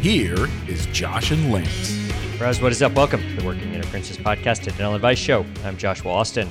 Here 0.00 0.46
is 0.68 0.86
Josh 0.86 1.32
and 1.32 1.50
Lance. 1.52 1.92
Raz, 2.40 2.62
what 2.62 2.70
is 2.70 2.82
up? 2.82 2.92
Welcome 2.92 3.20
to 3.20 3.34
the 3.34 3.44
Working 3.44 3.74
Interferences 3.74 4.16
podcast, 4.16 4.62
a 4.62 4.66
dental 4.70 4.94
advice 4.94 5.18
show. 5.18 5.44
I'm 5.64 5.76
Joshua 5.76 6.12
Austin. 6.12 6.48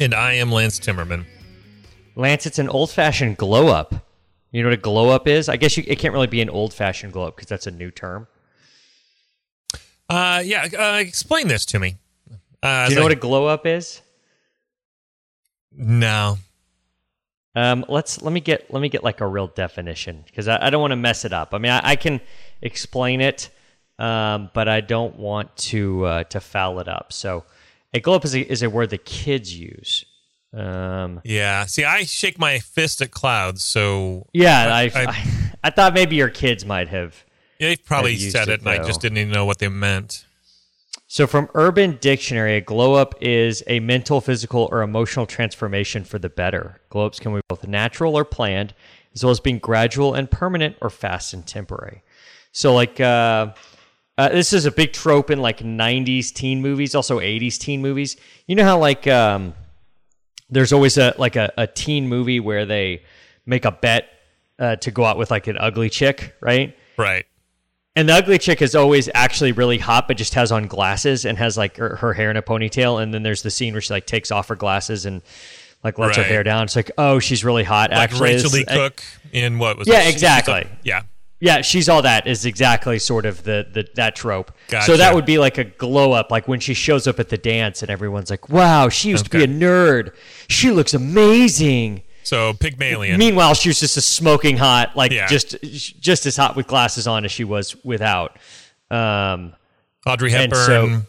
And 0.00 0.12
I 0.12 0.32
am 0.32 0.50
Lance 0.50 0.80
Timmerman. 0.80 1.24
Lance, 2.16 2.44
it's 2.44 2.58
an 2.58 2.68
old 2.68 2.90
fashioned 2.90 3.36
glow 3.36 3.68
up. 3.68 3.94
You 4.50 4.62
know 4.62 4.68
what 4.70 4.78
a 4.78 4.82
glow 4.82 5.10
up 5.10 5.28
is? 5.28 5.48
I 5.48 5.56
guess 5.56 5.76
you, 5.76 5.84
it 5.86 6.00
can't 6.00 6.12
really 6.12 6.26
be 6.26 6.40
an 6.40 6.50
old 6.50 6.74
fashioned 6.74 7.12
glow 7.12 7.28
up 7.28 7.36
because 7.36 7.48
that's 7.48 7.68
a 7.68 7.70
new 7.70 7.92
term. 7.92 8.26
Uh, 10.08 10.42
yeah, 10.44 10.66
uh, 10.76 10.98
explain 10.98 11.46
this 11.46 11.64
to 11.66 11.78
me. 11.78 11.98
Uh, 12.64 12.86
Do 12.88 12.94
you 12.94 12.98
know 12.98 13.04
what 13.04 13.12
a 13.12 13.16
glow 13.16 13.46
up 13.46 13.64
is? 13.64 14.02
No. 15.70 16.38
Um, 17.54 17.84
let's 17.88 18.22
let 18.22 18.32
me 18.32 18.40
get 18.40 18.72
let 18.72 18.80
me 18.80 18.88
get 18.88 19.04
like 19.04 19.20
a 19.20 19.26
real 19.26 19.46
definition 19.46 20.22
because 20.26 20.48
I, 20.48 20.66
I 20.66 20.70
don't 20.70 20.80
want 20.80 20.92
to 20.92 20.96
mess 20.96 21.24
it 21.24 21.32
up. 21.32 21.52
I 21.52 21.58
mean, 21.58 21.70
I, 21.70 21.80
I 21.90 21.96
can 21.96 22.20
explain 22.62 23.20
it, 23.20 23.50
um, 23.98 24.50
but 24.54 24.68
I 24.68 24.80
don't 24.80 25.16
want 25.16 25.54
to 25.68 26.04
uh, 26.04 26.24
to 26.24 26.40
foul 26.40 26.78
it 26.80 26.88
up. 26.88 27.12
So, 27.12 27.44
a 27.92 28.00
glow 28.00 28.14
up 28.14 28.24
is 28.24 28.34
a, 28.34 28.40
is 28.50 28.62
a 28.62 28.70
word 28.70 28.90
the 28.90 28.98
kids 28.98 29.54
use. 29.54 30.04
Um, 30.54 31.20
Yeah. 31.24 31.64
See, 31.66 31.84
I 31.84 32.04
shake 32.04 32.38
my 32.38 32.58
fist 32.58 33.00
at 33.00 33.10
clouds, 33.10 33.64
so 33.64 34.26
yeah, 34.32 34.74
I 34.74 34.82
I- 34.82 34.90
I, 34.94 35.24
I, 35.64 35.70
thought 35.70 35.94
maybe 35.94 36.16
your 36.16 36.28
kids 36.28 36.64
might 36.64 36.88
have. 36.88 37.24
they 37.58 37.76
probably 37.76 38.12
used 38.12 38.32
said 38.32 38.48
it, 38.48 38.52
it, 38.54 38.60
and 38.60 38.68
I 38.68 38.84
just 38.84 39.00
didn't 39.00 39.18
even 39.18 39.32
know 39.32 39.44
what 39.46 39.58
they 39.58 39.68
meant. 39.68 40.26
So, 41.06 41.26
from 41.26 41.48
Urban 41.54 41.98
Dictionary, 42.00 42.56
a 42.56 42.60
glow 42.62 42.94
up 42.94 43.14
is 43.20 43.62
a 43.66 43.80
mental, 43.80 44.20
physical, 44.22 44.68
or 44.72 44.80
emotional 44.80 45.26
transformation 45.26 46.04
for 46.04 46.18
the 46.18 46.30
better. 46.30 46.80
Glow 46.88 47.04
ups 47.06 47.20
can 47.20 47.34
be 47.34 47.40
both 47.48 47.66
natural 47.66 48.16
or 48.16 48.24
planned, 48.24 48.72
as 49.14 49.22
well 49.22 49.30
as 49.30 49.38
being 49.38 49.58
gradual 49.58 50.14
and 50.14 50.30
permanent 50.30 50.76
or 50.80 50.88
fast 50.88 51.34
and 51.34 51.46
temporary. 51.46 52.02
So, 52.52 52.74
like, 52.74 53.00
uh, 53.00 53.52
uh, 54.18 54.28
this 54.28 54.52
is 54.52 54.66
a 54.66 54.70
big 54.70 54.92
trope 54.92 55.30
in 55.30 55.40
like 55.40 55.58
90s 55.60 56.32
teen 56.32 56.60
movies, 56.60 56.94
also 56.94 57.18
80s 57.18 57.58
teen 57.58 57.80
movies. 57.82 58.16
You 58.46 58.54
know 58.56 58.64
how, 58.64 58.78
like, 58.78 59.06
um, 59.06 59.54
there's 60.50 60.72
always 60.72 60.98
a 60.98 61.14
like 61.18 61.36
a, 61.36 61.50
a 61.56 61.66
teen 61.66 62.08
movie 62.08 62.38
where 62.38 62.66
they 62.66 63.04
make 63.46 63.64
a 63.64 63.72
bet 63.72 64.08
uh, 64.58 64.76
to 64.76 64.90
go 64.90 65.04
out 65.04 65.16
with 65.16 65.30
like 65.30 65.46
an 65.46 65.56
ugly 65.58 65.88
chick, 65.88 66.34
right? 66.40 66.76
Right. 66.98 67.24
And 67.96 68.08
the 68.08 68.14
ugly 68.14 68.38
chick 68.38 68.60
is 68.62 68.74
always 68.74 69.08
actually 69.14 69.52
really 69.52 69.78
hot, 69.78 70.08
but 70.08 70.16
just 70.18 70.34
has 70.34 70.52
on 70.52 70.66
glasses 70.66 71.24
and 71.24 71.36
has 71.38 71.56
like 71.56 71.76
her, 71.78 71.96
her 71.96 72.12
hair 72.12 72.30
in 72.30 72.36
a 72.36 72.42
ponytail. 72.42 73.02
And 73.02 73.12
then 73.12 73.22
there's 73.22 73.42
the 73.42 73.50
scene 73.50 73.72
where 73.74 73.80
she 73.82 73.92
like 73.94 74.06
takes 74.06 74.30
off 74.30 74.48
her 74.48 74.56
glasses 74.56 75.04
and 75.06 75.22
like 75.82 75.98
lets 75.98 76.16
her 76.16 76.22
hair 76.22 76.42
down. 76.42 76.64
It's 76.64 76.76
like, 76.76 76.90
oh, 76.96 77.18
she's 77.18 77.44
really 77.44 77.64
hot. 77.64 77.90
Like 77.90 77.98
actually, 78.10 78.34
Rachael 78.34 78.50
Leigh 78.50 78.64
uh, 78.66 78.74
Cook 78.74 79.02
in 79.32 79.58
what 79.58 79.76
was 79.78 79.88
Yeah, 79.88 80.02
it? 80.02 80.12
exactly. 80.12 80.66
Yeah. 80.82 81.02
Yeah, 81.44 81.60
she's 81.60 81.88
all 81.88 82.02
that 82.02 82.28
is 82.28 82.46
exactly 82.46 83.00
sort 83.00 83.26
of 83.26 83.42
the, 83.42 83.66
the 83.72 83.88
that 83.96 84.14
trope. 84.14 84.52
So 84.86 84.96
that 84.96 85.12
would 85.12 85.26
be 85.26 85.38
like 85.38 85.58
a 85.58 85.64
glow 85.64 86.12
up, 86.12 86.30
like 86.30 86.46
when 86.46 86.60
she 86.60 86.72
shows 86.72 87.08
up 87.08 87.18
at 87.18 87.30
the 87.30 87.36
dance 87.36 87.82
and 87.82 87.90
everyone's 87.90 88.30
like, 88.30 88.48
wow, 88.48 88.88
she 88.88 89.08
used 89.08 89.24
to 89.24 89.30
be 89.30 89.42
a 89.42 89.48
nerd. 89.48 90.14
She 90.48 90.70
looks 90.70 90.94
amazing. 90.94 92.04
So 92.22 92.52
Pygmalion. 92.54 93.18
Meanwhile, 93.18 93.54
she 93.54 93.68
was 93.70 93.80
just 93.80 93.96
a 93.96 94.00
smoking 94.00 94.56
hot, 94.56 94.96
like 94.96 95.10
Yeah. 95.10 95.26
just 95.26 95.56
just 96.00 96.26
as 96.26 96.36
hot 96.36 96.54
with 96.54 96.68
glasses 96.68 97.08
on 97.08 97.24
as 97.24 97.32
she 97.32 97.42
was 97.42 97.74
without. 97.84 98.38
Um, 98.88 99.54
Audrey 100.06 100.30
Hepburn. 100.30 100.64
so- 100.66 101.02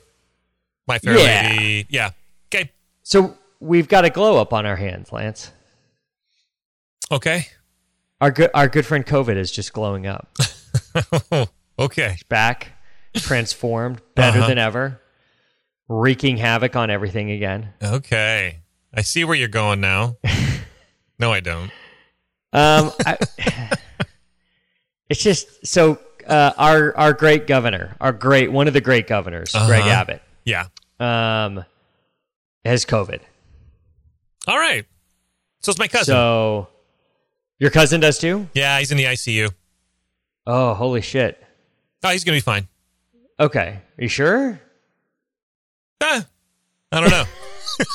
My 0.88 0.98
Fair 0.98 1.16
Yeah. 1.20 1.50
Lady. 1.52 1.86
Yeah. 1.90 2.10
Okay. 2.52 2.72
So 3.04 3.38
we've 3.60 3.88
got 3.88 4.04
a 4.04 4.10
glow 4.10 4.38
up 4.42 4.52
on 4.52 4.66
our 4.66 4.78
hands, 4.78 5.12
Lance. 5.12 5.52
Okay. 7.12 7.48
Our 8.24 8.32
good 8.32 8.52
our 8.54 8.70
good 8.70 8.86
friend 8.86 9.06
COVID 9.06 9.36
is 9.36 9.52
just 9.52 9.74
glowing 9.74 10.08
up. 10.08 10.34
okay. 11.78 12.16
Back, 12.30 12.72
transformed, 13.18 14.02
better 14.16 14.38
Uh-huh. 14.40 14.48
than 14.48 14.58
ever, 14.58 15.02
wreaking 15.90 16.38
havoc 16.38 16.78
on 16.78 16.90
everything 16.90 17.32
again. 17.32 17.74
Okay. 17.84 18.60
I 18.94 19.02
see 19.02 19.26
where 19.26 19.36
you're 19.36 19.50
going 19.50 19.82
now. 19.82 20.16
no, 21.20 21.34
I 21.34 21.42
don't. 21.42 21.70
Um, 22.54 22.92
I, 23.06 23.18
it's 25.10 25.22
just 25.22 25.68
so 25.68 26.00
uh, 26.26 26.52
our 26.58 26.96
our 26.96 27.12
great 27.12 27.46
governor, 27.46 27.98
our 28.00 28.14
great 28.14 28.54
one 28.54 28.70
of 28.70 28.74
the 28.74 28.80
great 28.80 29.06
governors, 29.06 29.52
Greg 29.52 29.82
Uh-huh. 29.82 29.90
Abbott, 29.90 30.22
Yeah. 30.46 30.68
um, 30.98 31.66
has 32.64 32.86
COVID. 32.86 33.20
All 34.48 34.58
right. 34.58 34.86
So 35.62 35.72
it's 35.72 35.80
my 35.80 35.90
cousin. 35.90 36.14
So 36.14 36.70
your 37.64 37.72
cousin 37.72 38.02
does 38.02 38.18
too. 38.20 38.50
yeah, 38.54 38.78
he's 38.80 38.92
in 38.92 38.98
the 38.98 39.06
ICU. 39.06 39.50
Oh, 40.46 40.74
holy 40.74 41.00
shit! 41.00 41.42
Oh, 42.04 42.10
he's 42.10 42.26
gonna 42.26 42.36
be 42.36 42.42
fine. 42.42 42.68
Okay, 43.40 43.80
are 43.98 44.04
you 44.04 44.10
sure? 44.10 44.60
Ah, 46.02 46.26
I 46.92 47.00
don't 47.00 47.10
know. 47.10 47.24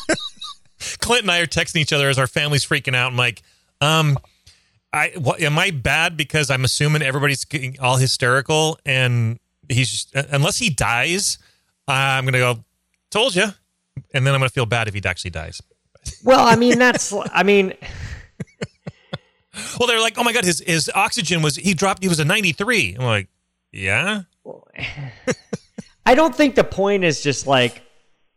Clint 1.01 1.23
and 1.25 1.31
I 1.31 1.41
are 1.41 1.47
texting 1.47 1.83
each 1.83 1.93
other 1.93 2.09
as 2.09 2.19
our 2.19 2.27
family's 2.27 2.65
freaking 2.65 2.97
out. 2.97 3.13
I'm 3.13 3.19
like, 3.19 3.43
um, 3.83 4.19
I 4.91 5.13
what, 5.19 5.43
am 5.43 5.59
I 5.59 5.71
bad 5.71 6.17
because 6.17 6.49
I'm 6.49 6.65
assuming 6.65 7.03
everybody's 7.03 7.45
getting 7.45 7.79
all 7.79 7.99
hysterical 7.99 8.79
and 8.87 9.39
he's 9.69 9.91
just, 9.91 10.15
unless 10.33 10.57
he 10.57 10.71
dies, 10.71 11.37
I'm 11.87 12.25
gonna 12.25 12.39
go. 12.39 12.65
Told 13.11 13.35
you, 13.35 13.45
and 14.15 14.27
then 14.27 14.33
I'm 14.33 14.41
gonna 14.41 14.49
feel 14.49 14.65
bad 14.65 14.89
if 14.89 14.95
he 14.95 15.03
actually 15.05 15.33
dies. 15.33 15.61
Well, 16.25 16.47
I 16.47 16.57
mean 16.57 16.79
that's 16.79 17.13
I 17.35 17.43
mean 17.43 17.75
Well, 19.79 19.87
they're 19.87 20.01
like, 20.01 20.19
oh 20.19 20.25
my 20.25 20.33
god, 20.33 20.45
his 20.45 20.61
his 20.67 20.91
oxygen 20.95 21.43
was 21.43 21.57
he 21.57 21.75
dropped. 21.75 22.03
He 22.03 22.09
was 22.09 22.21
a 22.21 22.25
93. 22.25 22.97
I'm 22.99 23.05
like, 23.05 23.29
yeah, 23.73 24.23
I 26.07 26.15
don't 26.15 26.35
think 26.35 26.55
the 26.55 26.65
point 26.65 27.05
is 27.05 27.23
just 27.23 27.47
like 27.47 27.83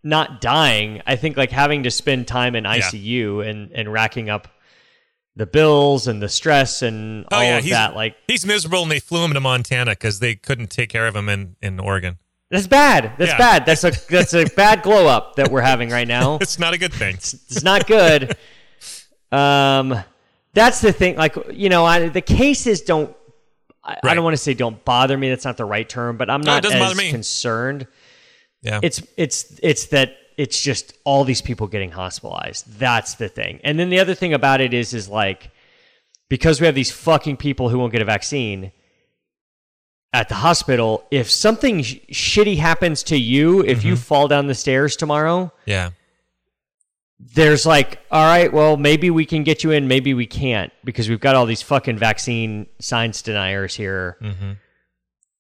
not 0.04 0.42
dying. 0.42 1.02
I 1.08 1.16
think 1.16 1.38
like 1.38 1.52
having 1.52 1.84
to 1.84 1.92
spend 1.92 2.28
time 2.28 2.56
in 2.56 2.64
ICU 2.66 3.48
and 3.48 3.72
and 3.72 3.92
racking 3.92 4.30
up 4.30 4.48
the 5.36 5.46
bills 5.46 6.08
and 6.08 6.22
the 6.22 6.28
stress 6.30 6.82
and 6.82 7.26
Oh, 7.32 7.38
all 7.38 7.44
yeah, 7.44 7.58
of 7.58 7.64
he's- 7.64 7.76
that. 7.76 7.96
Like 7.96 8.16
he's 8.28 8.46
miserable, 8.46 8.82
and 8.84 8.92
they 8.92 9.00
flew 9.00 9.24
him 9.24 9.34
to 9.34 9.40
Montana 9.40 9.92
because 9.92 10.20
they 10.20 10.36
couldn't 10.36 10.70
take 10.70 10.90
care 10.90 11.08
of 11.08 11.16
him 11.16 11.30
in 11.30 11.56
in 11.62 11.80
Oregon. 11.80 12.18
that's 12.50 12.68
bad. 12.68 13.14
That's 13.18 13.32
Yeah. 13.32 13.38
bad. 13.38 13.66
That's 13.66 13.84
a 13.86 13.92
that's 14.10 14.34
a 14.34 14.46
bad 14.56 14.82
glow 14.82 15.08
up 15.08 15.36
that 15.38 15.50
we're 15.52 15.62
having 15.62 15.90
right 15.90 16.08
now. 16.08 16.38
It's 16.42 16.60
not 16.60 16.74
a 16.74 16.78
good 16.78 16.94
thing. 16.94 17.16
It's 17.16 17.64
not 17.64 17.88
good. 17.88 18.36
Um, 19.34 20.04
that's 20.54 20.82
the 20.82 20.92
thing. 20.92 21.16
Like 21.16 21.36
you 21.52 21.70
know, 21.70 21.86
I, 21.86 22.10
the 22.10 22.22
cases 22.22 22.82
don't. 22.82 23.16
I, 23.84 23.98
I 24.04 24.14
don't 24.14 24.24
want 24.24 24.36
to 24.36 24.42
say 24.42 24.54
don't 24.54 24.84
bother 24.86 25.18
me. 25.18 25.30
That's 25.30 25.46
not 25.46 25.58
the 25.58 25.66
right 25.66 25.88
term, 25.88 26.18
but 26.18 26.30
I'm 26.30 26.42
not 26.42 26.62
doesn't 26.64 26.80
as 26.82 27.12
concerned. 27.12 27.88
Yeah, 28.62 28.80
It's 28.84 29.02
it's 29.18 29.60
it's 29.64 29.88
that 29.88 30.16
it's 30.38 30.62
just 30.62 30.94
all 31.04 31.24
these 31.24 31.42
people 31.42 31.68
getting 31.68 31.90
hospitalized. 31.92 32.78
That's 32.80 33.16
the 33.16 33.28
thing. 33.28 33.60
And 33.64 33.80
then 33.80 33.90
the 33.90 34.00
other 34.00 34.14
thing 34.14 34.34
about 34.34 34.62
it 34.62 34.74
is 34.74 34.94
is 34.94 35.10
like 35.10 35.50
because 36.30 36.62
we 36.62 36.66
have 36.68 36.76
these 36.76 36.92
fucking 36.92 37.38
people 37.38 37.70
who 37.70 37.80
won't 37.80 37.92
get 37.92 38.02
a 38.02 38.06
vaccine 38.06 38.72
at 40.14 40.28
the 40.30 40.36
hospital, 40.36 41.06
if 41.10 41.32
something 41.32 41.82
sh- 41.82 41.96
shitty 42.12 42.58
happens 42.58 43.02
to 43.04 43.18
you, 43.18 43.62
if 43.64 43.80
Mm-hmm. 43.80 43.88
you 43.88 43.96
fall 43.96 44.28
down 44.28 44.48
the 44.48 44.54
stairs 44.56 44.96
tomorrow, 44.98 45.52
yeah. 45.66 45.92
There's 47.36 47.66
like, 47.66 48.00
all 48.12 48.24
right, 48.26 48.52
well, 48.52 48.78
maybe 48.78 49.10
we 49.10 49.26
can 49.26 49.44
get 49.44 49.64
you 49.64 49.72
in, 49.72 49.88
maybe 49.88 50.14
we 50.14 50.26
can't 50.26 50.72
because 50.84 51.08
we've 51.10 51.20
got 51.20 51.36
all 51.36 51.46
these 51.46 51.62
fucking 51.62 51.98
vaccine 51.98 52.68
science 52.80 53.22
deniers 53.22 53.76
here. 53.76 54.18
Mhm. 54.22 54.58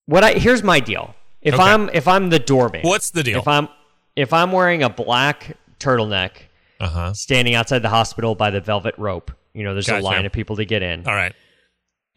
What 0.05 0.23
I 0.23 0.33
here's 0.33 0.63
my 0.63 0.79
deal. 0.79 1.15
If 1.41 1.55
Okay. 1.55 1.63
I'm 1.63 1.89
if 1.93 2.07
I'm 2.07 2.29
the 2.29 2.39
doorman, 2.39 2.81
What's 2.83 3.11
the 3.11 3.23
deal? 3.23 3.39
if 3.39 3.47
I'm 3.47 3.67
if 4.15 4.31
I'm 4.33 4.51
wearing 4.51 4.83
a 4.83 4.89
black 4.89 5.57
turtleneck 5.79 6.31
Uh 6.79 6.87
huh. 6.89 7.13
standing 7.13 7.55
outside 7.55 7.79
the 7.79 7.89
hospital 7.89 8.35
by 8.35 8.51
the 8.51 8.61
velvet 8.61 8.95
rope, 8.97 9.31
you 9.53 9.63
know, 9.63 9.73
there's 9.73 9.87
Gotcha. 9.87 10.01
a 10.01 10.05
line 10.05 10.25
of 10.25 10.31
people 10.31 10.55
to 10.57 10.65
get 10.65 10.81
in. 10.83 11.07
All 11.07 11.15
right. 11.15 11.33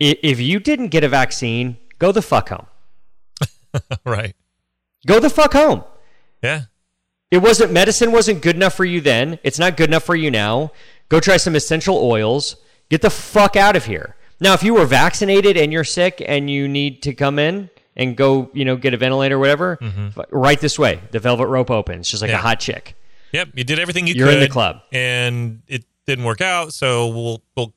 If 0.00 0.40
you 0.40 0.58
didn't 0.60 0.88
get 0.88 1.05
a 1.05 1.08
vaccine, 1.08 1.76
go 1.99 2.12
the 2.12 2.20
fuck 2.22 2.49
home. 2.50 2.67
right. 4.05 4.34
Go 5.06 5.20
the 5.20 5.31
fuck 5.31 5.52
home. 5.52 5.84
Yeah. 6.43 6.62
It 7.34 7.42
wasn't 7.42 7.72
medicine 7.72 8.12
wasn't 8.12 8.42
good 8.42 8.54
enough 8.54 8.75
for 8.75 8.84
you 8.84 9.00
then. 9.00 9.40
It's 9.42 9.58
not 9.58 9.76
good 9.76 9.90
enough 9.90 10.04
for 10.04 10.14
you 10.14 10.31
now. 10.31 10.70
Go 11.08 11.19
try 11.19 11.36
some 11.36 11.56
essential 11.56 11.96
oils. 11.98 12.54
Get 12.90 13.02
the 13.02 13.10
fuck 13.10 13.56
out 13.56 13.75
of 13.75 13.86
here. 13.86 14.14
Now, 14.38 14.54
if 14.54 14.62
you 14.62 14.75
were 14.75 14.84
vaccinated 14.86 15.56
and 15.56 15.72
you're 15.72 15.82
sick 15.84 16.22
and 16.25 16.48
you 16.48 16.69
need 16.69 17.02
to 17.02 17.12
come 17.12 17.38
in 17.40 17.70
and 17.96 18.16
go, 18.16 18.50
you 18.54 18.64
know, 18.64 18.76
get 18.76 18.94
a 18.94 18.96
ventilator 18.96 19.34
or 19.34 19.38
whatever, 19.40 19.78
f- 19.82 20.26
right 20.31 20.60
this 20.60 20.78
way. 20.78 21.00
The 21.10 21.19
velvet 21.19 21.46
rope 21.48 21.70
opens, 21.72 22.08
just 22.08 22.22
like 22.22 22.31
Yeah. 22.31 22.38
a 22.38 22.42
hot 22.42 22.60
chick. 22.60 22.94
Yep, 23.32 23.48
you 23.54 23.64
did 23.64 23.81
everything 23.81 24.06
you 24.06 24.14
You're 24.14 24.28
could. 24.28 24.34
in 24.34 24.40
the 24.40 24.48
club. 24.48 24.82
and 24.92 25.62
it 25.66 25.84
didn't 26.06 26.25
work 26.25 26.40
out. 26.40 26.72
So 26.72 27.08
we'll 27.08 27.42
we'll 27.56 27.75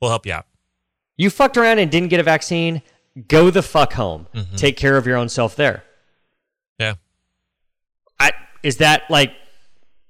we'll 0.00 0.10
help 0.10 0.26
you 0.26 0.32
out. 0.32 0.46
You 1.16 1.28
fucked 1.30 1.56
around 1.56 1.80
and 1.80 1.90
didn't 1.90 2.08
get 2.10 2.20
a 2.20 2.22
vaccine. 2.22 2.82
Go 3.26 3.50
the 3.50 3.62
fuck 3.62 3.94
home. 3.94 4.26
Mm-hmm. 4.34 4.54
Take 4.56 4.76
care 4.76 4.96
of 4.96 5.06
your 5.08 5.16
own 5.16 5.28
self 5.28 5.56
there. 5.56 5.82
Yeah, 6.78 6.94
is 8.66 8.78
that 8.78 9.08
like, 9.08 9.32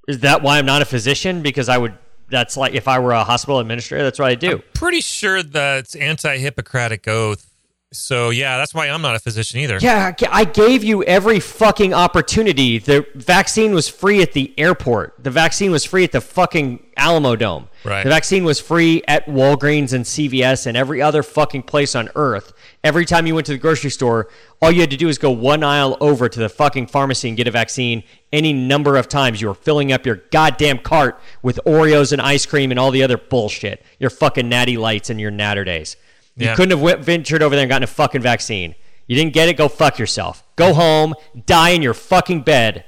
is 0.09 0.21
that 0.21 0.43
why 0.43 0.59
I'm 0.59 0.65
not 0.65 0.81
a 0.81 0.87
physician? 0.87 1.43
Because 1.43 1.69
I 1.69 1.77
would. 1.77 1.93
That's 2.29 2.57
like 2.57 2.75
if 2.75 2.89
I 2.89 2.99
were 2.99 3.13
a 3.13 3.23
hospital 3.23 3.61
administrator. 3.61 4.03
That's 4.03 4.19
what 4.19 4.29
I 4.29 4.35
do. 4.35 4.59
pretty 4.75 5.01
sure 5.01 5.45
that's 5.45 5.95
anti-Hippocratic 5.95 7.07
oath. 7.07 7.46
So 7.93 8.31
yeah, 8.31 8.57
that's 8.59 8.75
why 8.75 8.89
I'm 8.89 9.01
not 9.01 9.15
a 9.15 9.21
physician 9.21 9.61
either. 9.61 9.79
Yeah, 9.81 10.13
I 10.31 10.45
gave 10.45 10.83
you 10.83 11.05
every 11.05 11.39
fucking 11.39 11.95
opportunity. 11.95 12.79
The 12.79 13.07
vaccine 13.15 13.75
was 13.75 13.89
free 13.89 14.23
at 14.23 14.33
the 14.33 14.53
airport. 14.59 15.15
The 15.23 15.31
vaccine 15.31 15.71
was 15.71 15.85
free 15.85 16.03
at 16.03 16.11
the 16.11 16.21
fucking 16.21 16.85
Alamodome. 16.99 17.69
Right. 17.85 18.03
The 18.03 18.11
vaccine 18.11 18.43
was 18.43 18.59
free 18.59 19.03
at 19.07 19.27
Walgreens 19.27 19.93
and 19.93 20.05
CVS 20.05 20.67
and 20.67 20.77
every 20.77 21.01
other 21.01 21.23
fucking 21.23 21.63
place 21.63 21.95
on 21.95 22.11
earth. 22.17 22.53
Every 22.83 23.05
time 23.05 23.27
you 23.27 23.35
went 23.37 23.47
to 23.47 23.53
the 23.53 23.59
grocery 23.59 23.91
store, 23.91 24.29
all 24.61 24.73
you 24.73 24.81
had 24.81 24.91
to 24.91 24.97
do 24.97 25.07
was 25.07 25.19
go 25.19 25.31
one 25.31 25.63
aisle 25.63 25.97
over 26.01 26.29
to 26.29 26.39
the 26.41 26.49
fucking 26.49 26.89
pharmacy 26.89 27.29
and 27.29 27.37
get 27.37 27.47
a 27.47 27.53
vaccine. 27.53 28.03
Any 28.33 28.53
number 28.53 28.97
of 28.97 29.09
times 29.09 29.41
you 29.41 29.47
were 29.47 29.55
filling 29.55 29.93
up 29.93 30.05
your 30.05 30.17
goddamn 30.33 30.79
cart 30.79 31.21
with 31.43 31.61
Oreos 31.65 32.13
and 32.13 32.21
ice 32.21 32.47
cream 32.47 32.73
and 32.73 32.81
all 32.81 32.91
the 32.91 33.05
other 33.05 33.17
bullshit. 33.17 33.85
Your 34.01 34.11
fucking 34.11 34.49
natty 34.49 34.77
lights 34.77 35.09
and 35.09 35.21
your 35.21 35.31
natter 35.31 35.63
days. 35.63 35.97
You 36.37 36.47
Yeah. 36.47 36.55
couldn't 36.55 36.79
have 36.79 37.01
ventured 37.05 37.43
over 37.43 37.55
there 37.55 37.63
and 37.65 37.69
gotten 37.71 37.85
a 37.85 37.89
fucking 37.89 38.21
vaccine. 38.23 38.75
You 39.07 39.17
didn't 39.17 39.33
get 39.33 39.49
it, 39.49 39.57
go 39.57 39.69
fuck 39.69 39.99
yourself. 39.99 40.43
Go 40.57 40.75
home, 40.75 41.15
die 41.47 41.71
in 41.71 41.83
your 41.83 41.95
fucking 41.95 42.43
bed. 42.43 42.85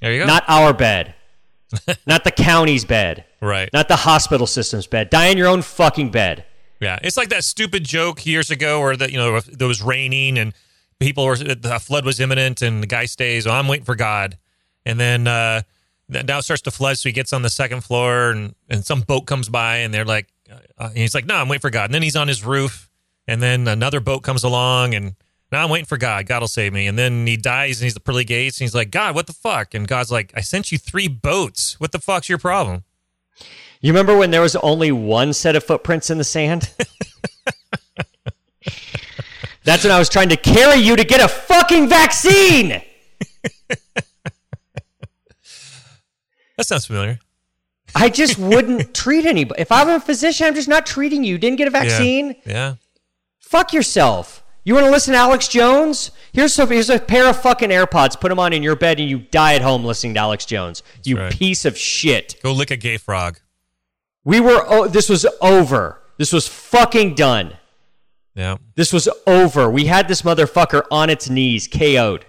There 0.00 0.12
you 0.12 0.20
go. 0.20 0.26
Not 0.26 0.44
our 0.48 0.72
bed. 0.72 1.14
not 2.06 2.24
the 2.24 2.30
county's 2.30 2.84
bed. 2.84 3.24
right. 3.40 3.68
Not 3.72 3.88
the 3.88 3.96
hospital 3.96 4.46
system's 4.46 4.86
bed. 4.86 5.10
Die 5.10 5.26
in 5.26 5.36
your 5.38 5.48
own 5.48 5.62
fucking 5.62 6.10
bed. 6.10 6.44
Yeah, 6.80 6.98
it's 7.02 7.16
like 7.16 7.30
that 7.30 7.42
stupid 7.44 7.84
joke 7.84 8.26
years 8.26 8.50
ago 8.50 8.80
where 8.80 8.96
that 8.96 9.10
you 9.10 9.16
know 9.16 9.36
it 9.36 9.62
was 9.62 9.80
raining 9.82 10.38
and 10.38 10.52
people 11.00 11.24
were 11.24 11.36
the 11.36 11.78
flood 11.80 12.04
was 12.04 12.20
imminent 12.20 12.60
and 12.62 12.82
the 12.82 12.86
guy 12.86 13.06
stays. 13.06 13.46
Oh, 13.46 13.50
I'm 13.50 13.66
waiting 13.66 13.86
for 13.86 13.94
God, 13.94 14.36
and 14.84 15.00
then 15.00 15.26
uh, 15.26 15.62
now 16.08 16.38
it 16.38 16.42
starts 16.42 16.60
to 16.62 16.70
flood, 16.70 16.98
so 16.98 17.08
he 17.08 17.14
gets 17.14 17.32
on 17.32 17.40
the 17.40 17.48
second 17.48 17.80
floor 17.82 18.30
and 18.30 18.54
and 18.68 18.84
some 18.84 19.00
boat 19.00 19.22
comes 19.26 19.48
by 19.48 19.78
and 19.78 19.92
they're 19.94 20.04
like, 20.04 20.26
uh, 20.78 20.88
and 20.88 20.98
he's 20.98 21.14
like, 21.14 21.26
no, 21.26 21.34
I'm 21.34 21.48
waiting 21.48 21.60
for 21.60 21.70
God. 21.70 21.86
And 21.86 21.94
then 21.94 22.02
he's 22.02 22.16
on 22.16 22.28
his 22.28 22.44
roof, 22.44 22.90
and 23.26 23.42
then 23.42 23.68
another 23.68 24.00
boat 24.00 24.20
comes 24.20 24.44
along 24.44 24.94
and. 24.94 25.14
Now 25.52 25.62
I'm 25.62 25.70
waiting 25.70 25.86
for 25.86 25.96
God. 25.96 26.26
God 26.26 26.40
will 26.40 26.48
save 26.48 26.72
me. 26.72 26.88
And 26.88 26.98
then 26.98 27.24
he 27.24 27.36
dies 27.36 27.78
and 27.78 27.84
he's 27.84 27.94
the 27.94 28.00
pearly 28.00 28.24
gates 28.24 28.58
and 28.58 28.64
he's 28.64 28.74
like, 28.74 28.90
God, 28.90 29.14
what 29.14 29.28
the 29.28 29.32
fuck? 29.32 29.74
And 29.74 29.86
God's 29.86 30.10
like, 30.10 30.32
I 30.34 30.40
sent 30.40 30.72
you 30.72 30.76
three 30.76 31.06
boats. 31.06 31.78
What 31.78 31.92
the 31.92 32.00
fuck's 32.00 32.28
your 32.28 32.38
problem? 32.38 32.82
You 33.80 33.92
remember 33.92 34.16
when 34.18 34.32
there 34.32 34.40
was 34.40 34.56
only 34.56 34.90
one 34.90 35.32
set 35.32 35.54
of 35.54 35.62
footprints 35.62 36.10
in 36.10 36.18
the 36.18 36.24
sand? 36.24 36.72
That's 39.62 39.84
when 39.84 39.92
I 39.92 40.00
was 40.00 40.08
trying 40.08 40.30
to 40.30 40.36
carry 40.36 40.80
you 40.80 40.96
to 40.96 41.04
get 41.04 41.20
a 41.20 41.28
fucking 41.28 41.88
vaccine. 41.88 42.82
That 46.56 46.66
sounds 46.66 46.86
familiar. 46.86 47.18
I 47.96 48.10
just 48.10 48.38
wouldn't 48.38 48.94
treat 49.02 49.24
anybody. 49.24 49.60
If 49.60 49.72
I'm 49.72 49.88
a 49.88 49.98
physician, 49.98 50.46
I'm 50.46 50.54
just 50.54 50.68
not 50.68 50.84
treating 50.84 51.24
you. 51.24 51.38
Didn't 51.38 51.56
get 51.56 51.66
a 51.66 51.70
vaccine? 51.70 52.36
Yeah. 52.44 52.52
yeah. 52.52 52.74
Fuck 53.40 53.72
yourself. 53.72 54.44
You 54.64 54.74
want 54.74 54.84
to 54.84 54.90
listen 54.90 55.14
to 55.14 55.18
Alex 55.18 55.48
Jones? 55.48 56.10
Here's 56.32 56.58
a, 56.58 56.66
here's 56.66 56.90
a 56.90 56.98
pair 56.98 57.26
of 57.26 57.40
fucking 57.40 57.70
AirPods. 57.70 58.20
Put 58.20 58.28
them 58.28 58.38
on 58.38 58.52
in 58.52 58.62
your 58.62 58.76
bed 58.76 59.00
and 59.00 59.08
you 59.08 59.20
die 59.20 59.54
at 59.54 59.62
home 59.62 59.84
listening 59.84 60.12
to 60.14 60.20
Alex 60.20 60.44
Jones. 60.44 60.82
you 61.04 61.16
right. 61.16 61.32
piece 61.32 61.64
of 61.64 61.78
shit. 61.78 62.36
Go 62.42 62.52
lick 62.52 62.70
a 62.70 62.76
gay 62.76 62.98
frog. 62.98 63.40
We 64.24 64.40
were, 64.40 64.62
oh, 64.66 64.88
this 64.88 65.08
was 65.08 65.24
over. 65.40 66.02
This 66.18 66.32
was 66.32 66.48
fucking 66.48 67.14
done. 67.14 67.56
Yeah. 68.34 68.56
This 68.74 68.92
was 68.92 69.08
over. 69.26 69.70
We 69.70 69.86
had 69.86 70.08
this 70.08 70.22
motherfucker 70.22 70.82
on 70.90 71.08
its 71.08 71.30
knees, 71.30 71.66
KO'd. 71.66 72.26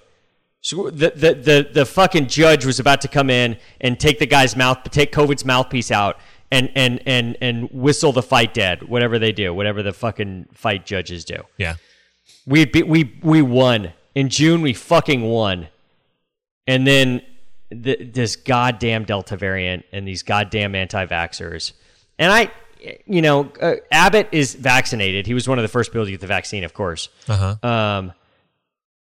So 0.61 0.89
the, 0.89 1.11
the, 1.11 1.33
the, 1.33 1.69
the 1.73 1.85
fucking 1.85 2.27
judge 2.27 2.65
was 2.65 2.79
about 2.79 3.01
to 3.01 3.07
come 3.07 3.29
in 3.29 3.57
and 3.79 3.99
take 3.99 4.19
the 4.19 4.25
guy's 4.25 4.55
mouth, 4.55 4.83
take 4.91 5.11
COVID's 5.11 5.45
mouthpiece 5.45 5.91
out 5.91 6.19
and, 6.51 6.69
and, 6.75 7.01
and, 7.05 7.37
and 7.41 7.69
whistle 7.71 8.11
the 8.11 8.23
fight 8.23 8.53
dead, 8.53 8.83
whatever 8.83 9.19
they 9.19 9.31
do, 9.31 9.53
whatever 9.53 9.83
the 9.83 9.93
fucking 9.93 10.47
fight 10.53 10.85
judges 10.85 11.23
do. 11.25 11.43
Yeah. 11.57 11.75
We 12.45 12.65
be, 12.65 12.83
we 12.83 13.19
we 13.21 13.41
won 13.41 13.91
in 14.15 14.29
June. 14.29 14.61
We 14.61 14.73
fucking 14.73 15.21
won, 15.21 15.67
and 16.65 16.87
then 16.87 17.21
th- 17.69 18.13
this 18.13 18.37
goddamn 18.37 19.03
Delta 19.03 19.35
variant 19.35 19.85
and 19.91 20.07
these 20.07 20.23
goddamn 20.23 20.73
anti-vaxxers. 20.73 21.73
And 22.17 22.31
I, 22.31 22.49
you 23.05 23.21
know, 23.21 23.51
uh, 23.61 23.75
Abbott 23.91 24.29
is 24.31 24.55
vaccinated. 24.55 25.27
He 25.27 25.33
was 25.33 25.49
one 25.49 25.59
of 25.59 25.63
the 25.63 25.67
first 25.67 25.91
people 25.91 26.05
to 26.05 26.11
get 26.11 26.21
the 26.21 26.27
vaccine, 26.27 26.63
of 26.63 26.73
course. 26.73 27.09
Uh 27.27 27.55
huh. 27.61 27.67
Um, 27.69 28.13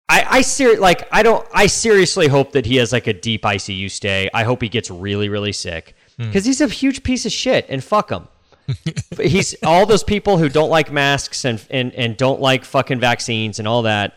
I 0.10 0.26
I 0.30 0.42
ser- 0.42 0.80
like 0.80 1.08
I 1.12 1.24
don't 1.24 1.48
I 1.54 1.68
seriously 1.68 2.28
hope 2.28 2.52
that 2.54 2.66
he 2.66 2.78
has 2.78 2.92
like 2.92 3.08
a 3.08 3.14
deep 3.14 3.44
ICU 3.44 3.90
stay. 3.90 4.30
I 4.34 4.44
hope 4.44 4.62
he 4.62 4.70
gets 4.70 4.92
really 4.92 5.30
really 5.30 5.54
sick 5.54 5.96
hmm. 6.18 6.26
because 6.26 6.46
he's 6.46 6.62
a 6.62 6.68
huge 6.68 7.04
piece 7.04 7.26
of 7.26 7.32
shit 7.32 7.66
and 7.70 7.84
fuck 7.84 8.12
him. 8.12 8.28
he's 9.22 9.56
all 9.64 9.86
those 9.86 10.04
people 10.04 10.38
who 10.38 10.50
don't 10.50 10.70
like 10.70 10.92
masks 10.92 11.46
and 11.46 11.66
and 11.70 11.94
and 11.94 12.18
don't 12.18 12.42
like 12.42 12.66
fucking 12.66 13.00
vaccines 13.00 13.60
and 13.60 13.68
all 13.68 13.84
that. 13.84 14.16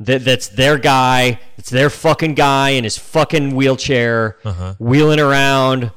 That 0.00 0.24
that's 0.24 0.48
their 0.48 0.78
guy. 0.78 1.40
It's 1.56 1.70
their 1.70 1.90
fucking 1.90 2.34
guy 2.34 2.70
in 2.70 2.84
his 2.84 2.98
fucking 2.98 3.54
wheelchair, 3.56 4.36
uh-huh. 4.44 4.74
wheeling 4.78 5.20
around, 5.20 5.90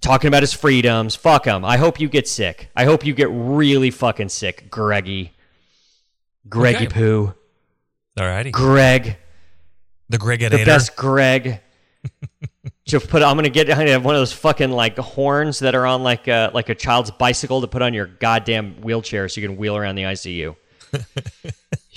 talking 0.00 0.28
about 0.28 0.42
his 0.42 0.52
freedoms. 0.52 1.14
Fuck 1.14 1.44
him. 1.44 1.64
I 1.64 1.76
hope 1.76 2.00
you 2.00 2.08
get 2.08 2.26
sick. 2.26 2.68
I 2.74 2.84
hope 2.84 3.06
you 3.06 3.14
get 3.14 3.28
really 3.30 3.90
fucking 3.90 4.30
sick, 4.30 4.70
Greggy. 4.70 5.32
Greggy 6.48 6.86
Okay. 6.86 6.94
poo. 6.94 7.34
Alrighty. 8.16 8.52
Greg, 8.52 9.16
The 10.08 10.18
Gregator. 10.18 10.50
the 10.50 10.64
best 10.64 10.96
Greg. 10.96 11.60
to 12.86 13.00
put. 13.00 13.22
I'm 13.22 13.36
gonna 13.36 13.48
get 13.48 13.68
I 13.68 13.74
have 13.88 14.04
one 14.04 14.14
of 14.14 14.20
those 14.20 14.32
fucking 14.32 14.70
like 14.70 14.96
horns 14.96 15.58
that 15.58 15.74
are 15.74 15.86
on 15.86 16.02
like 16.02 16.28
a 16.28 16.50
like 16.54 16.68
a 16.68 16.74
child's 16.74 17.10
bicycle 17.10 17.60
to 17.60 17.66
put 17.66 17.82
on 17.82 17.92
your 17.94 18.06
goddamn 18.06 18.80
wheelchair 18.80 19.28
so 19.28 19.40
you 19.40 19.48
can 19.48 19.56
wheel 19.56 19.76
around 19.76 19.96
the 19.96 20.04
ICU. 20.04 20.56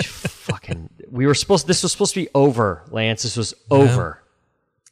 You 0.02 0.10
fucking. 0.10 0.90
We 1.12 1.28
were 1.28 1.34
supposed. 1.36 1.68
This 1.68 1.84
was 1.84 1.92
supposed 1.92 2.14
to 2.14 2.22
be 2.22 2.30
over, 2.34 2.84
Lance. 2.90 3.24
This 3.24 3.36
was 3.36 3.54
over. 3.70 4.24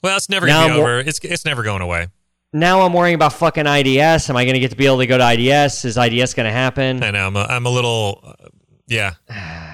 Well, 0.03 0.17
it's 0.17 0.27
never 0.29 0.45
gonna 0.47 0.67
be 0.67 0.73
I'm 0.73 0.79
over. 0.81 0.99
It's 0.99 1.19
it's 1.19 1.45
never 1.45 1.63
going 1.63 1.81
away. 1.81 2.07
Now 2.51 2.81
I'm 2.81 2.91
worrying 2.91 3.15
about 3.15 3.31
fucking 3.33 3.65
IDS. 3.65 4.29
Am 4.29 4.35
I 4.35 4.43
gonna 4.45 4.59
get 4.59 4.71
to 4.71 4.75
be 4.75 4.85
able 4.85 4.97
to 4.97 5.07
go 5.07 5.17
to 5.17 5.31
IDS? 5.33 5.85
Is 5.85 5.97
IDS 5.97 6.33
gonna 6.33 6.51
happen? 6.51 7.01
I 7.01 7.11
know. 7.11 7.25
I'm 7.25 7.35
a, 7.37 7.43
I'm 7.43 7.65
a 7.65 7.69
little. 7.69 8.21
Uh, 8.21 8.47
yeah. 8.87 9.13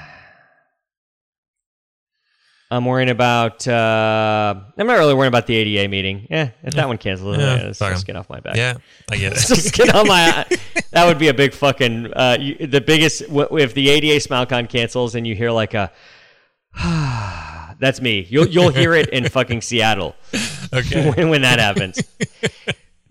I'm 2.72 2.86
worrying 2.86 3.10
about. 3.10 3.67
Uh, 3.67 4.55
I'm 4.77 4.88
not 4.88 4.98
really 4.98 5.13
worrying 5.13 5.27
about 5.27 5.46
the 5.46 5.55
ADA 5.55 5.88
meeting. 5.89 6.25
Yeah, 6.29 6.50
if 6.63 6.74
that 6.74 6.88
one 6.88 6.98
cancels, 6.98 7.38
Yeah, 7.38 7.55
yeah, 7.58 7.63
let's 7.65 7.77
fuck 7.79 7.89
'em. 7.89 7.93
just 7.96 8.08
get 8.08 8.15
off 8.15 8.27
my 8.29 8.39
back. 8.39 8.55
Yeah. 8.55 8.77
I 9.12 9.17
get 9.17 9.34
it. 9.34 9.36
just 9.36 9.74
get 9.74 9.93
on 9.93 10.08
my. 10.08 10.46
That 10.91 11.08
would 11.08 11.17
be 11.17 11.27
a 11.29 11.34
big 11.34 11.53
fucking. 11.53 12.13
Uh, 12.13 12.38
you, 12.39 12.67
the 12.67 12.79
biggest 12.82 13.24
if 13.27 13.74
the 13.74 13.89
ADA 13.89 14.20
SmileCon 14.20 14.70
cancels 14.70 15.15
and 15.15 15.25
you 15.25 15.36
hear 15.36 15.50
like 15.51 15.74
a. 15.74 15.91
That's 17.79 18.00
me. 18.01 18.25
You'll 18.29 18.48
you'll 18.48 18.70
hear 18.72 18.93
it 18.93 19.10
in 19.10 19.27
fucking 19.29 19.62
Seattle 19.62 20.15
okay. 20.74 21.10
when, 21.12 21.29
when 21.29 21.41
that 21.41 21.60
happens. 21.60 22.01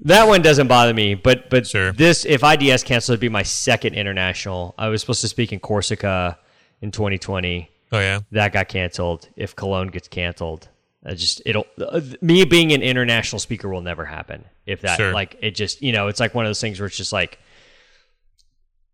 That 0.05 0.27
one 0.27 0.43
doesn't 0.43 0.67
bother 0.69 0.95
me, 0.95 1.15
but 1.15 1.51
but 1.51 1.67
Sure. 1.67 1.93
this 1.93 2.25
if 2.25 2.43
IDS 2.43 2.83
canceled, 2.85 3.15
it'd 3.15 3.21
be 3.21 3.29
my 3.29 3.43
second 3.43 3.95
international. 3.95 4.75
I 4.79 4.89
was 4.89 5.01
supposed 5.01 5.21
to 5.23 5.29
speak 5.29 5.53
in 5.53 5.61
Corsica 5.61 6.39
in 6.81 6.91
2020 6.91 7.69
Oh 7.93 8.01
yeah. 8.01 8.21
that 8.31 8.53
got 8.53 8.69
canceled. 8.69 9.29
If 9.37 9.55
Cologne 9.55 9.89
gets 9.89 10.09
canceled, 10.09 10.69
I 11.05 11.15
just 11.15 11.43
it'll 11.45 11.67
uh, 11.79 12.01
me 12.21 12.45
being 12.45 12.73
an 12.73 12.81
international 12.83 13.39
speaker 13.39 13.69
will 13.69 13.83
never 13.83 14.05
happen. 14.05 14.45
If 14.67 14.81
that 14.83 14.97
Sure. 14.97 15.13
like 15.13 15.37
it 15.41 15.51
just 15.55 15.83
you 15.83 15.93
know 15.93 16.09
it's 16.09 16.19
like 16.21 16.35
one 16.35 16.45
of 16.45 16.49
those 16.49 16.61
things 16.61 16.81
where 16.81 16.87
it's 16.87 16.97
just 16.97 17.13
like 17.13 17.39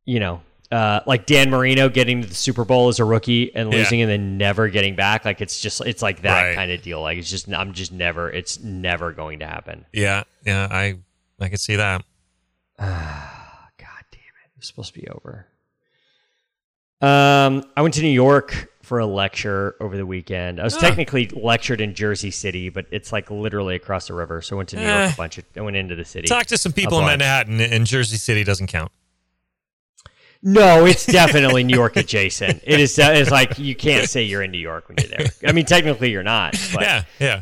you 0.05 0.19
know 0.21 0.41
uh, 0.73 1.01
like 1.07 1.25
Dan 1.27 1.49
Marino 1.49 1.89
getting 1.89 2.21
to 2.23 2.29
the 2.29 2.35
Super 2.35 2.65
Bowl 2.65 2.89
as 2.89 2.99
a 2.99 3.05
rookie 3.05 3.55
and 3.55 3.73
Yeah. 3.73 3.79
losing 3.79 4.03
and 4.03 4.11
then 4.11 4.37
never 4.37 4.69
getting 4.69 4.97
back. 4.97 5.25
Like 5.25 5.41
it's 5.41 5.61
just 5.63 5.81
it's 5.87 6.03
like 6.03 6.23
that 6.23 6.43
Right. 6.49 6.55
kind 6.55 6.71
of 6.73 6.83
deal. 6.83 7.01
Like 7.01 7.17
it's 7.19 7.31
just 7.31 7.49
I'm 7.51 7.73
just 7.73 7.93
never 7.93 8.29
it's 8.31 8.61
never 8.61 9.13
going 9.13 9.39
to 9.39 9.47
happen. 9.47 9.87
Yeah. 9.93 10.25
Yeah. 10.45 10.67
I 10.71 10.99
I 11.41 11.49
can 11.49 11.57
see 11.59 11.77
that. 11.77 12.03
God 12.79 12.87
damn 14.11 14.21
it! 14.21 14.51
It's 14.59 14.67
supposed 14.67 14.93
to 14.93 15.01
be 15.01 15.09
over. 15.09 15.47
Um, 17.01 17.65
I 17.77 17.83
went 17.83 17.95
to 17.95 18.03
New 18.03 18.09
York 18.09 18.69
for 18.89 18.99
a 18.99 19.07
lecture 19.07 19.77
over 19.81 19.97
the 19.97 20.07
weekend. 20.07 20.59
I 20.61 20.65
was 20.65 20.75
Ah. 20.77 20.81
technically 20.81 21.29
lectured 21.29 21.81
in 21.81 21.95
Jersey 21.95 22.31
City, 22.31 22.69
but 22.71 22.87
it's 22.91 23.13
like 23.13 23.31
literally 23.31 23.77
across 23.77 24.09
the 24.09 24.15
river. 24.15 24.43
So 24.43 24.57
I 24.57 24.59
went 24.59 24.71
to 24.71 24.77
New 24.77 24.83
York 24.83 24.95
Eh. 24.97 25.13
a 25.13 25.17
bunch. 25.17 25.39
Of, 25.39 25.45
I 25.57 25.61
went 25.61 25.77
into 25.77 25.95
the 25.95 26.05
city. 26.05 26.27
Talk 26.27 26.47
to 26.47 26.59
some 26.59 26.73
people 26.73 26.99
in. 27.01 27.05
Manhattan, 27.07 27.61
and 27.61 27.87
Jersey 27.87 28.17
City 28.17 28.43
doesn't 28.45 28.67
count. 28.69 28.91
No, 30.43 30.87
it's 30.87 31.05
definitely 31.05 31.65
New 31.65 31.75
York 31.77 31.97
adjacent. 31.97 32.63
It 32.65 32.79
is. 32.81 32.99
uh, 32.99 33.13
It's 33.15 33.31
like 33.31 33.59
you 33.59 33.75
can't 33.75 34.09
say 34.09 34.23
you're 34.23 34.43
in 34.43 34.53
New 34.53 34.59
York 34.61 34.89
when 34.89 34.97
you're 35.01 35.09
there. 35.19 35.27
I 35.47 35.53
mean, 35.53 35.65
technically 35.65 36.11
you're 36.11 36.23
not. 36.23 36.53
But 36.73 36.83
Yeah, 36.83 37.05
yeah. 37.19 37.41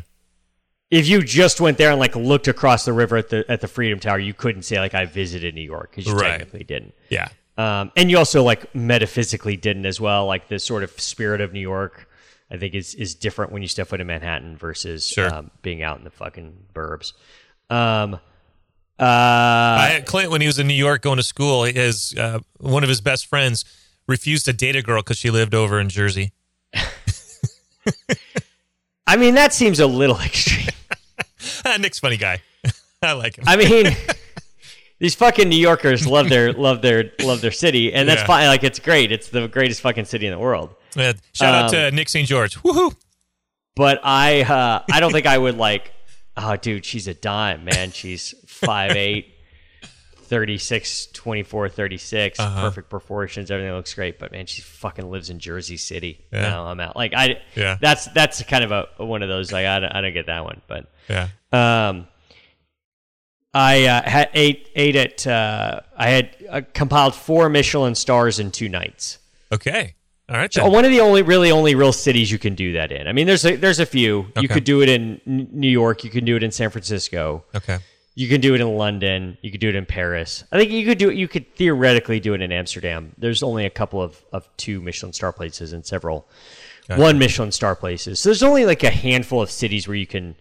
if 0.89 1.07
you 1.07 1.21
just 1.21 1.61
went 1.61 1.77
there 1.77 1.91
and 1.91 1.99
like 1.99 2.15
looked 2.15 2.47
across 2.47 2.85
the 2.85 2.93
river 2.93 3.17
at 3.17 3.29
the 3.29 3.45
at 3.49 3.61
the 3.61 3.67
Freedom 3.67 3.99
Tower, 3.99 4.17
you 4.19 4.33
couldn't 4.33 4.63
say 4.63 4.79
like 4.79 4.95
I 4.95 5.05
visited 5.05 5.53
New 5.53 5.61
York 5.61 5.91
because 5.91 6.07
you 6.07 6.13
Right. 6.17 6.31
technically 6.39 6.63
didn't. 6.63 6.95
Yeah. 7.09 7.27
Um, 7.57 7.91
and 7.95 8.09
you 8.11 8.17
also 8.17 8.43
like 8.43 8.73
metaphysically 8.75 9.57
didn't 9.57 9.85
as 9.85 9.99
well. 9.99 10.25
Like 10.27 10.47
the 10.47 10.59
sort 10.59 10.83
of 10.83 10.91
spirit 10.99 11.41
of 11.41 11.53
New 11.53 11.59
York, 11.59 12.07
I 12.51 12.57
think 12.57 12.75
is 12.75 12.93
is 12.95 13.15
different 13.15 13.51
when 13.51 13.61
you 13.63 13.67
step 13.67 13.87
foot 13.87 13.99
in 13.99 14.07
Manhattan 14.07 14.57
versus 14.57 15.05
Sure. 15.07 15.33
um, 15.33 15.51
being 15.63 15.81
out 15.81 15.97
in 15.97 16.03
the 16.03 16.11
fucking 16.11 16.55
burbs. 16.73 17.13
Um, 17.69 18.15
uh, 18.99 19.03
I 19.03 19.89
had 19.93 20.05
Clint 20.05 20.31
when 20.31 20.41
he 20.41 20.47
was 20.47 20.57
in 20.59 20.67
New 20.67 20.73
York 20.73 21.01
going 21.01 21.17
to 21.17 21.23
school. 21.23 21.63
His 21.63 22.13
uh, 22.17 22.39
one 22.59 22.83
of 22.83 22.89
his 22.89 23.01
best 23.01 23.25
friends 23.25 23.65
refused 24.07 24.45
to 24.45 24.53
date 24.53 24.75
a 24.75 24.81
girl 24.81 25.01
because 25.01 25.17
she 25.17 25.29
lived 25.31 25.53
over 25.55 25.79
in 25.79 25.89
Jersey. 25.89 26.31
I 29.05 29.15
mean, 29.17 29.35
that 29.35 29.53
seems 29.53 29.79
a 29.79 29.87
little 29.87 30.19
extreme. 30.25 30.67
Ah, 31.65 31.77
Nick's 31.79 31.99
funny 31.99 32.17
guy. 32.17 32.41
I 33.01 33.13
like 33.13 33.37
him. 33.37 33.43
I 33.47 33.55
mean, 33.55 33.95
these 34.99 35.15
fucking 35.15 35.47
New 35.49 35.59
Yorkers 35.59 36.05
love 36.07 36.29
their 36.29 36.53
love 36.67 36.81
their 36.81 37.11
love 37.21 37.41
their 37.41 37.51
city, 37.51 37.93
and 37.93 38.07
that's 38.09 38.21
Yeah. 38.21 38.27
fine. 38.27 38.47
Like 38.47 38.63
it's 38.63 38.79
great. 38.79 39.11
It's 39.11 39.29
the 39.29 39.47
greatest 39.47 39.81
fucking 39.81 40.05
city 40.05 40.25
in 40.27 40.31
the 40.31 40.39
world. 40.39 40.75
Yeah, 40.95 41.13
shout 41.33 41.53
out 41.53 41.65
Um, 41.65 41.71
to 41.71 41.91
Nick 41.91 42.09
St. 42.09 42.27
George. 42.27 42.55
Woohoo! 42.63 42.95
But 43.75 43.99
I 44.03 44.41
uh, 44.41 44.83
I 44.91 44.99
don't 44.99 45.11
think 45.11 45.25
I 45.27 45.37
would 45.37 45.57
like. 45.57 45.93
Oh, 46.39 46.55
dude, 46.55 46.85
she's 46.85 47.07
a 47.07 47.15
dime, 47.15 47.65
man. 47.65 47.89
She's 47.89 48.35
5'8", 48.45 49.25
36, 49.81 51.07
24, 51.07 51.69
36, 51.69 52.39
Uh-huh. 52.39 52.61
perfect 52.61 52.89
proportions. 52.91 53.49
Everything 53.49 53.73
looks 53.73 53.93
great, 53.95 54.19
but 54.19 54.31
man, 54.31 54.45
she 54.45 54.61
fucking 54.61 55.09
lives 55.09 55.29
in 55.29 55.39
Jersey 55.39 55.77
City. 55.77 56.25
Yeah. 56.31 56.49
No, 56.49 56.65
I'm 56.65 56.79
out. 56.79 56.95
Like 56.95 57.13
I, 57.15 57.41
Yeah. 57.55 57.77
that's 57.81 58.05
that's 58.13 58.43
kind 58.43 58.63
of 58.63 58.71
a 58.71 59.03
one 59.03 59.23
of 59.23 59.29
those. 59.29 59.51
Like 59.51 59.65
I 59.65 59.79
don't, 59.79 59.91
I 59.91 60.01
don't 60.01 60.13
get 60.13 60.27
that 60.27 60.43
one, 60.43 60.61
but 60.67 60.91
Yeah. 61.09 61.29
um, 61.51 62.07
I 63.57 63.85
uh, 63.85 64.07
had 64.07 64.29
ate 64.35 64.69
ate 64.75 64.95
at. 64.95 65.25
Uh, 65.25 65.79
I 65.97 66.09
had 66.09 66.35
uh, 66.47 66.61
compiled 66.73 67.15
four 67.15 67.49
Michelin 67.49 67.95
stars 67.95 68.37
in 68.37 68.51
two 68.51 68.69
nights. 68.69 69.17
Okay. 69.51 69.95
All 70.29 70.37
right. 70.37 70.53
So 70.53 70.61
Then. 70.61 70.71
one 70.71 70.85
of 70.85 70.91
the 70.91 70.99
only 70.99 71.23
really 71.23 71.49
only 71.49 71.73
real 71.73 71.91
cities 71.91 72.31
you 72.31 72.37
can 72.37 72.53
do 72.53 72.73
that 72.73 72.91
in. 72.91 73.07
I 73.07 73.13
mean, 73.13 73.25
there's 73.25 73.45
a, 73.45 73.55
there's 73.55 73.79
a 73.79 73.85
few. 73.85 74.19
Okay. 74.19 74.41
You 74.41 74.47
could 74.47 74.63
do 74.63 74.81
it 74.83 74.89
in 74.89 75.19
New 75.25 75.69
York. 75.69 76.03
You 76.03 76.11
can 76.11 76.23
do 76.23 76.35
it 76.35 76.43
in 76.43 76.51
San 76.51 76.69
Francisco. 76.69 77.45
Okay. 77.55 77.79
You 78.13 78.27
can 78.27 78.41
do 78.41 78.53
it 78.53 78.61
in 78.61 78.77
London. 78.77 79.39
You 79.41 79.49
could 79.49 79.59
do 79.59 79.69
it 79.69 79.75
in 79.75 79.87
Paris. 79.87 80.43
I 80.51 80.59
think 80.59 80.69
you 80.69 80.85
could 80.85 80.99
do 80.99 81.09
it. 81.09 81.15
You 81.15 81.27
could 81.27 81.55
theoretically 81.55 82.19
do 82.19 82.35
it 82.35 82.41
in 82.41 82.51
Amsterdam. 82.51 83.13
There's 83.17 83.41
only 83.41 83.65
a 83.65 83.71
couple 83.71 84.01
of, 84.01 84.23
of 84.31 84.47
two 84.57 84.81
Michelin 84.81 85.13
star 85.13 85.33
places 85.33 85.73
and 85.73 85.83
several 85.83 86.27
one 86.95 87.17
Michelin 87.17 87.51
star 87.51 87.75
places. 87.75 88.19
So 88.19 88.29
there's 88.29 88.43
only 88.43 88.65
like 88.65 88.83
a 88.83 88.91
handful 88.91 89.41
of 89.41 89.49
cities 89.49 89.87
where 89.87 89.97
you 89.97 90.07
can 90.07 90.35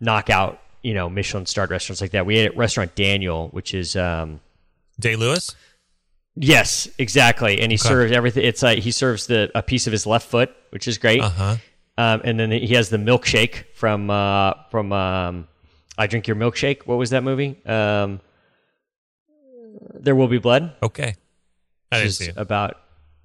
knock 0.00 0.30
out 0.30 0.60
you 0.82 0.94
know 0.94 1.08
Michelin 1.08 1.46
starred 1.46 1.70
restaurants 1.70 2.00
like 2.00 2.10
that. 2.12 2.26
We 2.26 2.38
ate 2.38 2.46
at 2.46 2.56
restaurant 2.56 2.94
Daniel, 2.94 3.48
which 3.48 3.74
is 3.74 3.96
um, 3.96 4.40
Day 5.00 5.16
Lewis. 5.16 5.54
yes, 6.36 6.88
exactly, 6.98 7.60
and 7.60 7.70
he 7.72 7.76
Okay. 7.78 7.88
serves 7.88 8.12
everything. 8.12 8.44
It's 8.44 8.62
like 8.62 8.78
he 8.80 8.90
serves 8.90 9.26
the 9.26 9.50
a 9.54 9.62
piece 9.62 9.86
of 9.86 9.92
his 9.92 10.06
left 10.06 10.28
foot, 10.28 10.54
which 10.70 10.86
is 10.88 10.98
great. 10.98 11.20
Uh 11.20 11.28
huh. 11.30 11.56
Um, 11.96 12.20
and 12.24 12.38
then 12.38 12.52
he 12.52 12.74
has 12.74 12.90
the 12.90 12.96
milkshake 12.96 13.64
from 13.74 14.08
uh, 14.10 14.54
from 14.70 14.92
um, 14.92 15.48
I 15.96 16.06
Drink 16.06 16.28
Your 16.28 16.36
Milkshake. 16.36 16.82
What 16.86 16.96
was 16.96 17.10
that 17.10 17.24
movie? 17.24 17.56
Um, 17.66 18.20
there 19.94 20.14
Will 20.14 20.28
Be 20.28 20.38
Blood. 20.38 20.74
Okay. 20.82 21.14
I 21.90 21.98
didn't 22.00 22.12
see 22.12 22.26
it. 22.26 22.34
about. 22.36 22.76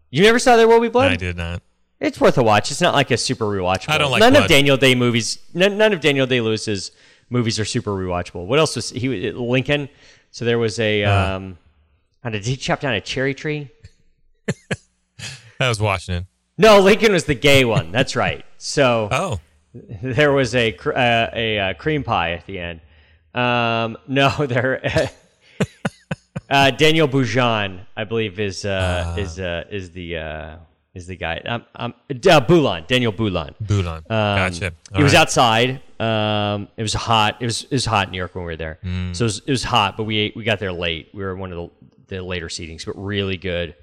You 0.09 0.21
never 0.23 0.39
saw 0.39 0.55
There 0.55 0.67
Will 0.67 0.79
Be 0.79 0.89
Blood? 0.89 1.11
I 1.11 1.15
did 1.15 1.35
not. 1.37 1.61
It's 1.99 2.19
worth 2.19 2.37
a 2.37 2.43
watch. 2.43 2.69
It's 2.71 2.81
not 2.81 2.93
like 2.93 3.11
a 3.11 3.17
super 3.17 3.45
rewatch. 3.45 3.89
I 3.89 3.97
don't 3.97 4.11
like 4.11 4.19
none 4.19 4.33
blood. 4.33 4.43
of 4.43 4.49
Daniel 4.49 4.77
Day 4.77 4.93
movies. 4.95 5.37
None, 5.53 5.77
none 5.77 5.93
of 5.93 6.01
Daniel 6.01 6.25
Day 6.27 6.41
Lewis's 6.41 6.91
movies 7.33 7.59
are 7.59 7.65
super 7.65 7.91
rewatchable. 7.91 8.45
What 8.45 8.59
else 8.59 8.75
was 8.77 8.91
he? 8.91 9.31
Lincoln. 9.31 9.89
So 10.31 10.45
there 10.45 10.59
was 10.59 10.79
a. 10.79 11.03
Uh-huh. 11.03 11.35
Um, 11.35 11.57
did 12.31 12.45
he 12.45 12.55
chop 12.55 12.79
down 12.79 12.93
a 12.93 13.01
cherry 13.01 13.33
tree? 13.33 13.69
That 15.59 15.67
was 15.67 15.79
Washington. 15.79 16.27
No, 16.57 16.79
Lincoln 16.79 17.11
was 17.11 17.25
the 17.25 17.35
gay 17.35 17.65
one. 17.65 17.91
That's 17.91 18.15
right. 18.15 18.45
So 18.57 19.09
Oh. 19.11 19.39
there 20.01 20.31
was 20.31 20.55
a 20.55 20.75
uh, 20.77 21.29
a 21.33 21.59
uh, 21.59 21.73
cream 21.73 22.03
pie 22.03 22.33
at 22.33 22.45
the 22.45 22.59
end. 22.59 22.81
Um, 23.33 23.97
no, 24.07 24.29
there. 24.47 25.09
uh, 26.49 26.71
Daniel 26.71 27.07
Boujan, 27.07 27.85
I 27.97 28.03
believe, 28.03 28.39
is 28.39 28.65
uh, 28.65 29.15
is 29.17 29.39
uh, 29.39 29.63
is 29.71 29.91
the 29.91 30.17
uh, 30.17 30.55
is 30.93 31.07
the 31.07 31.15
guy. 31.15 31.39
Um, 31.45 31.65
um, 31.75 31.93
uh, 32.09 32.13
Boulan, 32.41 32.87
Daniel 32.87 33.11
Boulan. 33.13 33.55
Boulon. 33.63 33.97
Um, 33.97 34.03
gotcha. 34.09 34.71
All 34.93 34.99
it 34.99 35.03
was 35.03 35.13
outside. 35.15 35.81
Um, 36.03 36.67
it 36.75 36.81
was 36.81 36.93
hot. 36.93 37.37
It 37.41 37.45
was 37.45 37.63
it 37.63 37.71
was 37.71 37.85
hot 37.85 38.07
in 38.07 38.11
New 38.11 38.17
York 38.17 38.35
when 38.35 38.43
we 38.43 38.51
were 38.51 38.57
there. 38.57 38.79
Mm. 38.83 39.15
So 39.15 39.23
it 39.23 39.27
was, 39.27 39.41
it 39.47 39.51
was 39.51 39.63
hot, 39.63 39.95
but 39.97 40.03
we 40.03 40.17
ate, 40.17 40.35
we 40.35 40.43
got 40.43 40.59
there 40.59 40.73
late. 40.73 41.09
We 41.13 41.23
were 41.23 41.35
one 41.35 41.51
of 41.53 41.71
the, 42.07 42.15
the 42.15 42.23
later 42.23 42.47
seatings, 42.47 42.85
but 42.85 42.95
really 43.01 43.37
good. 43.37 43.75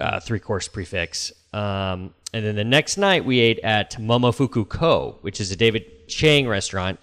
Uh, 0.00 0.20
three 0.20 0.38
course 0.38 0.68
prix 0.68 0.84
fixe. 0.84 1.32
Um, 1.52 2.14
and 2.32 2.44
then 2.44 2.56
the 2.56 2.64
next 2.64 2.98
night 2.98 3.24
we 3.24 3.40
ate 3.40 3.58
at 3.60 3.92
Momofuku 3.92 4.68
Ko, 4.68 5.18
which 5.22 5.40
is 5.40 5.50
a 5.50 5.56
David 5.56 6.08
Chang 6.08 6.46
restaurant. 6.46 7.00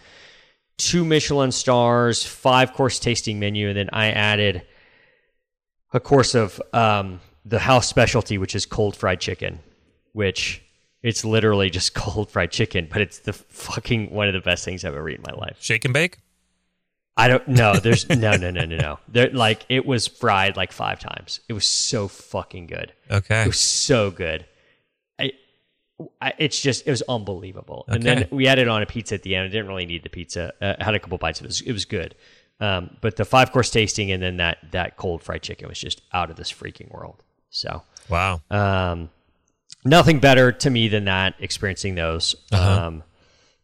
Two 0.77 1.03
Michelin 1.03 1.51
stars, 1.51 2.25
five 2.25 2.73
course 2.73 2.99
tasting 2.99 3.39
menu, 3.39 3.69
and 3.69 3.77
then 3.77 3.89
I 3.91 4.11
added 4.11 4.63
a 5.93 5.99
course 5.99 6.35
of 6.35 6.61
um, 6.73 7.21
the 7.43 7.59
house 7.59 7.87
specialty, 7.87 8.37
which 8.37 8.55
is 8.55 8.65
cold 8.65 8.95
fried 8.95 9.19
chicken, 9.19 9.59
which 10.11 10.61
it's 11.05 11.23
literally 11.23 11.69
just 11.69 11.93
cold 11.93 12.31
fried 12.31 12.51
chicken, 12.51 12.87
but 12.91 13.01
it's 13.01 13.19
the 13.19 13.33
fucking 13.33 14.11
one 14.11 14.27
of 14.27 14.33
the 14.33 14.41
best 14.41 14.65
things 14.65 14.83
I've 14.83 14.95
ever 14.95 15.07
eaten 15.09 15.23
in 15.27 15.35
my 15.35 15.39
life. 15.39 15.57
Shake 15.61 15.85
and 15.85 15.93
bake. 15.93 16.17
I 17.15 17.27
don't 17.27 17.47
know. 17.47 17.75
There's 17.75 18.09
no, 18.09 18.35
no, 18.35 18.51
no, 18.51 18.65
no, 18.65 18.75
no. 18.75 18.99
There, 19.07 19.29
like 19.29 19.65
it 19.69 19.85
was 19.85 20.07
fried 20.07 20.57
like 20.57 20.71
five 20.71 20.99
times. 20.99 21.39
It 21.47 21.53
was 21.53 21.65
so 21.65 22.07
fucking 22.07 22.67
good. 22.67 22.91
Okay. 23.09 23.43
It 23.43 23.47
was 23.47 23.59
so 23.59 24.09
good. 24.11 24.45
I, 25.19 25.31
I 26.19 26.33
it's 26.39 26.59
just 26.59 26.87
it 26.87 26.91
was 26.91 27.03
unbelievable. 27.03 27.85
And 27.87 28.03
then 28.03 28.27
we 28.31 28.47
added 28.47 28.67
on 28.67 28.81
a 28.81 28.85
pizza 28.85 29.15
at 29.15 29.23
the 29.23 29.35
end. 29.35 29.45
I 29.45 29.49
didn't 29.49 29.67
really 29.67 29.85
need 29.85 30.03
the 30.03 30.09
pizza. 30.09 30.53
Uh, 30.59 30.73
I 30.79 30.83
had 30.83 30.95
a 30.95 30.99
couple 30.99 31.17
bites. 31.17 31.39
Of 31.39 31.45
it 31.45 31.61
it 31.65 31.71
was 31.71 31.85
good. 31.85 32.15
Um, 32.59 32.97
but 33.01 33.15
the 33.15 33.25
five 33.25 33.51
course 33.51 33.69
tasting 33.69 34.11
and 34.11 34.23
then 34.23 34.37
that 34.37 34.57
that 34.71 34.97
cold 34.97 35.21
fried 35.21 35.43
chicken 35.43 35.69
was 35.69 35.79
just 35.79 36.01
out 36.13 36.29
of 36.31 36.35
this 36.35 36.51
freaking 36.51 36.91
world. 36.91 37.23
So 37.49 37.83
Wow. 38.09 38.41
um, 38.49 39.09
nothing 39.85 40.19
better 40.19 40.51
to 40.51 40.69
me 40.69 40.87
than 40.89 41.05
that. 41.05 41.35
Experiencing 41.39 41.95
those, 41.95 42.35
um, 42.51 43.03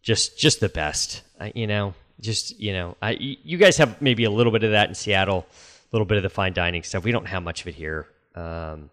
just 0.02 0.38
just 0.40 0.60
the 0.60 0.70
best. 0.70 1.24
I, 1.40 1.52
you 1.56 1.68
know, 1.68 1.94
just 2.22 2.58
you 2.60 2.72
know, 2.74 2.96
I 3.02 3.12
you 3.20 3.58
guys 3.58 3.78
have 3.78 4.02
maybe 4.02 4.24
a 4.24 4.32
little 4.32 4.52
bit 4.52 4.64
of 4.64 4.72
that 4.72 4.88
in 4.88 4.96
Seattle, 4.96 5.46
a 5.50 5.96
little 5.96 6.06
bit 6.06 6.18
of 6.18 6.24
the 6.24 6.30
fine 6.30 6.54
dining 6.54 6.84
stuff. 6.84 7.04
We 7.04 7.12
don't 7.12 7.28
have 7.28 7.44
much 7.44 7.62
of 7.62 7.68
it 7.68 7.76
here, 7.76 8.08
um, 8.36 8.90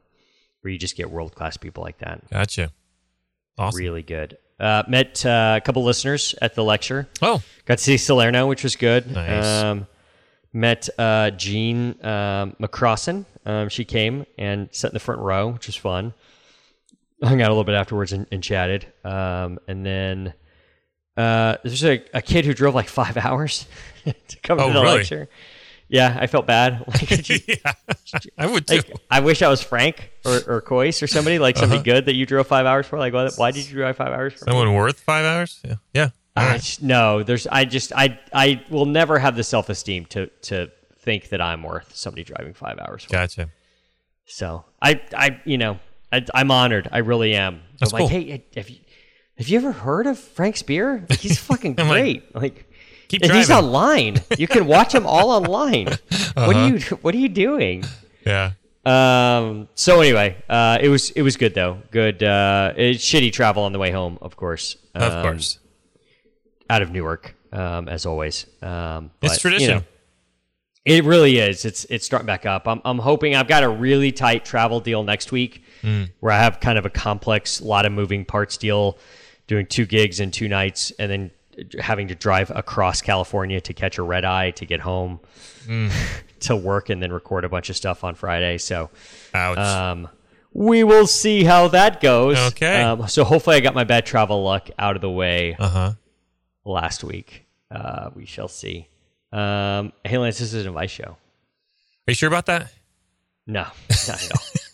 where 0.63 0.73
you 0.73 0.79
just 0.79 0.97
get 0.97 1.11
world 1.11 1.35
class 1.35 1.57
people 1.57 1.85
like 1.85 1.99
that. 1.99 2.29
Gotcha. 2.31 2.73
Awesome. 3.59 3.79
Really 3.79 4.03
good. 4.03 4.39
Uh, 4.61 4.83
met 4.89 5.25
uh, 5.25 5.55
a 5.57 5.61
couple 5.61 5.85
listeners 5.85 6.35
at 6.43 6.55
the 6.55 6.65
lecture. 6.65 7.09
Oh, 7.23 7.43
Got 7.65 7.79
to 7.79 7.85
see 7.85 7.97
Salerno, 7.97 8.47
which 8.49 8.65
was 8.65 8.75
good. 8.75 9.09
Nice. 9.11 9.45
Um, 9.45 9.87
met 10.53 10.89
uh, 10.99 11.31
Jean 11.31 11.91
um, 12.05 12.57
McCrossan. 12.61 13.25
Um, 13.47 13.69
she 13.69 13.85
came 13.85 14.27
and 14.37 14.69
sat 14.73 14.91
in 14.91 14.95
the 14.95 15.01
front 15.01 15.21
row, 15.21 15.49
which 15.49 15.67
was 15.67 15.77
fun. 15.77 16.13
Hung 17.23 17.43
out 17.43 17.49
a 17.49 17.53
little 17.53 17.65
bit 17.65 17.75
afterwards 17.75 18.13
and, 18.13 18.27
and 18.31 18.43
chatted. 18.43 18.87
Um, 19.05 19.59
and 19.67 19.85
then 19.85 20.35
uh, 21.17 21.57
there's 21.65 21.85
a, 21.85 22.03
a 22.15 22.23
kid 22.23 22.45
who 22.45 22.55
drove 22.55 22.75
like 22.75 22.89
five 22.89 23.17
hours 23.27 23.67
to 24.05 24.37
come 24.43 24.61
Oh, 24.61 24.69
to 24.69 24.73
the 24.73 24.81
really? 24.83 24.99
lecture. 24.99 25.29
Yeah, 25.91 26.17
I 26.21 26.27
felt 26.27 26.47
bad. 26.47 26.85
Like, 26.87 27.29
yeah. 27.49 27.73
I 28.37 28.47
would 28.47 28.67
too. 28.67 28.77
like, 28.77 28.93
I 29.11 29.21
wish 29.21 29.41
I 29.43 29.49
was 29.49 29.63
Frank 29.63 30.11
or, 30.25 30.37
or 30.47 30.63
Kois 30.63 31.03
or 31.03 31.07
somebody 31.07 31.39
like 31.39 31.57
somebody 31.57 31.79
Uh-huh. 31.81 31.85
good 31.97 32.07
that 32.07 32.15
you 32.15 32.27
drove 32.27 32.47
five 32.47 32.67
hours 32.67 32.87
for. 32.87 32.99
Like, 32.99 33.15
why, 33.15 33.29
why 33.37 33.51
did 33.53 33.67
you 33.69 33.75
drive 33.75 33.97
five 33.97 34.13
hours 34.13 34.35
for? 34.35 34.45
me? 34.45 34.51
Someone 34.53 34.75
worth 34.75 35.01
five 35.01 35.25
hours? 35.25 35.61
Yeah. 35.65 35.75
Yeah. 35.95 36.11
All 36.37 36.45
I 36.45 36.47
right. 36.51 36.61
just- 36.61 36.83
no, 36.83 37.23
there's. 37.23 37.47
I 37.49 37.65
just. 37.65 37.93
I. 37.97 38.19
I 38.33 38.63
will 38.71 38.85
never 38.87 39.19
have 39.19 39.35
the 39.35 39.43
self 39.43 39.69
esteem 39.71 40.05
to 40.07 40.27
to 40.43 40.71
think 41.01 41.31
that 41.31 41.41
I'm 41.41 41.63
worth 41.63 41.97
somebody 41.97 42.23
driving 42.23 42.53
five 42.55 42.79
hours. 42.79 43.05
For. 43.05 43.11
Gotcha. 43.13 43.49
So 44.27 44.65
I. 44.81 45.01
I. 45.17 45.41
You 45.47 45.57
know. 45.59 45.81
I, 46.12 46.25
I'm 46.35 46.50
honored. 46.50 46.88
I 46.93 46.99
really 46.99 47.35
am. 47.35 47.61
That's 47.81 47.93
I'm 47.93 48.00
like, 48.00 48.11
hey, 48.11 48.45
have 48.57 48.69
you 48.71 48.77
have 49.38 49.49
you 49.49 49.59
ever 49.59 49.73
heard 49.73 50.07
of 50.07 50.19
Frank 50.19 50.57
Spear? 50.57 51.07
He's 51.21 51.38
fucking 51.50 51.75
I'm 51.79 51.88
like, 51.88 52.00
great. 52.03 52.35
Like, 52.35 52.65
Keep 53.09 53.23
and 53.23 53.33
he's 53.33 53.50
online. 53.50 54.21
You 54.37 54.47
can 54.47 54.67
watch 54.67 54.95
him 54.95 55.07
all 55.07 55.31
online. 55.31 55.87
What 56.35 56.55
Uh-huh. 56.57 56.59
are 56.59 56.69
you 56.69 56.79
What 57.03 57.15
are 57.15 57.19
you 57.19 57.29
doing? 57.29 57.85
Yeah. 58.27 58.53
Um. 58.87 59.69
So 59.75 60.00
anyway, 60.00 60.37
uh, 60.49 60.79
it 60.81 60.88
was 60.88 61.11
it 61.11 61.23
was 61.23 61.37
good 61.37 61.55
though. 61.55 61.83
Good. 61.91 62.23
Uh, 62.23 62.73
it's 62.77 63.05
shitty 63.05 63.33
travel 63.33 63.62
on 63.65 63.73
the 63.73 63.79
way 63.79 63.91
home, 63.91 64.19
of 64.23 64.37
course. 64.37 64.77
Of 64.95 65.12
Um, 65.12 65.23
course. 65.23 65.59
out 66.71 66.83
of 66.83 66.91
Newark, 66.91 67.35
um, 67.53 67.88
as 67.88 68.07
always. 68.07 68.47
Um, 68.62 69.11
It's 69.23 69.38
tradition. 69.38 69.69
you 69.69 69.75
know, 69.77 69.83
It 70.85 71.05
really 71.05 71.38
is. 71.38 71.65
It's 71.65 71.85
it's 71.87 72.07
starting 72.07 72.27
back 72.27 72.47
up. 72.47 72.67
I'm 72.69 72.81
I'm 72.85 72.99
hoping 72.99 73.35
I've 73.35 73.49
got 73.49 73.62
a 73.62 73.69
really 73.69 74.12
tight 74.12 74.45
travel 74.45 74.81
deal 74.81 75.03
next 75.03 75.33
week 75.33 75.62
where 76.21 76.33
I 76.33 76.39
have 76.39 76.61
kind 76.61 76.79
of 76.79 76.87
a 76.87 76.91
complex, 76.91 77.61
lot 77.61 77.87
of 77.87 77.93
moving 77.93 78.25
parts 78.25 78.57
deal, 78.57 78.99
doing 79.47 79.67
two 79.67 79.87
gigs 79.87 80.21
in 80.21 80.31
two 80.31 80.49
nights, 80.49 80.93
and 80.99 81.11
then 81.11 81.31
having 81.81 82.09
to 82.09 82.15
drive 82.15 82.51
across 82.55 83.03
California 83.03 83.61
to 83.61 83.75
catch 83.75 83.99
a 83.99 84.03
red 84.03 84.25
eye 84.25 84.53
to 84.53 84.65
get 84.65 84.81
home 84.81 85.21
to 86.41 86.57
work, 86.57 86.91
and 86.91 87.03
then 87.03 87.13
record 87.13 87.45
a 87.45 87.49
bunch 87.49 87.71
of 87.71 87.77
stuff 87.77 88.05
on 88.05 88.15
Friday. 88.15 88.59
So 88.59 88.91
um, 89.35 90.09
we 90.53 90.85
will 90.85 91.07
see 91.07 91.45
how 91.45 91.69
that 91.69 92.01
goes. 92.01 92.39
Okay. 92.53 92.83
Um, 92.83 93.09
so 93.09 93.25
hopefully 93.25 93.57
I 93.57 93.61
got 93.61 93.75
my 93.75 93.85
bad 93.85 94.07
travel 94.07 94.43
luck 94.43 94.71
out 94.79 94.97
of 94.97 95.03
the 95.03 95.11
way 95.11 95.57
uh 95.59 95.69
huh. 95.69 95.93
last 96.65 97.05
week. 97.05 97.47
Uh, 97.71 98.11
we 98.15 98.25
shall 98.25 98.49
see. 98.49 98.89
Um, 99.33 99.93
hey, 100.05 100.17
Lance, 100.17 100.39
this 100.39 100.55
is 100.55 100.63
an 100.63 100.69
advice 100.69 100.91
show. 100.91 101.17
Are 102.09 102.11
you 102.11 102.15
sure 102.15 102.29
about 102.29 102.47
that? 102.47 102.73
No, 103.47 103.67
not 103.91 104.25
at 104.25 104.33
all. 104.33 104.43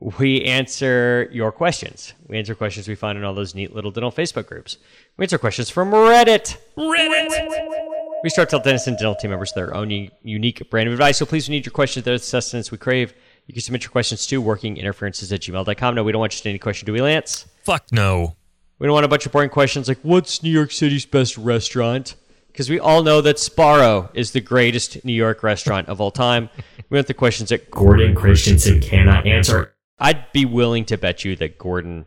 we 0.00 0.42
answer 0.44 1.28
your 1.32 1.50
questions. 1.50 2.14
We 2.26 2.38
answer 2.38 2.54
questions 2.54 2.86
we 2.86 2.94
find 2.94 3.18
in 3.18 3.24
all 3.24 3.34
those 3.34 3.54
neat 3.54 3.74
little 3.74 3.90
dental 3.90 4.12
Facebook 4.12 4.46
groups. 4.46 4.78
We 5.16 5.24
answer 5.24 5.38
questions 5.38 5.70
from 5.70 5.90
Reddit. 5.90 6.56
Reddit. 6.76 7.88
We 8.22 8.30
start 8.30 8.48
to 8.50 8.56
tell 8.56 8.64
dentists 8.64 8.88
and 8.88 8.96
dental 8.96 9.14
team 9.14 9.30
members 9.30 9.52
their 9.52 9.74
own 9.74 9.90
unique 10.22 10.68
brand 10.70 10.88
of 10.88 10.92
advice. 10.92 11.18
So 11.18 11.26
please, 11.26 11.48
we 11.48 11.54
need 11.56 11.66
your 11.66 11.72
questions. 11.72 12.04
They're 12.04 12.18
the 12.18 12.22
sustenance 12.22 12.70
we 12.70 12.78
crave. 12.78 13.14
You 13.46 13.54
can 13.54 13.62
submit 13.62 13.82
your 13.82 13.90
questions 13.90 14.26
to 14.26 14.42
workinginterferences 14.42 15.32
at 15.32 15.40
gmail.com. 15.40 15.94
No, 15.94 16.04
we 16.04 16.12
don't 16.12 16.20
want 16.20 16.32
just 16.32 16.46
any 16.46 16.58
question, 16.58 16.86
do 16.86 16.92
we, 16.92 17.00
Lance? 17.00 17.46
Fuck 17.64 17.86
no. 17.92 18.36
We 18.78 18.86
don't 18.86 18.94
want 18.94 19.04
a 19.04 19.08
bunch 19.08 19.26
of 19.26 19.32
boring 19.32 19.50
questions 19.50 19.88
like, 19.88 19.98
what's 20.02 20.42
New 20.42 20.50
York 20.50 20.70
City's 20.70 21.06
best 21.06 21.36
restaurant? 21.38 22.14
Because 22.48 22.68
we 22.68 22.78
all 22.78 23.02
know 23.02 23.20
that 23.20 23.36
Sbarro 23.36 24.10
is 24.14 24.32
the 24.32 24.40
greatest 24.40 25.04
New 25.04 25.12
York 25.12 25.42
restaurant 25.42 25.88
of 25.88 26.00
all 26.00 26.10
time. 26.10 26.50
We 26.90 26.96
want 26.96 27.06
the 27.06 27.14
questions 27.14 27.50
that 27.50 27.70
Gordon 27.70 28.14
Christensen 28.14 28.80
cannot 28.80 29.26
answer. 29.26 29.74
I'd 30.00 30.30
be 30.32 30.44
willing 30.44 30.84
to 30.86 30.96
bet 30.98 31.24
you 31.24 31.36
that 31.36 31.58
Gordon 31.58 32.06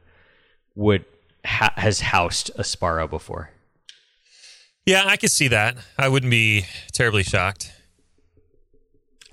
would 0.76 1.06
ha- 1.46 1.74
has 1.76 2.00
housed 2.02 2.52
a 2.56 2.62
Sbarro 2.64 3.10
before. 3.10 3.52
Yeah, 4.86 5.04
I 5.06 5.18
could 5.18 5.32
see 5.32 5.50
that. 5.50 5.78
I 5.98 6.08
wouldn't 6.08 6.32
be 6.32 6.66
terribly 6.92 7.24
shocked. 7.24 7.72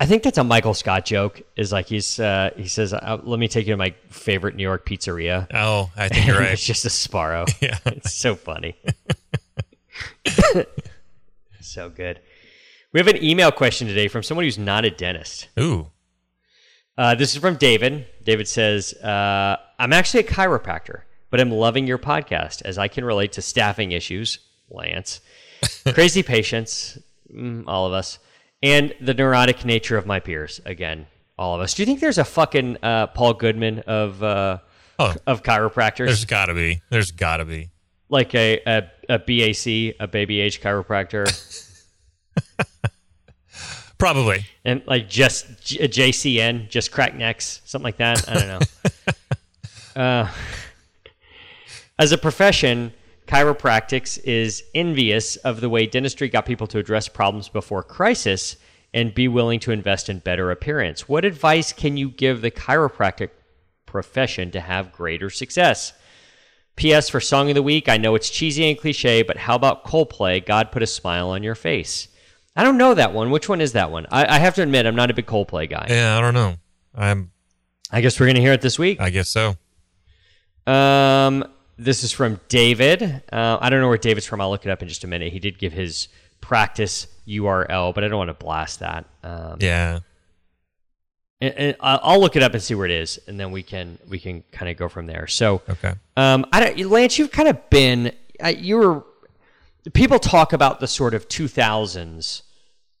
I 0.01 0.05
think 0.05 0.23
that's 0.23 0.37
a 0.37 0.43
Michael 0.43 0.73
Scott 0.73 1.05
joke. 1.05 1.41
Is 1.57 1.71
like 1.71 1.87
he's 1.87 2.19
uh, 2.19 2.51
he 2.55 2.67
says, 2.67 2.93
uh, 2.93 3.19
"Let 3.23 3.39
me 3.39 3.47
take 3.49 3.67
you 3.67 3.73
to 3.73 3.77
my 3.77 3.93
favorite 4.09 4.55
New 4.55 4.63
York 4.63 4.85
pizzeria." 4.87 5.47
Oh, 5.53 5.91
I 5.97 6.07
think 6.09 6.25
you're 6.27 6.41
it's 6.41 6.63
just 6.65 6.85
a 6.85 6.89
Sbarro. 6.89 7.49
Yeah. 7.61 7.77
It's 7.85 8.13
so 8.13 8.35
funny. 8.35 8.75
so 11.61 11.89
good. 11.89 12.21
We 12.93 12.99
have 12.99 13.07
an 13.07 13.21
email 13.23 13.51
question 13.51 13.87
today 13.87 14.07
from 14.07 14.23
someone 14.23 14.45
who's 14.45 14.57
not 14.57 14.85
a 14.85 14.89
dentist. 14.89 15.49
Ooh. 15.59 15.87
Uh, 16.99 17.15
this 17.15 17.33
is 17.33 17.39
from 17.39 17.55
David. 17.55 18.05
David 18.25 18.45
says, 18.45 18.93
uh, 18.95 19.55
I'm 19.79 19.93
actually 19.93 20.19
a 20.19 20.27
chiropractor, 20.27 21.03
but 21.29 21.39
I'm 21.39 21.49
loving 21.49 21.87
your 21.87 21.97
podcast 21.97 22.61
as 22.65 22.77
I 22.77 22.89
can 22.89 23.05
relate 23.05 23.31
to 23.33 23.41
staffing 23.41 23.93
issues, 23.93 24.39
Lance, 24.69 25.21
crazy 25.93 26.23
patients, 26.23 26.97
mm, 27.33 27.63
all 27.67 27.87
of 27.87 27.93
us, 27.93 28.19
and 28.61 28.93
the 28.99 29.13
neurotic 29.13 29.63
nature 29.63 29.95
of 29.95 30.05
my 30.05 30.19
peers, 30.19 30.59
again, 30.65 31.07
all 31.37 31.55
of 31.55 31.61
us. 31.61 31.73
Do 31.73 31.83
you 31.83 31.85
think 31.85 32.01
there's 32.01 32.17
a 32.17 32.25
fucking 32.25 32.79
uh, 32.83 33.07
Paul 33.07 33.33
Goodman 33.35 33.79
of, 33.87 34.21
uh, 34.21 34.57
Oh, 35.01 35.15
of 35.25 35.41
chiropractors? 35.43 36.07
there's 36.07 36.25
got 36.25 36.47
to 36.47 36.53
be. 36.53 36.81
There's 36.89 37.11
got 37.11 37.37
to 37.37 37.45
be. 37.45 37.69
like 38.09 38.35
a, 38.35 38.59
a, 38.67 38.83
a 39.07 39.19
BAC, 39.19 39.95
a 40.01 40.07
baby 40.11 40.41
age 40.41 40.59
chiropractor, 40.59 41.23
Probably. 43.99 44.45
and 44.65 44.81
like 44.87 45.09
just 45.09 45.63
J- 45.63 45.79
a 45.79 45.87
JCN, 45.87 46.69
just 46.69 46.91
crack 46.91 47.13
necks, 47.13 47.61
something 47.65 47.83
like 47.83 47.97
that. 47.97 48.27
I 48.27 48.33
don't 48.33 48.47
know. 48.47 50.01
uh, 50.01 50.31
as 51.99 52.11
a 52.11 52.17
profession, 52.17 52.93
chiropractics 53.27 54.17
is 54.23 54.63
envious 54.73 55.35
of 55.35 55.61
the 55.61 55.69
way 55.69 55.85
dentistry 55.85 56.29
got 56.29 56.45
people 56.45 56.65
to 56.67 56.79
address 56.79 57.07
problems 57.07 57.49
before 57.49 57.83
crisis 57.83 58.55
and 58.93 59.13
be 59.13 59.27
willing 59.27 59.59
to 59.59 59.71
invest 59.71 60.09
in 60.09 60.19
better 60.19 60.49
appearance. 60.49 61.07
What 61.07 61.25
advice 61.25 61.73
can 61.73 61.97
you 61.97 62.09
give 62.09 62.41
the 62.41 62.49
chiropractic 62.49 63.29
profession 63.85 64.49
to 64.51 64.61
have 64.61 64.91
greater 64.91 65.29
success? 65.29 65.93
P.S. 66.75 67.09
for 67.09 67.19
Song 67.19 67.49
of 67.49 67.55
the 67.55 67.61
Week, 67.61 67.89
I 67.89 67.97
know 67.97 68.15
it's 68.15 68.29
cheesy 68.29 68.67
and 68.69 68.79
cliche, 68.79 69.21
but 69.21 69.35
how 69.35 69.55
about 69.55 69.83
Coldplay? 69.83 70.43
God 70.43 70.71
put 70.71 70.81
a 70.81 70.87
smile 70.87 71.29
on 71.29 71.43
your 71.43 71.55
face. 71.55 72.07
I 72.59 72.63
don't 72.63 72.77
know 72.77 72.93
that 72.93 73.13
one. 73.13 73.31
Which 73.31 73.47
one 73.47 73.61
is 73.61 73.71
that 73.71 73.89
one? 73.89 74.05
I, 74.11 74.35
I 74.35 74.39
have 74.39 74.55
to 74.55 74.61
admit, 74.63 74.85
I'm 74.85 74.95
not 74.95 75.09
a 75.09 75.13
big 75.13 75.25
Coldplay 75.25 75.69
guy. 75.69 75.85
Yeah, 75.89 76.17
I 76.17 76.21
don't 76.21 76.33
know. 76.33 76.55
I'm. 76.93 77.31
I 77.89 78.01
guess 78.01 78.19
we're 78.19 78.25
going 78.25 78.35
to 78.35 78.41
hear 78.41 78.51
it 78.51 78.59
this 78.59 78.77
week. 78.77 78.99
I 78.99 79.09
guess 79.11 79.29
so. 79.29 79.55
Um, 80.67 81.45
this 81.77 82.03
is 82.03 82.11
from 82.11 82.39
David. 82.49 83.23
Uh, 83.31 83.57
I 83.61 83.69
don't 83.69 83.79
know 83.79 83.87
where 83.87 83.97
David's 83.97 84.25
from. 84.27 84.41
I'll 84.41 84.49
look 84.49 84.65
it 84.65 84.69
up 84.69 84.81
in 84.81 84.89
just 84.89 85.03
a 85.03 85.07
minute. 85.07 85.31
He 85.31 85.39
did 85.39 85.57
give 85.57 85.71
his 85.71 86.09
practice 86.41 87.07
URL, 87.27 87.93
but 87.95 88.03
I 88.03 88.07
don't 88.09 88.17
want 88.17 88.29
to 88.29 88.33
blast 88.33 88.79
that. 88.81 89.05
Um, 89.23 89.57
Yeah. 89.61 89.99
and, 91.41 91.53
and 91.55 91.75
I'll 91.79 92.19
look 92.19 92.35
it 92.35 92.43
up 92.43 92.53
and 92.53 92.61
see 92.61 92.75
where 92.75 92.85
it 92.85 92.91
is, 92.91 93.19
and 93.27 93.39
then 93.39 93.51
we 93.51 93.63
can 93.63 93.97
we 94.09 94.19
can 94.19 94.43
kind 94.51 94.69
of 94.69 94.75
go 94.77 94.89
from 94.89 95.07
there. 95.07 95.27
So, 95.27 95.61
Okay. 95.69 95.93
um, 96.17 96.45
I 96.51 96.59
don't, 96.59 96.89
Lance, 96.91 97.17
you've 97.17 97.31
kind 97.31 97.47
of 97.47 97.69
been 97.69 98.11
you 98.57 98.77
were 98.77 99.03
people 99.93 100.19
talk 100.19 100.51
about 100.53 100.79
the 100.81 100.87
sort 100.87 101.13
of 101.13 101.27
2000s, 101.29 102.41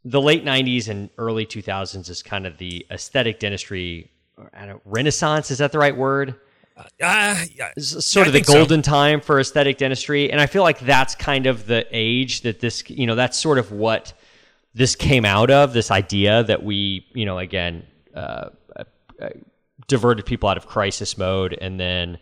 the 0.05 0.21
late 0.21 0.45
90s 0.45 0.87
and 0.87 1.09
early 1.17 1.45
2000s 1.45 2.09
is 2.09 2.23
kind 2.23 2.45
of 2.47 2.57
the 2.57 2.85
aesthetic 2.91 3.39
dentistry. 3.39 4.11
I 4.53 4.65
don't, 4.65 4.81
renaissance 4.85 5.51
is 5.51 5.57
that 5.57 5.71
the 5.71 5.79
right 5.79 5.95
word? 5.95 6.35
Uh, 7.03 7.35
yeah. 7.57 7.71
sort 7.77 8.25
I 8.25 8.29
of 8.29 8.33
the 8.33 8.37
think 8.37 8.45
so. 8.47 8.53
golden 8.53 8.81
time 8.81 9.19
for 9.19 9.37
aesthetic 9.41 9.77
dentistry 9.79 10.31
and 10.31 10.39
i 10.39 10.45
feel 10.45 10.63
like 10.63 10.79
that's 10.79 11.13
kind 11.13 11.45
of 11.45 11.65
the 11.67 11.85
age 11.91 12.39
that 12.43 12.61
this 12.61 12.89
you 12.89 13.05
know 13.05 13.15
that's 13.15 13.37
sort 13.37 13.57
of 13.57 13.73
what 13.73 14.13
this 14.73 14.95
came 14.95 15.25
out 15.25 15.51
of 15.51 15.73
this 15.73 15.91
idea 15.91 16.41
that 16.45 16.63
we 16.63 17.05
you 17.13 17.25
know 17.25 17.37
again 17.37 17.85
uh, 18.15 18.47
uh, 18.77 18.83
diverted 19.89 20.25
people 20.25 20.47
out 20.47 20.55
of 20.55 20.67
crisis 20.67 21.17
mode 21.17 21.51
and 21.59 21.77
then 21.77 22.17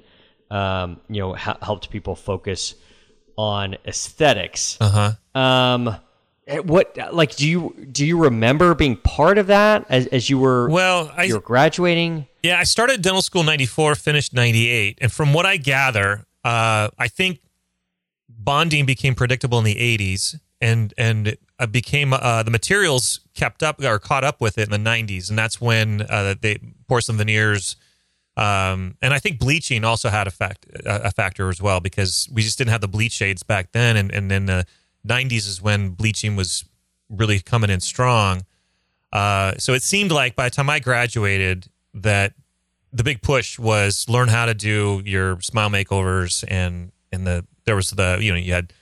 um, 0.50 1.00
you 1.08 1.20
know 1.22 1.36
ha- 1.36 1.60
helped 1.62 1.92
people 1.92 2.16
focus 2.16 2.74
on 3.38 3.76
aesthetics 3.86 4.76
Uh 4.82 5.14
huh. 5.36 5.40
um 5.40 5.96
what 6.48 6.98
like 7.12 7.36
do 7.36 7.48
you 7.48 7.76
do 7.92 8.06
you 8.06 8.18
remember 8.18 8.74
being 8.74 8.96
part 8.98 9.38
of 9.38 9.48
that 9.48 9.86
as, 9.90 10.08
as 10.08 10.30
you 10.30 10.40
were 10.40 10.70
Well, 10.70 11.12
I 11.16 11.24
you 11.24 11.36
were 11.36 11.42
graduating? 11.42 12.28
Yeah, 12.42 12.60
I 12.60 12.64
started 12.64 13.02
dental 13.02 13.22
school 13.22 13.44
'94, 13.44 13.96
finished 13.96 14.34
'98, 14.34 15.00
and 15.02 15.12
from 15.12 15.34
what 15.34 15.46
I 15.46 15.58
gather, 15.58 16.26
uh, 16.46 16.90
I 16.98 17.08
think 17.10 17.42
bonding 18.30 18.86
became 18.86 19.14
predictable 19.14 19.60
in 19.60 19.66
the 19.66 19.76
'80s, 19.76 20.40
and 20.62 20.94
and 20.98 21.28
it 21.28 21.42
uh, 21.60 21.66
became 21.66 22.14
uh, 22.14 22.44
the 22.44 22.52
materials 22.52 23.20
kept 23.34 23.62
up 23.62 23.84
or 23.84 24.00
caught 24.00 24.24
up 24.24 24.40
with 24.40 24.58
it 24.58 24.72
in 24.72 24.84
the 24.84 24.90
'90s, 24.90 25.30
and 25.30 25.38
that's 25.38 25.60
when 25.60 26.04
uh, 26.10 26.36
they 26.40 26.60
porcelain 26.88 27.18
veneers. 27.18 27.76
Um, 28.38 28.96
and 29.02 29.16
I 29.16 29.20
think 29.20 29.40
bleaching 29.40 29.84
also 29.84 30.10
had 30.10 30.28
a 30.28 30.32
fact 30.32 30.66
a 30.86 31.08
a 31.08 31.12
factor 31.12 31.50
as 31.50 31.62
well 31.62 31.82
because 31.82 32.30
we 32.32 32.42
just 32.42 32.58
didn't 32.58 32.70
have 32.70 32.82
the 32.82 32.88
bleach 32.88 33.14
shades 33.14 33.44
back 33.44 33.74
then, 33.74 33.98
and 33.98 34.12
and 34.12 34.32
then 34.32 34.46
the 34.46 34.66
'90s 35.06 35.48
is 35.48 35.62
when 35.62 35.90
bleaching 35.90 36.36
was 36.36 36.66
really 37.10 37.40
coming 37.40 37.70
in 37.70 37.80
strong. 37.80 38.46
Uh, 39.12 39.54
so 39.58 39.74
it 39.74 39.84
seemed 39.84 40.12
like 40.12 40.36
by 40.36 40.46
the 40.46 40.56
time 40.56 40.70
I 40.70 40.80
graduated, 40.80 41.70
that 41.94 42.34
the 42.92 43.04
big 43.04 43.22
push 43.22 43.58
was 43.58 44.08
learn 44.08 44.28
how 44.28 44.46
to 44.46 44.54
do 44.54 45.02
your 45.06 45.40
smile 45.42 45.70
makeovers, 45.70 46.44
and 46.48 46.92
and 47.12 47.26
the 47.26 47.46
there 47.66 47.76
was 47.76 47.92
the 47.92 48.18
you 48.22 48.32
know 48.32 48.38
you 48.38 48.54
had 48.54 48.74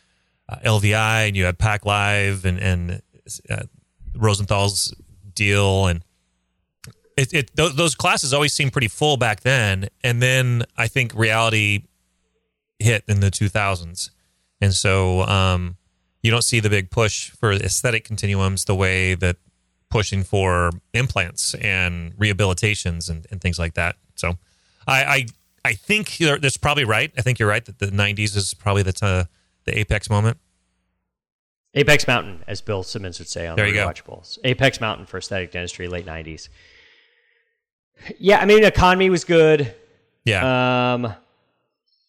uh, 0.50 0.58
LVI 0.58 1.28
and 1.28 1.38
you 1.38 1.46
had 1.46 1.58
PAC-live 1.58 2.46
and 2.46 2.60
and 2.60 3.02
uh, 3.50 3.64
Rosenthal's 4.16 4.94
deal, 5.34 5.88
and 5.88 6.04
it, 7.18 7.34
it 7.34 7.56
those, 7.56 7.76
those 7.76 7.96
classes 7.96 8.34
always 8.34 8.54
seemed 8.54 8.72
pretty 8.72 8.88
full 8.88 9.18
back 9.18 9.42
then, 9.42 9.90
and 10.04 10.22
then 10.22 10.64
I 10.78 10.88
think 10.88 11.14
reality 11.14 11.84
hit 12.80 13.04
in 13.08 13.20
the 13.20 13.32
2000s, 13.32 14.10
and 14.62 14.74
so 14.74 15.22
um, 15.24 15.78
you 16.26 16.32
don't 16.32 16.44
see 16.44 16.60
the 16.60 16.72
big 16.72 16.90
push 16.90 17.30
for 17.30 17.52
aesthetic 17.52 18.04
continuums 18.04 18.66
the 18.66 18.74
way 18.74 19.14
that 19.14 19.38
pushing 19.92 20.24
for 20.24 20.72
implants 20.92 21.54
and 21.56 22.18
rehabilitations 22.18 23.12
and, 23.12 23.28
and 23.30 23.42
things 23.42 23.60
like 23.60 23.76
that. 23.76 23.96
So 24.16 24.40
I 24.88 25.04
I, 25.04 25.26
I 25.64 25.74
think 25.74 26.20
you're, 26.20 26.40
that's 26.40 26.58
probably 26.58 26.84
right. 26.84 27.12
I 27.16 27.22
think 27.22 27.38
you're 27.38 27.48
right 27.48 27.64
that 27.66 27.78
the 27.78 27.88
90s 27.88 28.36
is 28.36 28.56
probably 28.56 28.82
the 28.82 28.92
t- 28.92 29.30
the 29.66 29.80
apex 29.80 30.10
moment. 30.10 30.38
Apex 31.76 32.08
Mountain, 32.08 32.44
as 32.48 32.60
Bill 32.60 32.82
Simmons 32.82 33.20
would 33.20 33.28
say 33.28 33.46
on 33.46 33.56
There 33.56 33.70
the. 33.70 33.78
Rewatchables. 33.78 34.40
Apex 34.44 34.82
Mountain 34.82 35.06
for 35.06 35.18
aesthetic 35.18 35.52
dentistry, 35.52 35.88
late 35.88 36.06
'90s. 36.06 36.50
Yeah, 38.18 38.40
I 38.40 38.46
mean, 38.46 38.64
economy 38.64 39.10
was 39.10 39.26
good. 39.26 39.76
Yeah. 40.24 40.94
Um, 40.94 41.14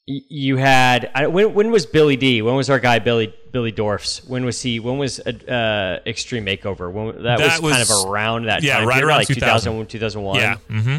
you 0.06 0.56
had 0.56 1.10
I, 1.14 1.26
when 1.26 1.52
when 1.54 1.70
was 1.70 1.84
Billy 1.84 2.16
D? 2.16 2.40
When 2.40 2.54
was 2.54 2.70
our 2.70 2.78
guy 2.78 3.00
Billy 3.00 3.34
Billy 3.50 3.72
Dorfs? 3.72 4.26
When 4.28 4.44
was 4.44 4.62
he? 4.62 4.78
When 4.78 4.98
was 4.98 5.18
uh, 5.18 6.00
Extreme 6.06 6.46
Makeover? 6.46 6.92
When 6.92 7.22
that, 7.24 7.38
That 7.38 7.60
was, 7.60 7.72
kind 7.72 7.82
of 7.82 8.10
around 8.10 8.44
that 8.46 8.62
yeah, 8.62 8.78
time 8.78 8.88
right 8.88 9.02
around 9.02 9.18
like 9.18 9.28
2000. 9.28 9.86
2001. 9.86 10.40
Yeah. 10.40 10.56
Mm-hmm. 10.68 10.96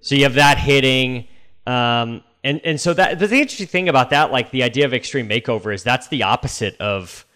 So 0.00 0.14
you 0.14 0.24
have 0.24 0.34
that 0.34 0.58
hitting. 0.58 1.26
Um, 1.66 2.22
and, 2.42 2.60
and 2.64 2.80
so 2.80 2.94
that 2.94 3.18
the 3.18 3.26
interesting 3.26 3.66
thing 3.66 3.88
about 3.88 4.10
that, 4.10 4.32
like 4.32 4.50
the 4.50 4.62
idea 4.62 4.86
of 4.86 4.94
extreme 4.94 5.28
makeover 5.28 5.74
is 5.74 5.82
that's 5.82 6.08
the 6.08 6.22
opposite 6.22 6.76
of, 6.80 7.26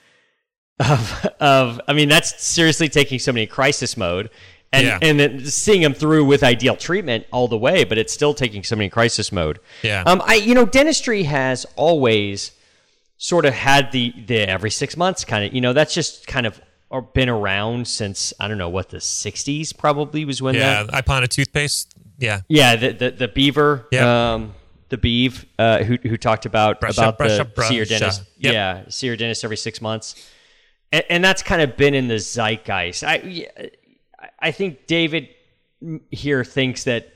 of, 0.81 1.27
of, 1.41 1.81
I 1.87 1.93
mean, 1.93 2.09
that's 2.09 2.43
seriously 2.43 2.89
taking 2.89 3.19
somebody 3.19 3.43
in 3.43 3.49
crisis 3.49 3.97
mode 3.97 4.31
and, 4.75 4.87
Yeah. 4.87 4.99
and 5.03 5.21
then 5.21 5.45
seeing 5.47 5.83
them 5.83 5.95
through 5.95 6.25
with 6.25 6.43
ideal 6.43 6.77
treatment 6.77 7.27
all 7.33 7.49
the 7.49 7.57
way, 7.59 7.85
but 7.85 7.97
it's 7.99 8.13
still 8.13 8.35
taking 8.35 8.63
somebody 8.65 8.87
in 8.87 8.91
crisis 8.91 9.33
mode. 9.33 9.59
Yeah. 9.83 10.03
Um, 10.07 10.23
I, 10.27 10.35
you 10.35 10.55
know, 10.55 10.67
dentistry 10.67 11.23
has 11.25 11.65
always 11.77 12.53
sort 13.17 13.45
of 13.47 13.55
had 13.55 13.93
the, 13.93 14.13
the 14.27 14.49
every 14.49 14.71
six 14.71 14.97
months 14.97 15.25
kind 15.25 15.45
of, 15.45 15.55
you 15.55 15.61
know, 15.61 15.73
that's 15.73 15.95
just 15.95 16.27
kind 16.27 16.47
of 16.47 16.61
been 17.13 17.29
around 17.29 17.89
since, 17.89 18.33
I 18.39 18.47
don't 18.49 18.59
know 18.59 18.69
what 18.69 18.91
the 18.91 19.01
sixties 19.01 19.73
probably 19.73 20.25
was 20.25 20.41
when 20.43 20.55
that, 20.57 20.87
Yeah. 20.87 21.01
Ipana 21.01 21.29
toothpaste. 21.29 21.93
Yeah. 22.19 22.43
yeah, 22.49 22.77
the 22.77 22.93
the, 22.93 23.11
the 23.11 23.29
beaver, 23.29 23.89
Yeah. 23.91 24.35
um, 24.35 24.55
the 24.91 24.99
beeve, 24.99 25.45
uh, 25.59 25.83
who 25.83 25.97
who 26.03 26.17
talked 26.17 26.47
about 26.47 26.81
Brush 26.81 26.97
about 26.97 27.09
up, 27.09 27.19
brush 27.19 27.31
the 27.33 27.41
up, 27.41 27.55
brush 27.57 27.69
see 27.69 27.75
your 27.77 27.85
dentist, 27.87 28.23
Yep. 28.39 28.53
yeah, 28.53 28.83
see 28.91 29.07
your 29.09 29.17
dentist 29.17 29.43
every 29.43 29.57
six 29.57 29.81
months, 29.81 30.15
and, 30.93 31.03
and 31.11 31.25
that's 31.25 31.43
kind 31.43 31.61
of 31.63 31.77
been 31.77 31.95
in 31.95 32.07
the 32.07 32.19
zeitgeist. 32.21 33.03
I 33.03 33.17
yeah, 33.17 33.49
I- 34.49 34.51
think 34.53 34.87
David 34.87 35.29
here 36.11 36.45
thinks 36.45 36.85
that 36.85 37.09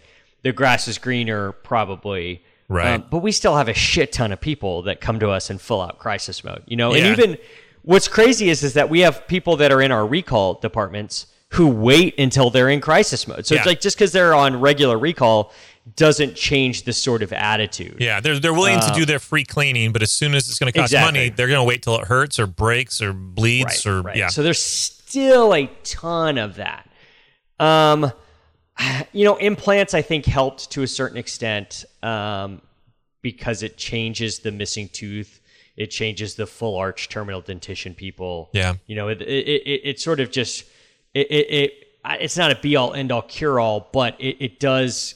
the 0.43 0.53
grass 0.53 0.88
is 0.88 0.99
greener, 0.99 1.53
probably. 1.53 2.43
Um, 2.71 2.77
Right. 2.77 3.11
but 3.11 3.19
we 3.21 3.33
still 3.33 3.57
have 3.57 3.69
a 3.69 3.75
shit 3.75 4.12
ton 4.12 4.31
of 4.31 4.41
people 4.43 4.83
that 4.83 5.01
come 5.01 5.19
to 5.21 5.31
us 5.31 5.49
in 5.49 5.57
full 5.59 5.81
out 5.81 5.99
crisis 5.99 6.45
mode, 6.45 6.62
you 6.67 6.77
know. 6.77 6.95
Yeah. 6.95 7.05
And 7.07 7.19
even 7.19 7.38
what's 7.83 8.09
crazy 8.09 8.51
is 8.51 8.62
is 8.62 8.75
that 8.75 8.91
we 8.91 9.01
have 9.01 9.27
people 9.27 9.57
that 9.57 9.73
are 9.73 9.81
in 9.81 9.91
our 9.91 10.07
recall 10.07 10.55
departments 10.55 11.27
who 11.53 11.67
wait 11.67 12.19
until 12.19 12.51
they're 12.51 12.69
in 12.69 12.83
crisis 12.83 13.27
mode. 13.27 13.47
So 13.47 13.55
it's 13.55 13.64
like 13.64 13.81
just 13.81 13.97
because 13.97 14.12
they're 14.12 14.35
on 14.35 14.61
regular 14.61 14.99
recall 14.99 15.51
doesn't 15.97 16.35
change 16.37 16.83
the 16.83 16.93
sort 16.93 17.23
of 17.23 17.33
attitude. 17.33 17.97
Yeah, 17.99 18.21
they're 18.21 18.38
they're 18.38 18.53
willing 18.53 18.81
to 18.81 18.93
do 18.95 19.07
their 19.07 19.19
free 19.19 19.45
cleaning, 19.45 19.91
but 19.93 20.03
as 20.03 20.12
soon 20.12 20.35
as 20.35 20.47
it's 20.51 20.59
going 20.59 20.71
to 20.71 20.79
cost 20.79 20.93
Exactly. 20.93 21.21
money, 21.21 21.31
they're 21.31 21.47
going 21.49 21.61
to 21.61 21.64
wait 21.64 21.83
till 21.83 21.97
it 21.99 22.07
hurts 22.07 22.38
or 22.38 22.47
breaks 22.47 23.01
or 23.01 23.14
bleeds 23.14 23.87
or 23.87 24.03
right. 24.03 24.14
yeah. 24.17 24.29
So 24.29 24.43
there's 24.43 24.59
still 24.62 25.55
a 25.55 25.71
ton 25.85 26.37
of 26.37 26.57
that. 26.57 26.85
Um, 27.59 28.12
you 29.12 29.25
know, 29.25 29.37
implants 29.37 29.94
I 29.94 30.03
think 30.03 30.27
helped 30.27 30.71
to 30.73 30.83
a 30.83 30.87
certain 30.87 31.18
extent 31.18 31.85
um, 32.03 32.62
because 33.23 33.62
it 33.62 33.77
changes 33.77 34.40
the 34.40 34.53
missing 34.53 34.88
tooth. 34.88 35.40
It 35.77 35.88
changes 35.88 36.35
the 36.35 36.47
full 36.47 36.77
arch 36.77 37.09
terminal 37.09 37.40
dentition 37.40 37.94
people. 37.94 38.51
Yeah. 38.53 38.75
You 38.87 38.97
know, 38.97 39.09
it 39.09 39.23
it, 39.23 39.27
it, 39.27 39.81
it 39.85 40.01
sort 40.01 40.21
of 40.21 40.31
just 40.31 40.64
it, 41.14 41.27
it, 41.31 41.51
it 41.51 41.73
it's 42.05 42.37
not 42.37 42.51
a 42.51 42.57
be 42.57 42.77
all 42.77 42.94
end 42.94 43.12
all 43.12 43.23
cure 43.23 43.61
all, 43.61 43.88
but 43.92 44.16
it, 44.21 44.37
it 44.40 44.61
does 44.61 45.14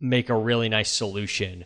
make 0.00 0.28
a 0.28 0.36
really 0.36 0.68
nice 0.68 0.90
solution 0.90 1.64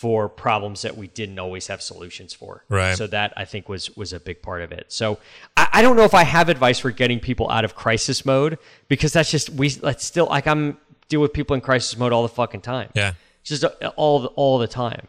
for 0.00 0.30
problems 0.30 0.80
that 0.80 0.96
we 0.96 1.08
didn't 1.08 1.38
always 1.38 1.66
have 1.66 1.82
solutions 1.82 2.32
for. 2.32 2.64
Right. 2.70 2.96
So 2.96 3.06
that 3.08 3.34
I 3.36 3.44
think 3.44 3.68
was 3.68 3.94
was 3.98 4.14
a 4.14 4.18
big 4.18 4.40
part 4.40 4.62
of 4.62 4.72
it. 4.72 4.86
So 4.88 5.18
I, 5.58 5.68
I 5.74 5.82
don't 5.82 5.94
know 5.94 6.04
if 6.04 6.14
I 6.14 6.22
have 6.22 6.48
advice 6.48 6.78
for 6.78 6.90
getting 6.90 7.20
people 7.20 7.50
out 7.50 7.66
of 7.66 7.74
crisis 7.74 8.24
mode 8.24 8.58
because 8.88 9.12
that's 9.12 9.30
just 9.30 9.50
we 9.50 9.68
let's 9.82 10.06
still 10.06 10.24
like 10.24 10.46
I'm 10.46 10.78
deal 11.10 11.20
with 11.20 11.34
people 11.34 11.52
in 11.52 11.60
crisis 11.60 11.98
mode 11.98 12.14
all 12.14 12.22
the 12.22 12.30
fucking 12.30 12.62
time. 12.62 12.88
yeah. 12.94 13.12
Just 13.44 13.62
uh, 13.62 13.68
all 13.94 14.20
the, 14.20 14.28
all 14.28 14.56
the 14.56 14.66
time. 14.66 15.06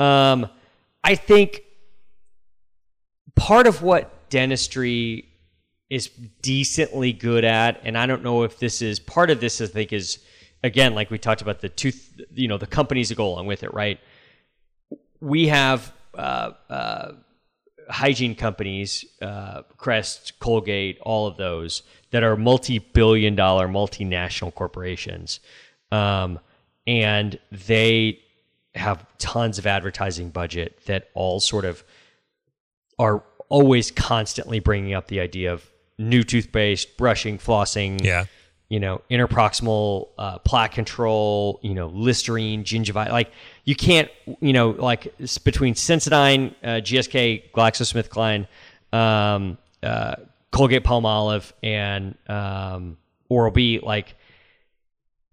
Um, 0.00 0.48
I 1.04 1.14
think 1.14 1.62
part 3.36 3.68
of 3.68 3.80
what 3.80 4.28
dentistry 4.28 5.28
is 5.88 6.08
decently 6.40 7.12
good 7.12 7.44
at, 7.44 7.80
and 7.84 7.96
I 7.96 8.06
don't 8.06 8.24
know 8.24 8.42
if 8.42 8.58
this 8.58 8.82
is 8.82 8.98
part 8.98 9.30
of 9.30 9.38
this. 9.38 9.60
I 9.60 9.66
think 9.66 9.92
is 9.92 10.18
again 10.64 10.96
like 10.96 11.12
we 11.12 11.18
talked 11.18 11.42
about 11.42 11.60
the 11.60 11.68
tooth, 11.68 12.20
you 12.34 12.48
know, 12.48 12.58
the 12.58 12.66
companies 12.66 13.10
that 13.10 13.14
go 13.14 13.28
along 13.28 13.46
with 13.46 13.62
it, 13.62 13.72
right? 13.72 14.00
We 15.22 15.48
have 15.48 15.92
uh, 16.14 16.50
uh, 16.68 17.12
hygiene 17.88 18.34
companies, 18.34 19.04
uh, 19.22 19.62
Crest, 19.76 20.38
Colgate, 20.40 20.98
all 21.00 21.28
of 21.28 21.36
those 21.36 21.82
that 22.10 22.24
are 22.24 22.36
multi-billion-dollar 22.36 23.68
multinational 23.68 24.52
corporations, 24.52 25.38
um, 25.92 26.40
and 26.88 27.38
they 27.52 28.18
have 28.74 29.06
tons 29.18 29.58
of 29.58 29.66
advertising 29.66 30.30
budget 30.30 30.80
that 30.86 31.08
all 31.14 31.38
sort 31.38 31.64
of 31.64 31.84
are 32.98 33.22
always 33.48 33.90
constantly 33.90 34.58
bringing 34.58 34.92
up 34.92 35.06
the 35.06 35.20
idea 35.20 35.52
of 35.52 35.70
new 35.98 36.24
toothpaste, 36.24 36.96
brushing, 36.96 37.38
flossing, 37.38 38.02
Yeah. 38.02 38.24
You 38.72 38.80
know, 38.80 39.02
interproximal 39.10 40.08
uh, 40.16 40.38
plaque 40.38 40.72
control, 40.72 41.60
you 41.62 41.74
know, 41.74 41.88
Listerine, 41.88 42.64
gingivitis. 42.64 43.10
Like 43.10 43.30
you 43.64 43.76
can't, 43.76 44.08
you 44.40 44.54
know, 44.54 44.70
like 44.70 45.12
between 45.44 45.74
Sensodyne, 45.74 46.54
uh, 46.64 46.80
GSK, 46.80 47.50
GlaxoSmithKline, 47.52 48.46
um, 48.90 49.58
uh, 49.82 50.14
Colgate 50.52 50.84
Palmolive, 50.84 51.52
and 51.62 52.14
um, 52.28 52.96
Oral 53.28 53.50
B, 53.50 53.78
like 53.82 54.14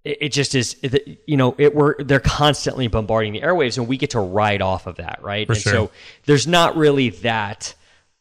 it, 0.03 0.17
it 0.21 0.29
just 0.33 0.53
is 0.53 0.75
it- 0.83 1.21
you 1.25 1.37
know 1.37 1.55
it 1.57 1.73
we're 1.73 1.95
they're 2.03 2.19
constantly 2.19 2.87
bombarding 2.89 3.31
the 3.31 3.39
airwaves 3.41 3.77
and 3.77 3.87
we 3.87 3.95
get 3.95 4.09
to 4.09 4.19
ride 4.19 4.61
off 4.61 4.85
of 4.85 4.97
that 4.97 5.19
right 5.23 5.47
For 5.47 5.53
and 5.53 5.61
sure. 5.61 5.71
so 5.73 5.91
there's 6.25 6.47
not 6.47 6.75
really 6.75 7.09
that 7.09 7.73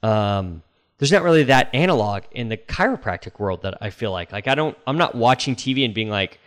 um 0.02 0.62
there's 0.98 1.12
not 1.12 1.22
really 1.22 1.44
that 1.44 1.74
analog 1.74 2.24
in 2.32 2.48
the 2.48 2.56
chiropractic 2.56 3.38
world 3.38 3.62
that 3.62 3.78
I 3.80 3.90
feel 3.90 4.12
like 4.12 4.32
like 4.32 4.48
I 4.48 4.54
don't 4.54 4.76
I'm 4.87 4.98
not 4.98 5.14
watching 5.14 5.56
TV 5.56 5.84
and 5.84 5.94
being 5.94 6.11
like 6.11 6.38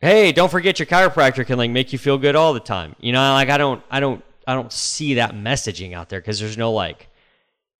hey 0.00 0.32
don't 0.32 0.50
forget 0.50 0.78
your 0.78 0.86
chiropractor 0.86 1.46
can 1.46 1.58
like 1.58 1.70
make 1.70 1.92
you 1.92 1.98
feel 1.98 2.18
good 2.18 2.36
all 2.36 2.54
the 2.54 2.60
time 2.60 2.94
you 3.00 3.12
know 3.12 3.32
like 3.32 3.50
I 3.50 3.58
don't 3.58 3.82
I 3.90 4.00
don't 4.00 4.24
I 4.46 4.54
don't 4.54 4.72
see 4.72 5.14
that 5.14 5.34
messaging 5.34 5.94
out 5.94 6.08
there 6.08 6.20
because 6.20 6.40
there's 6.40 6.58
no 6.58 6.72
like 6.72 7.08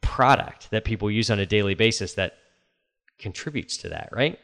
product 0.01 0.70
that 0.70 0.85
people 0.85 1.11
use 1.11 1.31
on 1.31 1.38
a 1.38 1.46
daily 1.46 1.74
basis 1.74 2.14
that 2.14 2.35
contributes 3.18 3.77
to 3.79 3.88
that 3.88 4.11
right 4.12 4.38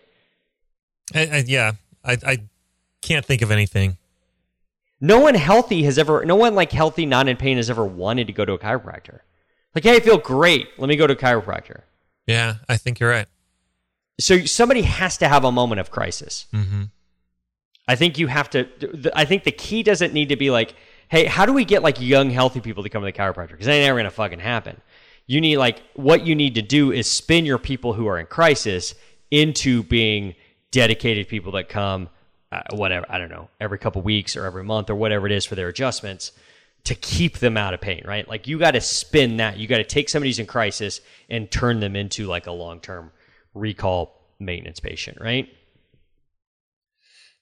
I, 1.12 1.20
I, 1.26 1.44
yeah. 1.46 1.72
I, 2.04 2.18
I 2.24 2.38
can't 3.02 3.24
think 3.24 3.42
of 3.42 3.50
anything. 3.50 3.98
No 5.00 5.18
one 5.18 5.34
healthy 5.34 5.82
has 5.82 5.98
ever, 5.98 6.24
no 6.24 6.36
one 6.36 6.54
like 6.54 6.72
healthy, 6.72 7.04
not 7.04 7.28
in 7.28 7.36
pain 7.36 7.56
has 7.56 7.68
ever 7.68 7.84
wanted 7.84 8.28
to 8.28 8.32
go 8.32 8.44
to 8.44 8.52
a 8.52 8.58
chiropractor. 8.58 9.20
Like, 9.74 9.84
hey, 9.84 9.96
I 9.96 10.00
feel 10.00 10.18
great. 10.18 10.68
Let 10.78 10.88
me 10.88 10.96
go 10.96 11.06
to 11.06 11.14
a 11.14 11.16
chiropractor. 11.16 11.82
Yeah, 12.26 12.56
I 12.68 12.76
think 12.76 13.00
you're 13.00 13.10
right. 13.10 13.26
So 14.20 14.44
somebody 14.44 14.82
has 14.82 15.18
to 15.18 15.28
have 15.28 15.44
a 15.44 15.52
moment 15.52 15.80
of 15.80 15.90
crisis. 15.90 16.46
Mm-hmm. 16.52 16.84
I 17.86 17.96
think 17.96 18.18
you 18.18 18.28
have 18.28 18.48
to, 18.50 18.68
I 19.14 19.24
think 19.24 19.44
the 19.44 19.52
key 19.52 19.82
doesn't 19.82 20.14
need 20.14 20.30
to 20.30 20.36
be 20.36 20.50
like, 20.50 20.74
hey, 21.08 21.26
how 21.26 21.44
do 21.44 21.52
we 21.52 21.64
get 21.64 21.82
like 21.82 22.00
young, 22.00 22.30
healthy 22.30 22.60
people 22.60 22.82
to 22.82 22.88
come 22.88 23.02
to 23.02 23.06
the 23.06 23.12
chiropractor? 23.12 23.50
Because 23.50 23.66
that 23.66 23.72
ain't 23.72 23.86
never 23.86 23.98
going 23.98 24.04
to 24.04 24.10
fucking 24.10 24.38
happen. 24.38 24.80
You 25.26 25.40
need 25.40 25.56
like, 25.58 25.82
what 25.94 26.26
you 26.26 26.34
need 26.34 26.54
to 26.54 26.62
do 26.62 26.92
is 26.92 27.10
spin 27.10 27.44
your 27.44 27.58
people 27.58 27.92
who 27.92 28.06
are 28.06 28.18
in 28.18 28.26
crisis 28.26 28.94
into 29.30 29.82
being 29.82 30.34
dedicated 30.70 31.28
people 31.28 31.52
that 31.52 31.68
come, 31.68 32.08
uh, 32.52 32.62
whatever, 32.72 33.06
I 33.08 33.18
don't 33.18 33.30
know, 33.30 33.48
every 33.60 33.78
couple 33.78 34.00
weeks 34.02 34.36
or 34.36 34.46
every 34.46 34.64
month 34.64 34.88
or 34.88 34.94
whatever 34.94 35.26
it 35.26 35.32
is 35.32 35.44
for 35.44 35.54
their 35.56 35.68
adjustments 35.68 36.32
to 36.84 36.94
keep 36.94 37.38
them 37.38 37.56
out 37.56 37.72
of 37.74 37.80
pain, 37.80 38.02
right? 38.04 38.28
Like 38.28 38.46
you 38.46 38.58
got 38.58 38.72
to 38.72 38.80
spin 38.80 39.38
that. 39.38 39.56
You 39.58 39.66
got 39.66 39.78
to 39.78 39.84
take 39.84 40.08
somebody 40.08 40.28
who's 40.30 40.38
in 40.38 40.46
crisis 40.46 41.00
and 41.28 41.50
turn 41.50 41.80
them 41.80 41.96
into 41.96 42.26
like 42.26 42.46
a 42.46 42.52
long 42.52 42.80
term 42.80 43.10
recall 43.54 44.20
maintenance 44.38 44.80
patient, 44.80 45.18
right? 45.20 45.48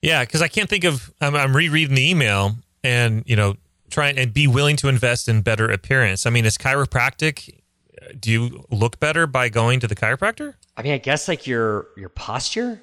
Yeah, 0.01 0.25
because 0.25 0.43
I 0.43 0.49
can't 0.49 0.69
think 0.69 0.85
of. 0.85 1.13
I'm, 1.21 1.35
I'm 1.35 1.57
rereading 1.57 1.95
the 1.95 2.09
email 2.11 2.57
and 2.83 3.23
you 3.27 3.37
know 3.37 3.57
trying 3.91 4.19
and 4.19 4.33
be 4.33 4.47
willing 4.47 4.77
to 4.77 4.89
invest 4.89 5.29
in 5.29 5.43
better 5.43 5.69
appearance. 5.69 6.27
I 6.27 6.31
mean, 6.31 6.45
is 6.45 6.59
chiropractic? 6.59 7.55
Uh, 8.01 8.07
do 8.19 8.31
you 8.31 8.65
look 8.71 8.99
better 8.99 9.27
by 9.27 9.49
going 9.49 9.81
to 9.81 9.87
the 9.87 9.95
chiropractor? 9.95 10.55
I 10.77 10.83
mean, 10.83 10.93
I 10.93 10.99
guess 10.99 11.29
like 11.29 11.47
your 11.47 11.87
your 11.97 12.09
posture 12.09 12.81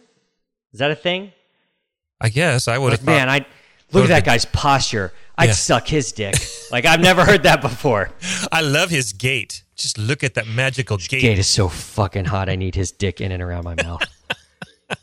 is 0.72 0.80
that 0.80 0.91
a 0.91 0.95
thing? 0.95 1.32
I 2.22 2.30
guess 2.30 2.67
I 2.67 2.78
would 2.78 2.91
Like, 2.91 3.00
have. 3.00 3.06
man, 3.06 3.30
I 3.30 3.45
look 3.91 4.04
at 4.04 4.10
that 4.10 4.26
guy's 4.26 4.45
posture. 4.45 5.12
I'd 5.39 5.45
Yeah. 5.49 5.54
suck 5.54 5.88
his 5.88 6.12
dick. 6.12 6.36
like 6.71 6.86
I've 6.86 6.99
never 6.99 7.23
heard 7.25 7.43
that 7.43 7.62
before. 7.62 8.12
I 8.52 8.62
love 8.62 8.89
his 8.89 9.13
gait. 9.13 9.63
Just 9.75 9.97
look 9.97 10.23
at 10.23 10.34
that 10.34 10.45
magical 10.47 10.97
gait. 10.97 11.21
Gait 11.21 11.39
is 11.39 11.47
so 11.47 11.69
fucking 11.69 12.25
hot. 12.25 12.49
I 12.49 12.56
need 12.58 12.75
his 12.75 12.91
dick 12.91 13.21
in 13.21 13.32
and 13.32 13.41
around 13.41 13.63
my 13.63 13.75
mouth. 13.75 14.02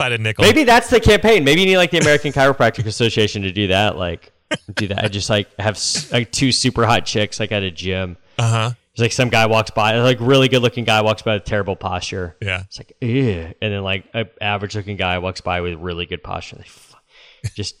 Had 0.00 0.12
a 0.12 0.18
nickel. 0.18 0.44
Maybe 0.44 0.64
that's 0.64 0.90
the 0.90 1.00
campaign. 1.00 1.44
Maybe 1.44 1.60
you 1.60 1.66
need 1.66 1.76
like 1.76 1.90
the 1.92 1.98
American 1.98 2.32
Chiropractic 2.32 2.86
Association 2.86 3.42
to 3.42 3.52
do 3.52 3.68
that. 3.68 3.96
Like 3.96 4.32
do 4.74 4.88
that. 4.88 5.04
I 5.04 5.08
just 5.08 5.30
like 5.30 5.48
have 5.58 5.78
like 6.10 6.32
two 6.32 6.50
super 6.52 6.84
hot 6.84 7.06
chicks 7.06 7.38
like 7.38 7.52
at 7.52 7.62
a 7.62 7.70
gym. 7.70 8.16
Uh 8.38 8.48
huh. 8.48 8.70
It's 8.92 9.00
like 9.00 9.12
some 9.12 9.28
guy 9.30 9.46
walks 9.46 9.70
by, 9.70 9.96
like 10.00 10.18
really 10.20 10.48
good 10.48 10.60
looking 10.60 10.84
guy 10.84 11.00
walks 11.00 11.22
by 11.22 11.34
with 11.34 11.44
terrible 11.44 11.76
posture. 11.76 12.36
Yeah. 12.42 12.62
It's 12.64 12.78
like, 12.78 12.92
ew. 13.00 13.54
And 13.62 13.72
then 13.72 13.82
like 13.82 14.04
an 14.12 14.28
average 14.40 14.74
looking 14.76 14.96
guy 14.96 15.18
walks 15.18 15.40
by 15.40 15.60
with 15.62 15.74
really 15.78 16.04
good 16.04 16.22
posture. 16.22 16.56
Like, 16.56 17.54
just 17.54 17.74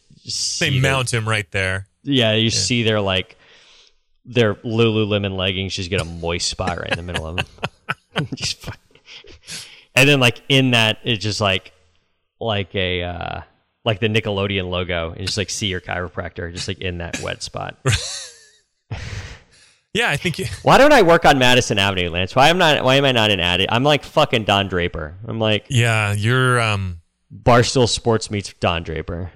They 0.60 0.78
mount 0.78 1.12
him 1.12 1.28
right 1.28 1.50
there. 1.50 1.86
Yeah, 2.02 2.34
you 2.34 2.50
see 2.50 2.82
their 2.82 3.00
like 3.00 3.36
their 4.24 4.54
Lululemon 4.54 5.36
leggings 5.36 5.74
just 5.74 5.90
get 5.90 6.00
a 6.00 6.04
moist 6.04 6.48
spot 6.48 6.78
right 6.78 6.90
in 6.90 6.96
the 6.96 7.02
middle 7.02 7.26
of 7.26 7.36
them. 7.36 7.46
just 8.34 8.58
fuck- 8.60 8.78
and 9.94 10.08
then 10.08 10.20
like 10.20 10.42
in 10.48 10.72
that 10.72 10.98
it's 11.04 11.22
just 11.22 11.40
like 11.40 11.72
like 12.40 12.74
a 12.74 13.02
uh 13.02 13.40
like 13.84 14.00
the 14.00 14.08
Nickelodeon 14.08 14.70
logo 14.70 15.10
and 15.12 15.26
just 15.26 15.36
like 15.36 15.50
see 15.50 15.66
your 15.66 15.80
chiropractor 15.80 16.52
just 16.52 16.68
like 16.68 16.78
in 16.78 16.98
that 16.98 17.20
wet 17.20 17.42
spot. 17.42 17.78
Yeah, 19.94 20.08
I 20.08 20.16
think 20.16 20.38
you, 20.38 20.46
Why 20.62 20.78
don't 20.78 20.92
I 20.92 21.02
work 21.02 21.26
on 21.26 21.38
Madison 21.38 21.78
Avenue, 21.78 22.08
Lance? 22.08 22.34
Why 22.34 22.48
am 22.48 22.56
not 22.56 22.82
why 22.82 22.94
am 22.94 23.04
I 23.04 23.12
not 23.12 23.30
in 23.30 23.40
Addie? 23.40 23.68
I'm 23.68 23.84
like 23.84 24.04
fucking 24.04 24.44
Don 24.44 24.68
Draper. 24.68 25.16
I'm 25.26 25.38
like 25.38 25.66
yeah, 25.68 26.14
you're 26.14 26.58
um 26.60 27.02
Barstool 27.30 27.86
Sports 27.86 28.30
meets 28.30 28.54
Don 28.54 28.84
Draper. 28.84 29.32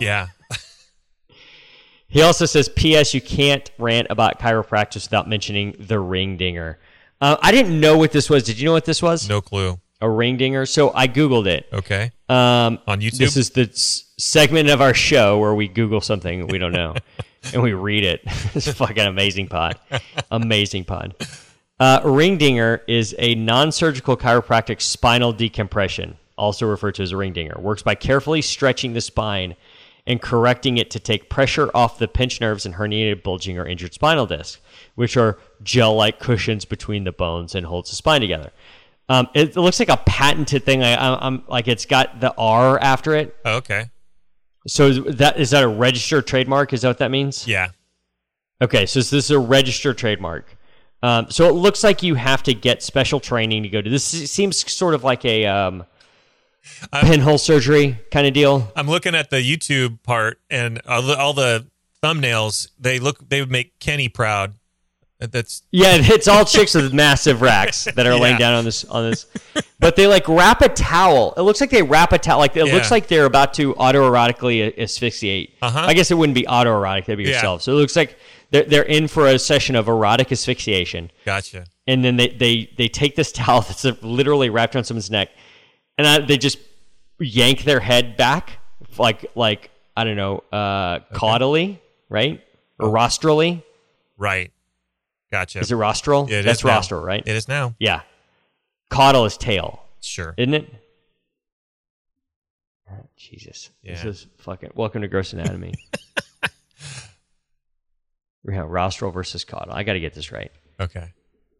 Yeah. 0.00 0.28
He 2.08 2.22
also 2.22 2.46
says, 2.46 2.68
"P.S. 2.68 3.12
You 3.14 3.20
can't 3.20 3.68
rant 3.78 4.06
about 4.10 4.38
chiropractors 4.38 5.06
without 5.06 5.28
mentioning 5.28 5.74
the 5.78 5.98
ring 5.98 6.36
dinger." 6.36 6.78
Uh, 7.20 7.36
I 7.42 7.50
didn't 7.50 7.78
know 7.80 7.98
what 7.98 8.12
this 8.12 8.30
was. 8.30 8.44
Did 8.44 8.58
you 8.58 8.64
know 8.66 8.72
what 8.72 8.84
this 8.84 9.02
was? 9.02 9.28
No 9.28 9.40
clue. 9.40 9.78
A 10.00 10.08
ring 10.08 10.36
dinger. 10.36 10.66
So 10.66 10.92
I 10.94 11.08
googled 11.08 11.46
it. 11.46 11.66
Okay. 11.72 12.12
Um, 12.28 12.78
On 12.86 13.00
YouTube? 13.00 13.18
This 13.18 13.36
is 13.36 13.50
the 13.50 13.62
s- 13.62 14.04
segment 14.18 14.68
of 14.68 14.80
our 14.80 14.94
show 14.94 15.38
where 15.38 15.54
we 15.54 15.68
Google 15.68 16.00
something 16.00 16.46
we 16.46 16.58
don't 16.58 16.72
know 16.72 16.94
and 17.52 17.62
we 17.62 17.72
read 17.72 18.04
it. 18.04 18.20
it's 18.54 18.66
a 18.66 18.74
fucking 18.74 19.06
amazing 19.06 19.48
pod. 19.48 19.78
Amazing 20.30 20.84
pod. 20.84 21.14
Uh, 21.80 22.00
ring 22.04 22.36
dinger 22.38 22.82
is 22.86 23.14
a 23.18 23.34
non-surgical 23.34 24.16
chiropractic 24.16 24.80
spinal 24.80 25.32
decompression, 25.32 26.16
also 26.36 26.66
referred 26.66 26.94
to 26.96 27.02
as 27.02 27.12
a 27.12 27.16
ring 27.16 27.32
dinger. 27.32 27.56
Works 27.58 27.82
by 27.82 27.94
carefully 27.94 28.42
stretching 28.42 28.92
the 28.92 29.00
spine 29.00 29.56
and 30.06 30.22
correcting 30.22 30.78
it 30.78 30.90
to 30.90 31.00
take 31.00 31.28
pressure 31.28 31.70
off 31.74 31.98
the 31.98 32.06
pinched 32.06 32.40
nerves 32.40 32.64
and 32.64 32.76
herniated, 32.76 33.22
bulging, 33.22 33.58
or 33.58 33.66
injured 33.66 33.92
spinal 33.92 34.26
disc, 34.26 34.60
which 34.94 35.16
are 35.16 35.38
gel-like 35.62 36.20
cushions 36.20 36.64
between 36.64 37.04
the 37.04 37.12
bones 37.12 37.54
and 37.54 37.66
holds 37.66 37.90
the 37.90 37.96
spine 37.96 38.20
together. 38.20 38.52
Um, 39.08 39.28
it, 39.34 39.50
it 39.50 39.56
looks 39.56 39.78
like 39.78 39.88
a 39.88 39.96
patented 39.96 40.64
thing. 40.64 40.82
I, 40.82 40.94
I'm, 40.94 41.18
I'm 41.20 41.44
like 41.48 41.68
it's 41.68 41.86
got 41.86 42.20
the 42.20 42.34
R 42.36 42.78
after 42.80 43.14
it. 43.14 43.36
Oh, 43.44 43.56
okay. 43.56 43.90
So 44.68 44.86
is 44.86 45.16
that 45.16 45.38
is 45.38 45.50
that 45.50 45.62
a 45.62 45.68
registered 45.68 46.26
trademark? 46.26 46.72
Is 46.72 46.82
that 46.82 46.88
what 46.88 46.98
that 46.98 47.10
means? 47.10 47.46
Yeah. 47.46 47.68
Okay, 48.60 48.86
so 48.86 49.00
this 49.00 49.12
is 49.12 49.30
a 49.30 49.38
registered 49.38 49.98
trademark. 49.98 50.56
Um, 51.02 51.30
so 51.30 51.48
it 51.48 51.52
looks 51.52 51.84
like 51.84 52.02
you 52.02 52.14
have 52.14 52.42
to 52.44 52.54
get 52.54 52.82
special 52.82 53.20
training 53.20 53.62
to 53.62 53.68
go 53.68 53.82
to 53.82 53.90
this. 53.90 54.04
Seems 54.04 54.72
sort 54.72 54.94
of 54.94 55.04
like 55.04 55.24
a 55.24 55.46
um, 55.46 55.84
pinhole 57.02 57.38
surgery 57.38 57.98
kind 58.10 58.26
of 58.26 58.32
deal. 58.34 58.72
I'm 58.76 58.88
looking 58.88 59.14
at 59.14 59.30
the 59.30 59.36
YouTube 59.36 60.02
part 60.02 60.40
and 60.50 60.80
all 60.88 61.02
the, 61.02 61.16
all 61.18 61.32
the 61.32 61.66
thumbnails. 62.02 62.68
They 62.78 62.98
look. 62.98 63.28
They 63.28 63.40
would 63.40 63.50
make 63.50 63.78
Kenny 63.78 64.08
proud. 64.08 64.54
That's 65.18 65.62
Yeah, 65.70 65.96
it's 65.98 66.28
all 66.28 66.44
chicks 66.44 66.74
with 66.74 66.92
massive 66.92 67.40
racks 67.40 67.84
that 67.84 68.06
are 68.06 68.14
laying 68.20 68.34
Yeah. 68.34 68.38
down 68.50 68.54
on 68.54 68.64
this 68.66 68.84
on 68.84 69.10
this. 69.10 69.24
But 69.80 69.96
they 69.96 70.06
like 70.06 70.28
wrap 70.28 70.60
a 70.60 70.68
towel. 70.68 71.32
It 71.38 71.40
looks 71.40 71.58
like 71.60 71.70
they 71.70 71.82
wrap 71.82 72.12
a 72.12 72.18
towel. 72.18 72.38
Like 72.38 72.54
it 72.56 72.66
looks 72.66 72.90
like 72.90 73.08
they're 73.08 73.24
about 73.24 73.54
to 73.54 73.72
autoerotically 73.74 74.78
asphyxiate. 74.78 75.54
Uh-huh. 75.62 75.80
I 75.86 75.94
guess 75.94 76.10
it 76.10 76.14
wouldn't 76.18 76.34
be 76.34 76.42
autoerotic. 76.42 77.06
That'd 77.06 77.16
be 77.18 77.24
Yeah. 77.24 77.30
yourself. 77.30 77.62
So 77.62 77.72
it 77.72 77.76
looks 77.76 77.96
like 77.96 78.18
they're 78.50 78.64
they're 78.64 78.82
in 78.82 79.08
for 79.08 79.26
a 79.26 79.38
session 79.38 79.74
of 79.74 79.88
erotic 79.88 80.30
asphyxiation. 80.32 81.10
gotcha. 81.24 81.64
and 81.86 82.04
then 82.04 82.16
they 82.16 82.28
they 82.28 82.70
they 82.76 82.88
take 82.88 83.16
this 83.16 83.32
towel 83.32 83.60
that's 83.66 83.84
literally 84.02 84.50
wrapped 84.50 84.74
around 84.76 84.84
someone's 84.84 85.10
neck, 85.10 85.30
and 85.98 86.06
I, 86.06 86.18
they 86.20 86.38
just 86.38 86.58
yank 87.18 87.64
their 87.64 87.80
head 87.80 88.16
back, 88.16 88.58
like 88.98 89.26
like 89.34 89.70
I 89.96 90.04
don't 90.04 90.16
know, 90.16 90.42
uh, 90.52 91.00
caudally, 91.12 91.78
right, 92.08 92.42
or 92.78 92.90
rostrally. 92.90 93.62
Right. 94.16 94.52
Gotcha. 95.30 95.58
Is 95.60 95.72
it 95.72 95.76
rostral? 95.76 96.28
Yeah, 96.30 96.38
it 96.40 96.42
that's 96.44 96.64
rostral, 96.64 97.02
right? 97.02 97.22
It 97.26 97.34
is 97.36 97.48
now. 97.48 97.74
yeah, 97.78 98.02
caudal 98.90 99.24
is 99.24 99.36
tail, 99.36 99.82
Sure. 100.00 100.34
isn't 100.36 100.54
it? 100.54 100.72
Jesus, 103.16 103.70
this 103.82 104.04
is 104.04 104.26
fucking. 104.38 104.70
Welcome 104.76 105.02
to 105.02 105.08
Gross 105.08 105.32
Anatomy. 105.32 105.72
yeah, 108.48 108.64
rostral 108.66 109.10
versus 109.10 109.44
caudal. 109.44 109.72
I 109.72 109.82
got 109.82 109.94
to 109.94 110.00
get 110.00 110.14
this 110.14 110.30
right. 110.30 110.52
Okay. 110.78 111.12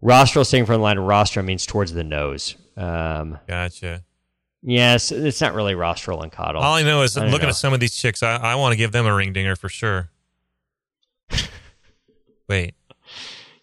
Rostral, 0.03 0.45
saying 0.47 0.67
from 0.67 0.75
the 0.75 0.83
line, 0.83 0.99
rostra 0.99 1.45
means 1.45 1.67
towards 1.67 1.93
the 1.93 2.05
nose. 2.05 2.55
Um, 2.77 3.39
Gotcha. 3.49 4.05
Yes, 4.69 5.13
it's 5.13 5.41
not 5.41 5.55
really 5.55 5.77
rostral 5.77 6.23
and 6.23 6.33
caudal. 6.33 6.61
All 6.61 6.75
I 6.75 6.83
know 6.83 7.03
is 7.03 7.17
I 7.17 7.27
looking 7.27 7.43
know. 7.43 7.51
at 7.51 7.55
some 7.55 7.73
of 7.73 7.79
these 7.79 7.95
chicks, 7.95 8.25
I, 8.25 8.35
I 8.35 8.55
want 8.57 8.73
to 8.73 8.77
give 8.77 8.91
them 8.91 9.07
a 9.07 9.15
ring 9.15 9.33
dinger 9.33 9.55
for 9.55 9.69
sure. 9.69 10.11
Wait. 12.49 12.75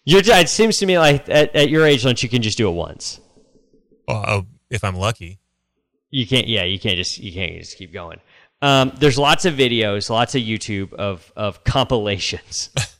You're, 0.04 0.22
it 0.24 0.48
seems 0.48 0.78
to 0.78 0.86
me 0.86 0.98
like 0.98 1.28
at, 1.28 1.54
at 1.54 1.68
your 1.68 1.86
age, 1.86 2.06
Lance, 2.06 2.22
you 2.22 2.30
can 2.30 2.40
just 2.40 2.56
do 2.56 2.68
it 2.70 2.72
once. 2.72 3.20
Oh, 4.08 4.46
if 4.70 4.82
I'm 4.82 4.96
lucky. 4.96 5.40
You 6.10 6.26
can't. 6.26 6.46
Yeah, 6.48 6.64
you 6.64 6.78
can't 6.78 6.96
just 6.96 7.18
you 7.18 7.32
can't 7.32 7.52
just 7.58 7.76
keep 7.76 7.92
going. 7.92 8.20
Um, 8.62 8.92
there's 8.98 9.18
lots 9.18 9.44
of 9.44 9.54
videos, 9.54 10.08
lots 10.08 10.34
of 10.34 10.40
YouTube 10.42 10.94
of 10.94 11.30
of 11.36 11.64
compilations. 11.64 12.70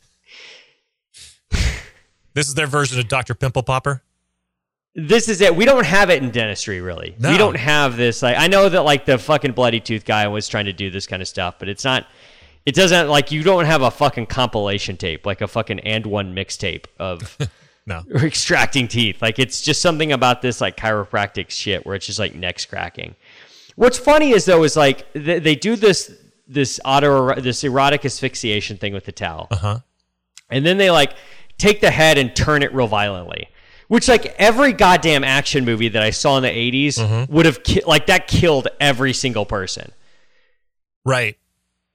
This 2.34 2.48
is 2.48 2.54
their 2.54 2.66
version 2.66 2.98
of 2.98 3.06
Dr. 3.08 3.34
Pimple 3.34 3.62
Popper. 3.62 4.02
This 4.94 5.28
is 5.28 5.40
it. 5.40 5.54
We 5.56 5.64
don't 5.64 5.84
have 5.86 6.08
it 6.10 6.22
in 6.22 6.30
dentistry, 6.30 6.80
really. 6.80 7.16
No. 7.18 7.30
We 7.32 7.36
don't 7.38 7.56
have 7.56 7.96
this. 7.96 8.22
Like 8.22 8.36
I 8.38 8.46
know 8.46 8.68
that 8.68 8.82
like 8.82 9.04
the 9.06 9.18
fucking 9.18 9.52
bloody 9.52 9.80
tooth 9.80 10.04
guy 10.04 10.28
was 10.28 10.46
trying 10.48 10.66
to 10.66 10.72
do 10.72 10.90
this 10.90 11.06
kind 11.06 11.20
of 11.20 11.26
stuff, 11.28 11.56
but 11.58 11.68
it's 11.68 11.84
not. 11.84 12.06
It 12.64 12.74
doesn't 12.74 13.08
like 13.08 13.30
you 13.32 13.42
don't 13.42 13.64
have 13.66 13.82
a 13.82 13.90
fucking 13.90 14.26
compilation 14.26 14.96
tape, 14.96 15.26
like 15.26 15.40
a 15.40 15.48
fucking 15.48 15.78
AND1 15.84 16.32
mixtape 16.32 16.84
of 16.98 17.36
No. 17.86 18.02
extracting 18.14 18.88
teeth. 18.88 19.20
Like 19.20 19.38
it's 19.38 19.60
just 19.60 19.82
something 19.82 20.12
about 20.12 20.40
this 20.42 20.60
like 20.60 20.76
chiropractic 20.76 21.50
shit 21.50 21.84
where 21.84 21.94
it's 21.96 22.06
just 22.06 22.18
like 22.18 22.34
necks 22.34 22.64
cracking. 22.64 23.16
What's 23.76 23.98
funny 23.98 24.30
is 24.30 24.44
though 24.44 24.62
is 24.62 24.76
like 24.76 25.12
they, 25.12 25.40
they 25.40 25.54
do 25.56 25.74
this 25.76 26.10
this 26.46 26.78
auto 26.84 27.34
this 27.40 27.64
erotic 27.64 28.04
asphyxiation 28.04 28.76
thing 28.76 28.92
with 28.94 29.04
the 29.06 29.12
towel, 29.12 29.48
Uh 29.50 29.56
huh. 29.56 29.78
and 30.50 30.64
then 30.64 30.78
they 30.78 30.90
like 30.90 31.14
take 31.58 31.80
the 31.80 31.90
head 31.90 32.16
and 32.16 32.34
turn 32.36 32.62
it 32.62 32.72
real 32.72 32.86
violently. 32.86 33.48
Which 33.88 34.08
like 34.08 34.26
every 34.38 34.72
goddamn 34.72 35.24
action 35.24 35.64
movie 35.64 35.88
that 35.88 36.02
I 36.02 36.10
saw 36.10 36.36
in 36.36 36.42
the 36.42 36.48
80s 36.48 36.98
mm-hmm. 36.98 37.32
would 37.32 37.46
have 37.46 37.62
ki- 37.62 37.82
like 37.86 38.06
that 38.06 38.26
killed 38.28 38.68
every 38.80 39.12
single 39.12 39.44
person. 39.44 39.92
Right. 41.04 41.36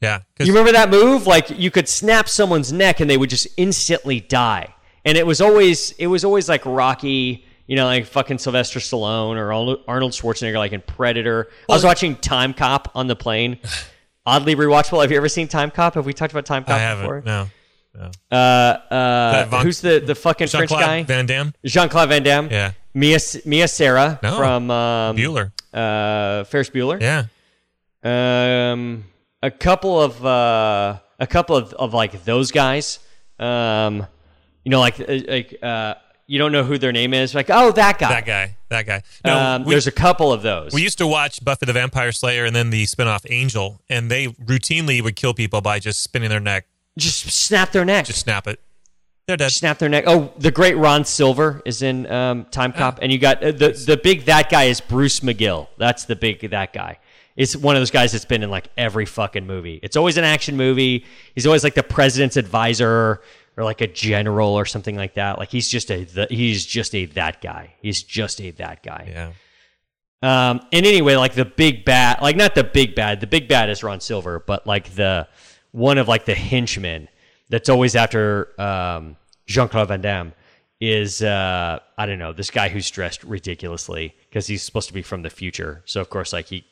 Yeah. 0.02 0.20
You 0.40 0.48
remember 0.48 0.72
that 0.74 0.90
move? 0.90 1.28
Like 1.28 1.50
you 1.50 1.72
could 1.72 1.90
snap 1.90 2.30
someone's 2.30 2.72
neck 2.72 3.00
and 3.00 3.10
they 3.10 3.18
would 3.18 3.30
just 3.30 3.48
instantly 3.58 4.20
die. 4.20 4.74
And 5.04 5.18
it 5.18 5.26
was 5.26 5.42
always 5.42 5.92
it 5.94 6.08
was 6.08 6.24
always 6.24 6.48
like 6.48 6.66
Rocky, 6.66 7.46
you 7.68 7.76
know, 7.76 7.86
like 7.86 8.06
fucking 8.06 8.38
Sylvester 8.38 8.80
Stallone 8.80 9.36
or 9.36 9.52
Arnold 9.88 10.12
Schwarzenegger, 10.12 10.58
like 10.58 10.72
in 10.72 10.82
Predator. 10.82 11.50
I 11.70 11.74
was 11.74 11.84
watching 11.84 12.16
Timecop 12.16 12.88
on 12.96 13.08
the 13.08 13.16
plane. 13.16 13.58
Oddly 14.26 14.56
rewatchable. 14.56 15.02
Have 15.02 15.12
you 15.12 15.18
ever 15.18 15.30
seen 15.30 15.48
Timecop? 15.48 15.96
Have 15.96 16.06
we 16.06 16.14
talked 16.14 16.34
about 16.34 16.46
Timecop 16.46 16.74
I 16.74 16.78
haven't. 16.78 17.04
before? 17.04 17.24
No. 17.26 17.48
Uh, 18.00 18.36
uh, 18.36 19.46
Von- 19.50 19.66
who's 19.66 19.82
the 19.82 20.00
the 20.00 20.16
fucking 20.16 20.48
French 20.48 20.70
Jean-Claude 20.70 20.82
guy? 20.90 21.04
Van 21.04 21.26
Damme. 21.26 21.54
Jean 21.66 21.90
Claude 21.90 22.10
Van 22.10 22.24
Damme. 22.24 22.50
Yeah. 22.50 22.72
Mia 22.94 23.20
Mia 23.46 23.68
Sara 23.68 24.20
No. 24.24 24.38
from 24.38 24.72
um, 24.72 25.16
Bueller. 25.18 25.52
uh, 25.74 26.44
Ferris 26.46 26.70
Bueller. 26.70 27.00
Yeah. 27.02 27.26
Um, 28.04 29.06
a 29.44 29.52
couple 29.52 30.02
of 30.02 30.26
uh, 30.26 31.00
a 31.20 31.28
couple 31.28 31.56
of, 31.56 31.74
of 31.74 31.94
like 31.94 32.24
those 32.24 32.52
guys. 32.52 33.00
Um, 33.40 34.06
you 34.64 34.72
know, 34.72 34.80
like 34.80 35.00
uh, 35.00 35.20
like 35.28 35.58
uh, 35.62 35.96
you 36.28 36.38
don't 36.40 36.52
know 36.52 36.64
who 36.64 36.78
their 36.78 36.92
name 36.92 37.14
is. 37.14 37.34
Like, 37.36 37.50
oh, 37.50 37.72
that 37.74 37.98
guy. 38.00 38.10
That 38.10 38.26
guy. 38.26 38.56
That 38.70 38.86
guy. 38.86 39.02
No, 39.26 39.38
um, 39.38 39.64
we, 39.64 39.72
there's 39.72 39.88
a 39.88 39.92
couple 39.92 40.32
of 40.32 40.42
those. 40.44 40.74
we 40.74 40.82
used 40.84 41.00
to 41.00 41.08
watch 41.08 41.44
Buffy 41.44 41.66
the 41.66 41.74
Vampire 41.74 42.12
Slayer 42.12 42.46
and 42.46 42.56
then 42.56 42.70
the 42.70 42.86
spinoff 42.86 43.26
Angel, 43.30 43.82
and 43.90 44.12
they 44.12 44.28
routinely 44.28 45.02
would 45.02 45.16
kill 45.16 45.34
people 45.34 45.62
by 45.62 45.80
just 45.80 46.04
spinning 46.04 46.30
their 46.30 46.40
neck, 46.40 46.68
just 46.98 47.30
snap 47.30 47.72
their 47.72 47.86
neck. 47.86 48.06
just 48.06 48.22
snap 48.22 48.48
it. 48.48 48.60
They're 49.28 49.38
dead. 49.38 49.52
snap 49.52 49.78
their 49.78 49.90
neck. 49.90 50.06
Oh, 50.08 50.34
the 50.40 50.50
great 50.50 50.76
Ron 50.76 51.06
Silver 51.06 51.62
is 51.64 51.84
in 51.84 52.12
um, 52.12 52.46
Timecop, 52.46 52.98
and 53.02 53.12
you 53.12 53.20
got 53.20 53.44
uh, 53.44 53.52
the 53.52 53.70
the 53.70 53.96
big 53.96 54.26
that 54.26 54.50
guy 54.50 54.64
is 54.64 54.82
Bruce 54.82 55.20
McGill. 55.20 55.68
That's 55.78 56.06
the 56.06 56.16
big 56.16 56.50
that 56.50 56.74
guy. 56.74 56.98
It's 57.36 57.56
one 57.56 57.76
of 57.76 57.80
those 57.80 57.92
guys 57.92 58.12
that's 58.12 58.26
been 58.26 58.42
in 58.42 58.50
like 58.50 58.70
every 58.76 59.06
fucking 59.06 59.46
movie. 59.46 59.80
It's 59.84 59.96
always 59.96 60.18
an 60.18 60.24
action 60.24 60.58
movie. 60.58 61.06
He's 61.36 61.46
always 61.46 61.64
like 61.64 61.76
the 61.76 61.84
president's 61.84 62.38
advisor 62.38 63.22
or 63.56 63.64
like 63.64 63.82
a 63.82 63.88
general 63.88 64.56
or 64.56 64.66
something 64.66 64.96
like 64.96 65.14
that. 65.14 65.38
Like 65.38 65.52
he's 65.52 65.70
just 65.70 65.92
a 65.92 66.06
the, 66.06 66.28
he's 66.30 66.66
just 66.66 66.96
a 66.96 67.06
that 67.06 67.40
guy. 67.40 67.76
He's 67.82 68.02
just 68.02 68.42
a 68.42 68.52
that 68.52 68.82
guy. 68.82 69.10
Yeah. 69.12 69.32
Um, 70.22 70.62
and 70.74 70.86
anyway, 70.86 71.16
like 71.16 71.34
the 71.34 71.46
big 71.46 71.86
bad, 71.86 72.22
like 72.22 72.36
not 72.36 72.56
the 72.56 72.64
big 72.64 72.96
bad. 72.96 73.22
The 73.22 73.28
big 73.28 73.48
bad 73.48 73.70
is 73.70 73.84
Ron 73.84 74.02
Silver, 74.02 74.40
but 74.40 74.66
like 74.66 74.96
the 74.96 75.28
one 75.72 75.98
of 75.98 76.08
like 76.08 76.26
the 76.26 76.36
henchmen 76.36 77.08
that's 77.50 77.70
always 77.70 77.96
after 77.96 78.60
um, 78.62 79.16
Jean 79.48 79.68
Claude 79.68 79.88
Van 79.88 80.02
Damme 80.02 80.34
is 80.80 81.22
uh, 81.22 81.80
I 81.98 82.06
don't 82.06 82.20
know 82.20 82.32
this 82.34 82.52
guy 82.52 82.70
who's 82.70 82.90
dressed 82.90 83.24
ridiculously 83.24 84.16
because 84.30 84.48
he's 84.48 84.64
supposed 84.64 84.88
to 84.88 84.94
be 84.94 85.02
from 85.02 85.24
the 85.24 85.30
future. 85.30 85.82
So 85.86 86.02
of 86.02 86.10
course, 86.10 86.34
like 86.34 86.48
he. 86.48 86.66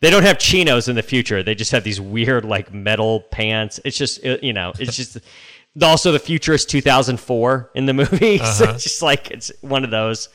They 0.00 0.08
don't 0.08 0.22
have 0.22 0.38
chinos 0.38 0.88
in 0.88 0.96
the 0.96 1.02
future. 1.02 1.42
They 1.42 1.54
just 1.54 1.72
have 1.72 1.84
these 1.84 2.00
weird 2.00 2.46
like 2.46 2.72
metal 2.72 3.20
pants. 3.20 3.80
It's 3.84 3.98
just 3.98 4.24
uh, 4.24 4.38
you 4.42 4.54
know, 4.54 4.72
it's 4.78 4.96
just 4.96 5.18
also 5.82 6.12
the 6.12 6.18
future 6.18 6.54
is 6.54 6.64
2004 6.64 7.70
in 7.74 7.86
the 7.86 7.92
movie. 7.94 8.40
Uh-huh. 8.40 8.66
it's 8.70 8.82
just 8.82 9.02
like 9.02 9.30
it's 9.30 9.52
one 9.60 9.84
of 9.84 9.90
those. 9.90 10.30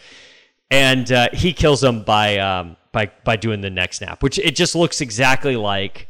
And 0.72 1.12
uh, 1.12 1.30
he 1.34 1.52
kills 1.52 1.82
them 1.82 2.04
by 2.04 2.38
um, 2.38 2.78
by 2.92 3.12
by 3.24 3.38
doing 3.38 3.62
the 3.62 3.70
neck 3.70 3.94
snap, 3.94 4.22
which 4.22 4.38
it 4.38 4.56
just 4.56 4.76
looks 4.76 5.02
exactly 5.02 5.56
like 5.56 6.08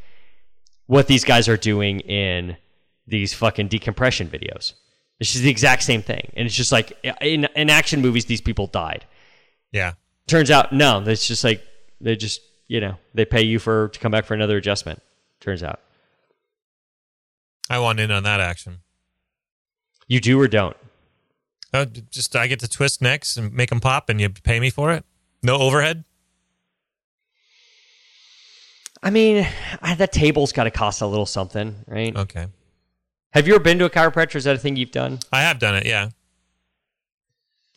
what 0.88 1.08
these 1.08 1.24
guys 1.24 1.48
are 1.48 1.58
doing 1.58 2.00
in 2.02 2.58
these 3.08 3.34
fucking 3.34 3.67
decompression 3.67 4.28
videos. 4.28 4.74
It's 5.19 5.32
just 5.32 5.43
the 5.43 5.50
exact 5.50 5.84
same 5.84 6.02
thing, 6.02 6.32
and 6.36 6.45
it's 6.45 6.56
just 6.56 6.71
like 6.71 6.98
in 7.21 7.45
in 7.56 7.69
action 7.69 8.02
movies, 8.02 8.26
these 8.26 8.41
people 8.41 8.67
died. 8.67 9.06
Yeah. 9.71 9.93
Turns 10.28 10.52
out, 10.52 10.74
no, 10.74 11.02
it's 11.06 11.28
just 11.28 11.43
like 11.43 11.63
they 12.02 12.15
just 12.15 12.41
you 12.67 12.82
know 12.82 12.98
they 13.13 13.26
pay 13.26 13.41
you 13.41 13.60
for 13.60 13.89
to 13.89 14.00
come 14.00 14.12
back 14.12 14.26
for 14.26 14.34
another 14.34 14.58
adjustment. 14.58 15.02
Turns 15.39 15.63
out, 15.63 15.80
I 17.69 17.80
want 17.80 18.00
in 18.00 18.12
on 18.12 18.24
that 18.24 18.39
action. 18.39 18.80
you 20.08 20.19
do 20.19 20.39
or 20.39 20.48
don't. 20.48 20.76
Oh, 21.74 21.86
just 21.86 22.36
I 22.36 22.48
get 22.48 22.60
to 22.62 22.67
twist 22.67 23.02
necks 23.02 23.38
and 23.38 23.54
make 23.54 23.69
them 23.69 23.80
pop, 23.80 24.10
and 24.10 24.19
you 24.19 24.30
pay 24.30 24.60
me 24.60 24.69
for 24.69 24.91
it. 24.91 25.06
No 25.43 25.58
overhead. 25.58 26.04
I 29.05 29.11
mean, 29.11 29.47
I, 29.83 29.93
that 29.95 30.11
table's 30.11 30.51
got 30.51 30.63
to 30.65 30.71
cost 30.71 31.01
a 31.01 31.05
little 31.07 31.27
something, 31.27 31.75
right? 31.87 32.13
Okay, 32.15 32.47
Have 33.33 33.47
you 33.47 33.53
ever 33.55 33.63
been 33.63 33.77
to 33.79 33.85
a 33.85 33.89
chiropractor? 33.89 34.35
Is 34.35 34.43
that 34.45 34.55
a 34.55 34.59
thing 34.59 34.75
you've 34.75 34.91
done? 34.91 35.19
I 35.31 35.41
have 35.43 35.59
done 35.59 35.75
it. 35.75 35.85
Yeah. 35.85 36.09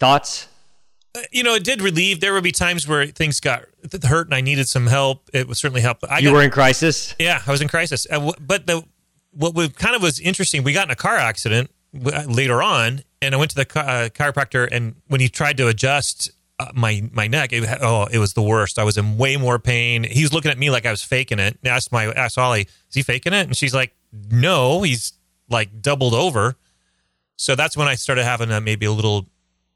Thoughts? 0.00 0.48
Uh, 1.14 1.20
You 1.30 1.42
know, 1.42 1.54
it 1.54 1.64
did 1.64 1.82
relieve. 1.82 2.20
There 2.20 2.32
would 2.32 2.44
be 2.44 2.52
times 2.52 2.88
where 2.88 3.06
things 3.06 3.40
got 3.40 3.64
hurt, 4.04 4.26
and 4.28 4.34
I 4.34 4.40
needed 4.40 4.68
some 4.68 4.86
help. 4.86 5.28
It 5.32 5.46
would 5.48 5.56
certainly 5.56 5.82
help. 5.82 5.98
I 6.08 6.18
you 6.18 6.28
got- 6.28 6.32
were 6.34 6.42
in 6.42 6.50
crisis. 6.50 7.14
Yeah, 7.18 7.42
I 7.46 7.50
was 7.50 7.60
in 7.60 7.68
crisis. 7.68 8.06
But 8.40 8.66
the 8.66 8.84
what 9.32 9.54
we 9.54 9.68
kind 9.68 9.94
of 9.94 10.02
was 10.02 10.18
interesting, 10.18 10.64
we 10.64 10.72
got 10.72 10.86
in 10.88 10.90
a 10.90 10.96
car 10.96 11.16
accident 11.16 11.70
uh, 12.06 12.24
later 12.26 12.62
on, 12.62 13.02
and 13.20 13.34
I 13.34 13.38
went 13.38 13.50
to 13.52 13.56
the 13.56 13.78
uh, 13.78 14.08
chiropractor, 14.08 14.66
and 14.72 14.96
when 15.06 15.20
he 15.20 15.28
tried 15.28 15.56
to 15.58 15.68
adjust 15.68 16.30
Uh, 16.60 16.66
my 16.74 17.08
my 17.12 17.28
neck, 17.28 17.52
it, 17.52 17.62
oh, 17.80 18.06
it 18.10 18.18
was 18.18 18.32
the 18.34 18.42
worst. 18.42 18.78
I 18.80 18.84
was 18.84 18.98
in 18.98 19.16
way 19.16 19.36
more 19.36 19.58
pain. 19.60 20.02
He 20.02 20.22
was 20.22 20.32
looking 20.32 20.50
at 20.50 20.58
me 20.58 20.70
like 20.70 20.86
I 20.86 20.90
was 20.90 21.02
faking 21.04 21.38
it. 21.38 21.56
And 21.62 21.72
I 21.72 21.76
asked 21.76 21.92
my 21.92 22.06
asked 22.06 22.36
Ollie, 22.36 22.62
"Is 22.62 22.94
he 22.94 23.02
faking 23.02 23.32
it?" 23.32 23.46
And 23.46 23.56
she's 23.56 23.74
like, 23.74 23.94
"No, 24.30 24.82
he's 24.82 25.12
like 25.48 25.80
doubled 25.80 26.14
over." 26.14 26.56
So 27.36 27.54
that's 27.54 27.76
when 27.76 27.86
I 27.86 27.94
started 27.94 28.24
having 28.24 28.50
a, 28.50 28.60
maybe 28.60 28.86
a 28.86 28.90
little 28.92 29.26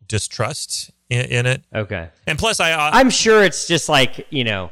distrust 0.09 0.91
in, 1.09 1.25
in 1.27 1.47
it. 1.47 1.63
Okay. 1.75 2.09
And 2.27 2.39
plus, 2.39 2.61
I, 2.61 2.73
I 2.73 2.91
I'm 3.01 3.11
sure 3.11 3.43
it's 3.45 3.67
just 3.67 3.89
like 3.89 4.27
you 4.31 4.45
know, 4.45 4.71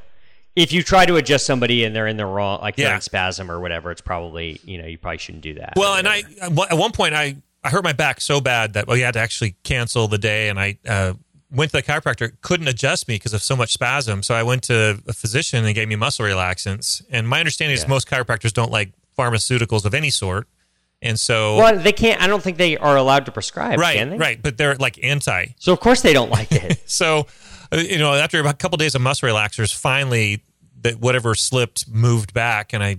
if 0.56 0.72
you 0.72 0.82
try 0.82 1.06
to 1.06 1.16
adjust 1.16 1.46
somebody 1.46 1.84
and 1.84 1.94
they're 1.94 2.06
in 2.08 2.16
the 2.16 2.26
wrong, 2.26 2.60
like 2.60 2.76
they're 2.76 2.88
Yeah. 2.88 2.96
in 2.96 3.00
spasm 3.00 3.50
or 3.50 3.60
whatever, 3.60 3.90
it's 3.90 4.00
probably 4.00 4.60
you 4.64 4.78
know 4.80 4.86
you 4.88 4.98
probably 4.98 5.18
shouldn't 5.18 5.42
do 5.44 5.54
that. 5.54 5.74
Well, 5.76 5.94
and 5.96 6.08
I 6.08 6.22
at 6.42 6.76
one 6.76 6.92
point 6.92 7.14
I 7.14 7.36
I 7.62 7.70
hurt 7.70 7.84
my 7.84 7.92
back 7.92 8.20
so 8.20 8.40
bad 8.40 8.72
that 8.72 8.88
we 8.88 9.00
had 9.00 9.14
to 9.14 9.20
actually 9.20 9.56
cancel 9.62 10.08
the 10.08 10.18
day, 10.18 10.48
and 10.48 10.58
I 10.58 10.78
uh, 10.88 11.14
went 11.50 11.70
to 11.72 11.78
the 11.78 11.82
chiropractor. 11.82 12.32
Couldn't 12.42 12.68
adjust 12.68 13.08
me 13.08 13.16
because 13.16 13.34
of 13.34 13.42
so 13.42 13.56
much 13.56 13.72
spasm, 13.72 14.22
so 14.22 14.34
I 14.34 14.42
went 14.42 14.62
to 14.64 15.00
a 15.06 15.12
physician 15.12 15.64
and 15.64 15.74
gave 15.74 15.88
me 15.88 15.96
muscle 15.96 16.24
relaxants. 16.24 17.02
And 17.10 17.28
my 17.28 17.40
understanding 17.40 17.76
is 17.76 17.86
most 17.88 18.08
chiropractors 18.08 18.52
don't 18.52 18.70
like 18.70 18.92
pharmaceuticals 19.18 19.84
of 19.84 19.94
any 19.94 20.10
sort, 20.10 20.46
and 21.02 21.18
so 21.18 21.56
well, 21.56 21.78
they 21.78 21.92
can't. 21.92 22.22
I 22.22 22.26
don't 22.26 22.42
think 22.42 22.56
they 22.56 22.76
are 22.76 22.96
allowed 22.96 23.26
to 23.26 23.32
prescribe. 23.32 23.78
right, 23.78 23.96
can 23.96 24.10
they? 24.10 24.16
right, 24.16 24.42
but 24.42 24.56
they're 24.56 24.76
like 24.76 25.02
anti. 25.02 25.46
So 25.58 25.72
of 25.72 25.80
course 25.80 26.02
they 26.02 26.12
don't 26.12 26.30
like 26.30 26.52
it. 26.52 26.82
So 26.86 27.26
uh, 27.72 27.76
you 27.76 27.98
know, 27.98 28.14
after 28.14 28.40
a 28.44 28.52
couple 28.52 28.76
days 28.76 28.94
of 28.94 29.00
muscle 29.00 29.28
relaxers, 29.28 29.74
finally 29.74 30.42
that 30.82 30.98
whatever 30.98 31.34
slipped 31.34 31.88
moved 31.88 32.34
back, 32.34 32.72
and 32.72 32.82
I 32.82 32.98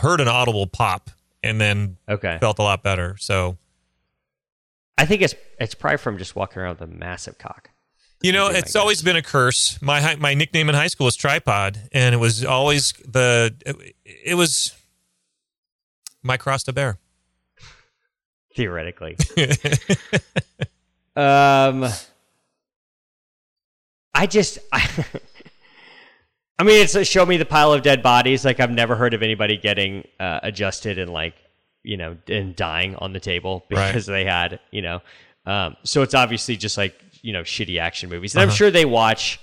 heard 0.00 0.20
an 0.20 0.28
audible 0.28 0.66
pop, 0.66 1.10
and 1.42 1.60
then 1.60 1.96
okay. 2.08 2.38
felt 2.40 2.58
a 2.58 2.62
lot 2.62 2.82
better. 2.82 3.16
So. 3.18 3.56
I 5.00 5.06
think 5.06 5.22
it's 5.22 5.36
it's 5.60 5.76
probably 5.76 5.98
from 5.98 6.18
just 6.18 6.34
walking 6.34 6.60
around 6.60 6.80
with 6.80 6.90
a 6.90 6.92
massive 6.92 7.38
cock. 7.38 7.70
You 8.20 8.32
know, 8.32 8.48
it's 8.48 8.74
always 8.74 9.00
been 9.02 9.14
a 9.16 9.22
curse. 9.22 9.80
My 9.80 10.16
my 10.16 10.34
nickname 10.34 10.68
in 10.68 10.74
high 10.74 10.88
school 10.88 11.04
was 11.04 11.14
tripod, 11.16 11.78
and 11.92 12.14
it 12.14 12.18
was 12.18 12.44
always 12.44 12.92
the 13.06 13.54
it, 13.64 13.94
it 14.04 14.34
was 14.34 14.74
my 16.22 16.36
cross 16.36 16.64
to 16.64 16.72
bear. 16.72 16.98
theoretically. 18.56 19.16
um, 21.16 21.86
I 24.14 24.26
just, 24.26 24.58
I, 24.72 24.88
I 26.58 26.64
mean, 26.64 26.82
it's 26.82 26.96
a 26.96 27.04
show 27.04 27.24
me 27.24 27.36
the 27.36 27.44
pile 27.44 27.72
of 27.72 27.82
dead 27.82 28.02
bodies. 28.02 28.44
Like 28.44 28.58
I've 28.58 28.70
never 28.72 28.96
heard 28.96 29.14
of 29.14 29.22
anybody 29.22 29.56
getting 29.56 30.06
uh, 30.18 30.40
adjusted 30.42 30.98
and 30.98 31.12
like 31.12 31.34
you 31.84 31.96
know 31.96 32.16
and 32.26 32.56
dying 32.56 32.96
on 32.96 33.12
the 33.12 33.20
table 33.20 33.64
Right. 33.70 33.86
because 33.88 34.06
they 34.06 34.24
had 34.24 34.58
you 34.72 34.82
know. 34.82 35.02
Um, 35.46 35.76
so 35.84 36.02
it's 36.02 36.14
obviously 36.14 36.56
just 36.56 36.76
like 36.76 37.00
you 37.22 37.32
know 37.32 37.42
shitty 37.42 37.78
action 37.80 38.08
movies, 38.10 38.34
and 38.34 38.42
I'm 38.42 38.48
Uh-huh. 38.48 38.56
sure 38.56 38.70
they 38.70 38.84
watch. 38.84 39.40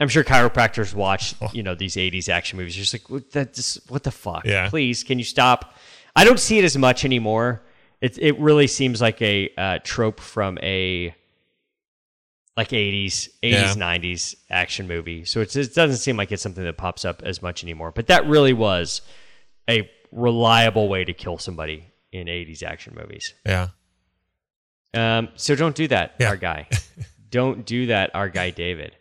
I'm 0.00 0.08
sure 0.08 0.24
chiropractors 0.24 0.92
watch, 0.92 1.34
Oh. 1.40 1.48
you 1.52 1.62
know, 1.62 1.74
these 1.74 1.94
'80s 1.96 2.28
action 2.28 2.58
movies. 2.58 2.76
You're 2.76 2.82
just 2.82 2.94
like, 2.94 3.08
what, 3.10 3.30
that, 3.32 3.54
this, 3.54 3.78
what 3.88 4.02
the 4.02 4.10
fuck? 4.10 4.44
Yeah. 4.44 4.68
Please, 4.68 5.04
can 5.04 5.18
you 5.18 5.24
stop? 5.24 5.76
I 6.16 6.24
don't 6.24 6.40
see 6.40 6.58
it 6.58 6.64
as 6.64 6.76
much 6.76 7.04
anymore. 7.04 7.62
It 8.00 8.18
it 8.18 8.38
really 8.38 8.66
seems 8.66 9.00
like 9.00 9.22
a 9.22 9.50
uh, 9.56 9.78
trope 9.84 10.20
from 10.20 10.58
a 10.62 11.14
like 12.56 12.68
80s, 12.68 13.28
80s, 13.42 13.50
Yeah. 13.52 13.74
90s 13.74 14.36
action 14.48 14.86
movie. 14.86 15.24
So 15.24 15.40
it's, 15.40 15.56
it 15.56 15.74
doesn't 15.74 15.96
seem 15.96 16.16
like 16.16 16.30
it's 16.30 16.40
something 16.42 16.62
that 16.62 16.76
pops 16.76 17.04
up 17.04 17.20
as 17.24 17.42
much 17.42 17.64
anymore. 17.64 17.90
But 17.90 18.06
that 18.06 18.26
really 18.28 18.52
was 18.52 19.02
a 19.68 19.90
reliable 20.12 20.88
way 20.88 21.04
to 21.04 21.12
kill 21.12 21.36
somebody 21.38 21.86
in 22.12 22.28
80s 22.28 22.62
action 22.62 22.94
movies. 22.96 23.34
Yeah, 23.44 23.68
Um, 24.92 25.30
so 25.34 25.56
don't 25.56 25.74
do 25.74 25.88
that, 25.88 26.14
Yeah. 26.20 26.28
our 26.28 26.36
guy. 26.36 26.68
don't 27.34 27.66
do 27.66 27.86
that, 27.86 28.14
our 28.14 28.28
guy 28.28 28.50
David. 28.64 28.94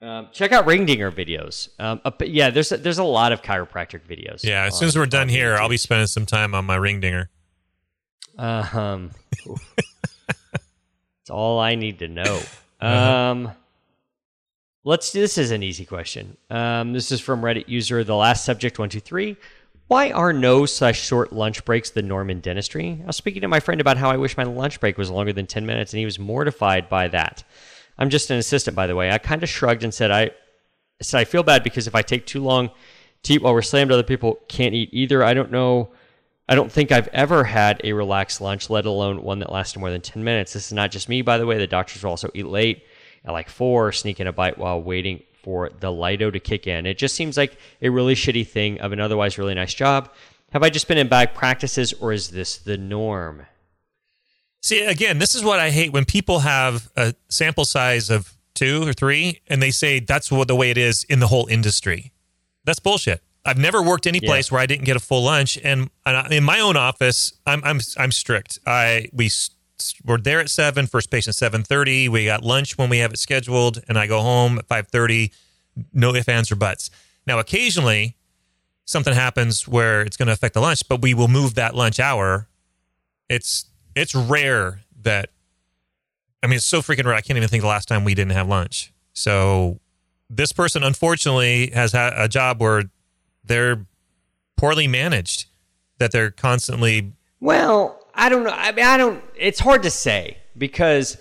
Um, 0.00 0.28
check 0.32 0.52
out 0.52 0.64
Ringdinger 0.64 1.10
videos. 1.10 1.70
Um, 1.80 2.00
uh, 2.04 2.12
yeah, 2.20 2.50
there's 2.50 2.70
a, 2.70 2.76
there's 2.76 2.98
a 2.98 3.04
lot 3.04 3.32
of 3.32 3.42
chiropractic 3.42 4.02
videos. 4.08 4.44
yeah. 4.44 4.62
As 4.62 4.74
on- 4.74 4.78
soon 4.78 4.88
as 4.88 4.96
we're 4.96 5.06
done 5.06 5.28
here, 5.28 5.56
I'll 5.56 5.68
be 5.68 5.76
spending 5.76 6.06
some 6.06 6.24
time 6.24 6.54
on 6.54 6.64
my 6.64 6.78
Ringdinger. 6.78 7.26
Uh, 8.38 8.64
um. 8.72 9.10
That's 10.28 11.30
all 11.30 11.58
I 11.58 11.74
need 11.74 11.98
to 11.98 12.06
know. 12.08 12.40
Uh-huh. 12.80 12.86
Um, 13.12 13.50
let's 14.84 15.10
this 15.10 15.36
is 15.36 15.50
an 15.50 15.64
easy 15.64 15.84
question. 15.84 16.36
Um, 16.48 16.92
this 16.92 17.10
is 17.10 17.20
from 17.20 17.42
Reddit 17.42 17.68
user 17.68 18.04
the 18.04 18.14
last 18.14 18.44
subject 18.44 18.78
one 18.78 18.88
two 18.88 19.00
three. 19.00 19.36
Why 19.88 20.10
are 20.10 20.34
no 20.34 20.66
such 20.66 20.96
short 20.96 21.32
lunch 21.32 21.64
breaks 21.64 21.88
the 21.88 22.02
norm 22.02 22.28
in 22.28 22.40
dentistry? 22.40 23.00
I 23.02 23.06
was 23.06 23.16
speaking 23.16 23.40
to 23.40 23.48
my 23.48 23.58
friend 23.58 23.80
about 23.80 23.96
how 23.96 24.10
I 24.10 24.18
wish 24.18 24.36
my 24.36 24.44
lunch 24.44 24.80
break 24.80 24.98
was 24.98 25.10
longer 25.10 25.32
than 25.32 25.46
ten 25.46 25.64
minutes, 25.64 25.94
and 25.94 25.98
he 25.98 26.04
was 26.04 26.18
mortified 26.18 26.90
by 26.90 27.08
that. 27.08 27.42
I'm 27.96 28.10
just 28.10 28.30
an 28.30 28.36
assistant, 28.36 28.76
by 28.76 28.86
the 28.86 28.94
way. 28.94 29.10
I 29.10 29.16
kind 29.16 29.42
of 29.42 29.48
shrugged 29.48 29.82
and 29.82 29.92
said 29.92 30.10
I 30.10 30.32
said 31.00 31.20
I 31.20 31.24
feel 31.24 31.42
bad 31.42 31.64
because 31.64 31.86
if 31.86 31.94
I 31.94 32.02
take 32.02 32.26
too 32.26 32.42
long 32.42 32.70
to 33.22 33.32
eat 33.32 33.40
while 33.40 33.54
we're 33.54 33.62
slammed, 33.62 33.90
other 33.90 34.02
people 34.02 34.38
can't 34.48 34.74
eat 34.74 34.90
either. 34.92 35.24
I 35.24 35.32
don't 35.32 35.50
know. 35.50 35.90
I 36.50 36.54
don't 36.54 36.70
think 36.70 36.92
I've 36.92 37.08
ever 37.08 37.44
had 37.44 37.80
a 37.82 37.94
relaxed 37.94 38.42
lunch, 38.42 38.68
let 38.68 38.84
alone 38.84 39.22
one 39.22 39.38
that 39.38 39.50
lasted 39.50 39.78
more 39.78 39.90
than 39.90 40.02
10 40.02 40.22
minutes. 40.22 40.52
This 40.52 40.66
is 40.66 40.72
not 40.72 40.90
just 40.90 41.08
me, 41.08 41.22
by 41.22 41.38
the 41.38 41.46
way. 41.46 41.56
The 41.56 41.66
doctors 41.66 42.02
will 42.02 42.10
also 42.10 42.30
eat 42.34 42.46
late 42.46 42.82
at 43.24 43.32
like 43.32 43.48
four, 43.48 43.92
sneak 43.92 44.20
in 44.20 44.26
a 44.26 44.32
bite 44.34 44.58
while 44.58 44.82
waiting 44.82 45.22
for 45.48 45.70
the 45.80 45.90
Lido 45.90 46.30
to 46.30 46.38
kick 46.38 46.66
in. 46.66 46.84
It 46.84 46.98
just 46.98 47.14
seems 47.14 47.38
like 47.38 47.56
a 47.80 47.88
really 47.88 48.14
shitty 48.14 48.46
thing 48.46 48.78
of 48.82 48.92
an 48.92 49.00
otherwise 49.00 49.38
really 49.38 49.54
nice 49.54 49.72
job. 49.72 50.12
Have 50.52 50.62
I 50.62 50.68
just 50.68 50.86
been 50.86 50.98
in 50.98 51.08
bad 51.08 51.34
practices 51.34 51.94
or 51.94 52.12
is 52.12 52.28
this 52.28 52.58
the 52.58 52.76
norm? 52.76 53.46
See, 54.60 54.84
again, 54.84 55.18
this 55.18 55.34
is 55.34 55.42
what 55.42 55.58
I 55.58 55.70
hate 55.70 55.90
when 55.90 56.04
people 56.04 56.40
have 56.40 56.90
a 56.98 57.14
sample 57.30 57.64
size 57.64 58.10
of 58.10 58.34
two 58.52 58.86
or 58.86 58.92
three, 58.92 59.40
and 59.46 59.62
they 59.62 59.70
say 59.70 60.00
that's 60.00 60.30
what 60.30 60.48
the 60.48 60.54
way 60.54 60.70
it 60.70 60.76
is 60.76 61.04
in 61.04 61.18
the 61.18 61.28
whole 61.28 61.46
industry. 61.46 62.12
That's 62.64 62.78
bullshit. 62.78 63.22
I've 63.46 63.56
never 63.56 63.80
worked 63.82 64.06
any 64.06 64.18
Yeah. 64.22 64.28
place 64.28 64.52
where 64.52 64.60
I 64.60 64.66
didn't 64.66 64.84
get 64.84 64.96
a 64.96 65.00
full 65.00 65.22
lunch, 65.24 65.56
and, 65.64 65.88
and 66.04 66.30
in 66.30 66.44
my 66.44 66.60
own 66.60 66.76
office, 66.76 67.32
I'm 67.46 67.62
I'm 67.64 67.80
I'm 67.96 68.12
strict. 68.12 68.58
I 68.66 69.08
we 69.14 69.30
we're 70.04 70.18
there 70.18 70.40
at 70.40 70.50
seven. 70.50 70.86
First 70.86 71.10
patient 71.10 71.34
seven 71.36 71.62
thirty. 71.62 72.08
We 72.08 72.24
got 72.24 72.42
lunch 72.42 72.78
when 72.78 72.88
we 72.88 72.98
have 72.98 73.12
it 73.12 73.18
scheduled, 73.18 73.82
and 73.88 73.98
I 73.98 74.06
go 74.06 74.20
home 74.20 74.58
at 74.58 74.66
five 74.66 74.88
thirty. 74.88 75.32
No 75.92 76.14
ifs, 76.14 76.28
ands, 76.28 76.50
or 76.50 76.56
buts. 76.56 76.90
Now, 77.26 77.38
occasionally, 77.38 78.16
something 78.84 79.14
happens 79.14 79.68
where 79.68 80.00
it's 80.02 80.16
going 80.16 80.26
to 80.26 80.32
affect 80.32 80.54
the 80.54 80.60
lunch, 80.60 80.80
but 80.88 81.02
we 81.02 81.14
will 81.14 81.28
move 81.28 81.54
that 81.54 81.74
lunch 81.74 82.00
hour. 82.00 82.48
It's 83.28 83.66
it's 83.94 84.14
rare 84.14 84.80
that 85.02 85.30
I 86.42 86.46
mean 86.46 86.56
it's 86.56 86.64
so 86.64 86.80
freaking 86.80 87.04
rare. 87.04 87.14
I 87.14 87.20
can't 87.20 87.36
even 87.36 87.48
think 87.48 87.62
the 87.62 87.68
last 87.68 87.86
time 87.86 88.04
we 88.04 88.14
didn't 88.14 88.32
have 88.32 88.48
lunch. 88.48 88.92
So 89.12 89.78
this 90.30 90.52
person 90.52 90.82
unfortunately 90.82 91.70
has 91.74 91.92
had 91.92 92.12
a 92.16 92.28
job 92.28 92.60
where 92.60 92.84
they're 93.44 93.86
poorly 94.56 94.86
managed, 94.88 95.46
that 95.98 96.12
they're 96.12 96.30
constantly 96.30 97.12
Well, 97.40 97.97
I 98.18 98.28
don't 98.28 98.42
know. 98.42 98.50
I 98.50 98.72
mean, 98.72 98.84
I 98.84 98.96
don't. 98.96 99.22
It's 99.36 99.60
hard 99.60 99.84
to 99.84 99.90
say 99.90 100.38
because 100.56 101.16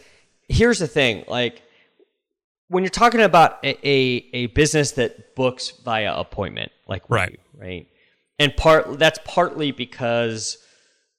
here's 0.50 0.80
the 0.80 0.88
thing. 0.88 1.24
Like, 1.28 1.62
when 2.70 2.84
you're 2.84 2.90
talking 2.90 3.22
about 3.22 3.64
a, 3.64 3.78
a, 3.88 4.26
a 4.34 4.46
business 4.48 4.94
that 4.94 5.36
books 5.36 5.70
via 5.86 6.14
appointment, 6.18 6.72
like 6.88 7.04
Right. 7.08 7.32
do, 7.32 7.60
right, 7.62 7.88
and 8.40 8.58
part 8.58 8.98
that's 8.98 9.20
partly 9.26 9.72
because 9.72 10.58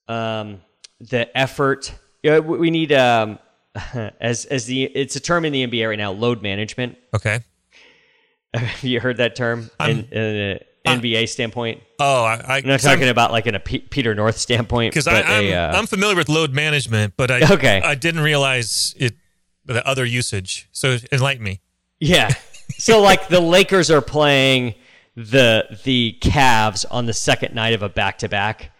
um, 0.09 0.61
the 1.01 1.37
effort. 1.39 1.95
Yeah, 2.25 2.41
we 2.41 2.59
we 2.59 2.71
need 2.71 2.91
um, 2.93 3.39
as 4.21 4.47
as 4.47 4.67
the 4.67 4.83
it's 4.83 5.15
a 5.15 5.21
term 5.21 5.45
in 5.45 5.53
the 5.53 5.65
NBA 5.65 5.89
right 5.89 5.99
now, 5.99 6.11
load 6.11 6.43
management. 6.43 6.99
Okay. 7.15 7.41
Have 8.55 8.83
you 8.83 8.99
heard 8.99 9.19
that 9.19 9.37
term 9.37 9.71
in, 9.79 10.09
in 10.11 10.59
NBA 10.97 11.29
standpoint? 11.29 11.83
Oh, 11.99 12.25
I, 12.25 12.59
I'm 12.63 12.67
not 12.67 12.81
talking 12.81 13.09
about 13.09 13.33
like 13.33 13.47
in 13.47 13.55
a 13.55 13.61
P- 13.61 13.79
Peter 13.81 14.15
North 14.15 14.39
standpoint, 14.39 14.93
because 14.93 15.07
I'm 15.07 15.25
a, 15.27 15.53
uh, 15.55 15.77
I'm 15.79 15.87
familiar 15.87 16.17
with 16.17 16.29
load 16.29 16.53
management, 16.53 17.15
but 17.17 17.31
I 17.31 17.53
Okay. 17.55 17.81
I 17.83 17.95
didn't 17.95 18.21
realize 18.23 18.95
it 18.99 19.15
the 19.65 19.87
other 19.87 20.05
usage. 20.05 20.69
So 20.73 20.97
enlighten 21.13 21.43
me. 21.45 21.61
Yeah. 22.01 22.31
So 22.79 23.01
like 23.01 23.29
the 23.29 23.41
Lakers 23.41 23.91
are 23.91 24.01
playing 24.03 24.75
the 25.17 25.79
the 25.85 26.17
Cavs 26.21 26.85
on 26.91 27.07
the 27.07 27.13
second 27.13 27.55
night 27.55 27.75
of 27.75 27.83
a 27.83 27.89
back 27.89 28.19
to 28.19 28.29
back. 28.29 28.71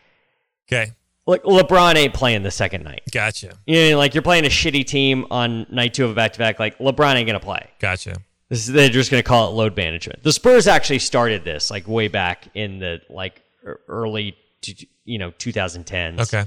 Okay, 0.71 0.93
Like 1.27 1.43
LeBron 1.43 1.97
ain't 1.97 2.13
playing 2.15 2.43
the 2.43 2.51
second 2.51 2.85
night. 2.85 3.01
gotcha, 3.13 3.55
You 3.67 3.91
know, 3.91 3.99
like 3.99 4.15
you're 4.15 4.23
playing 4.23 4.45
a 4.45 4.49
shitty 4.51 4.85
team 4.87 5.27
on 5.31 5.67
night 5.71 5.95
two 5.95 6.05
of 6.05 6.11
a 6.11 6.15
back 6.15 6.35
to 6.35 6.39
back. 6.39 6.61
Like 6.61 6.79
LeBron 6.79 7.15
ain't 7.17 7.27
gonna 7.27 7.41
play. 7.41 7.67
gotcha. 7.81 8.17
This 8.49 8.67
is, 8.67 8.73
they're 8.73 8.89
just 8.89 9.11
gonna 9.11 9.23
call 9.23 9.51
it 9.51 9.55
load 9.55 9.77
management. 9.77 10.23
The 10.23 10.33
Spurs 10.33 10.67
actually 10.67 11.01
started 11.01 11.45
this 11.45 11.71
like 11.71 11.87
way 11.87 12.09
back 12.09 12.49
in 12.55 12.79
the 12.79 13.01
like 13.11 13.43
early 13.89 14.37
to, 14.63 14.87
you 15.05 15.19
know 15.19 15.31
2010s. 15.33 16.21
Okay, 16.21 16.45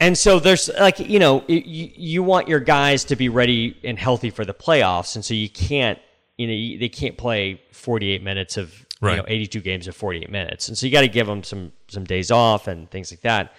And 0.00 0.16
so 0.18 0.38
there's 0.40 0.68
like 0.80 0.98
you 0.98 1.18
know 1.18 1.44
you, 1.46 1.62
you 1.96 2.22
want 2.22 2.48
your 2.48 2.60
guys 2.60 3.04
to 3.04 3.16
be 3.16 3.28
ready 3.28 3.76
and 3.84 3.98
healthy 3.98 4.30
for 4.30 4.44
the 4.44 4.54
playoffs, 4.54 5.14
and 5.14 5.24
so 5.24 5.34
you 5.34 5.48
can't 5.48 5.98
you 6.36 6.46
know 6.46 6.52
you, 6.52 6.78
they 6.78 6.88
can't 6.88 7.16
play 7.16 7.60
48 7.72 8.22
minutes 8.22 8.56
of 8.56 8.84
Right. 9.00 9.12
you 9.12 9.18
know 9.18 9.26
82 9.28 9.60
games 9.60 9.86
of 9.86 9.94
48 9.94 10.28
minutes, 10.28 10.66
and 10.66 10.76
so 10.76 10.84
you 10.84 10.90
got 10.90 11.02
to 11.02 11.08
give 11.08 11.28
them 11.28 11.44
some 11.44 11.70
some 11.86 12.02
days 12.02 12.32
off 12.32 12.66
and 12.66 12.90
things 12.90 13.12
like 13.12 13.20
that. 13.20 13.52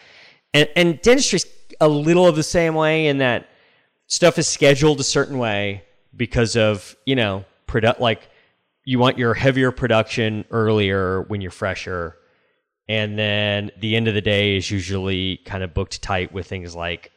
And 0.53 0.67
and 0.75 1.01
dentistry's 1.01 1.45
a 1.79 1.87
little 1.87 2.27
of 2.27 2.35
the 2.35 2.43
same 2.43 2.75
way 2.75 3.07
in 3.07 3.19
that 3.19 3.47
stuff 4.07 4.37
is 4.37 4.49
scheduled 4.49 4.99
a 4.99 5.03
certain 5.03 5.37
way 5.37 5.83
because 6.15 6.55
of 6.55 6.95
you 7.05 7.15
know 7.15 7.45
product 7.67 7.99
like 7.99 8.29
you 8.85 8.99
want 8.99 9.17
your 9.17 9.33
heavier 9.33 9.71
production 9.71 10.45
earlier 10.51 11.21
when 11.23 11.41
you're 11.41 11.51
fresher 11.51 12.15
and 12.87 13.19
then 13.19 13.69
the 13.79 13.95
end 13.95 14.07
of 14.07 14.15
the 14.15 14.21
day 14.21 14.57
is 14.57 14.71
usually 14.71 15.37
kind 15.45 15.63
of 15.63 15.75
booked 15.75 16.01
tight 16.01 16.33
with 16.33 16.47
things 16.47 16.75
like 16.75 17.11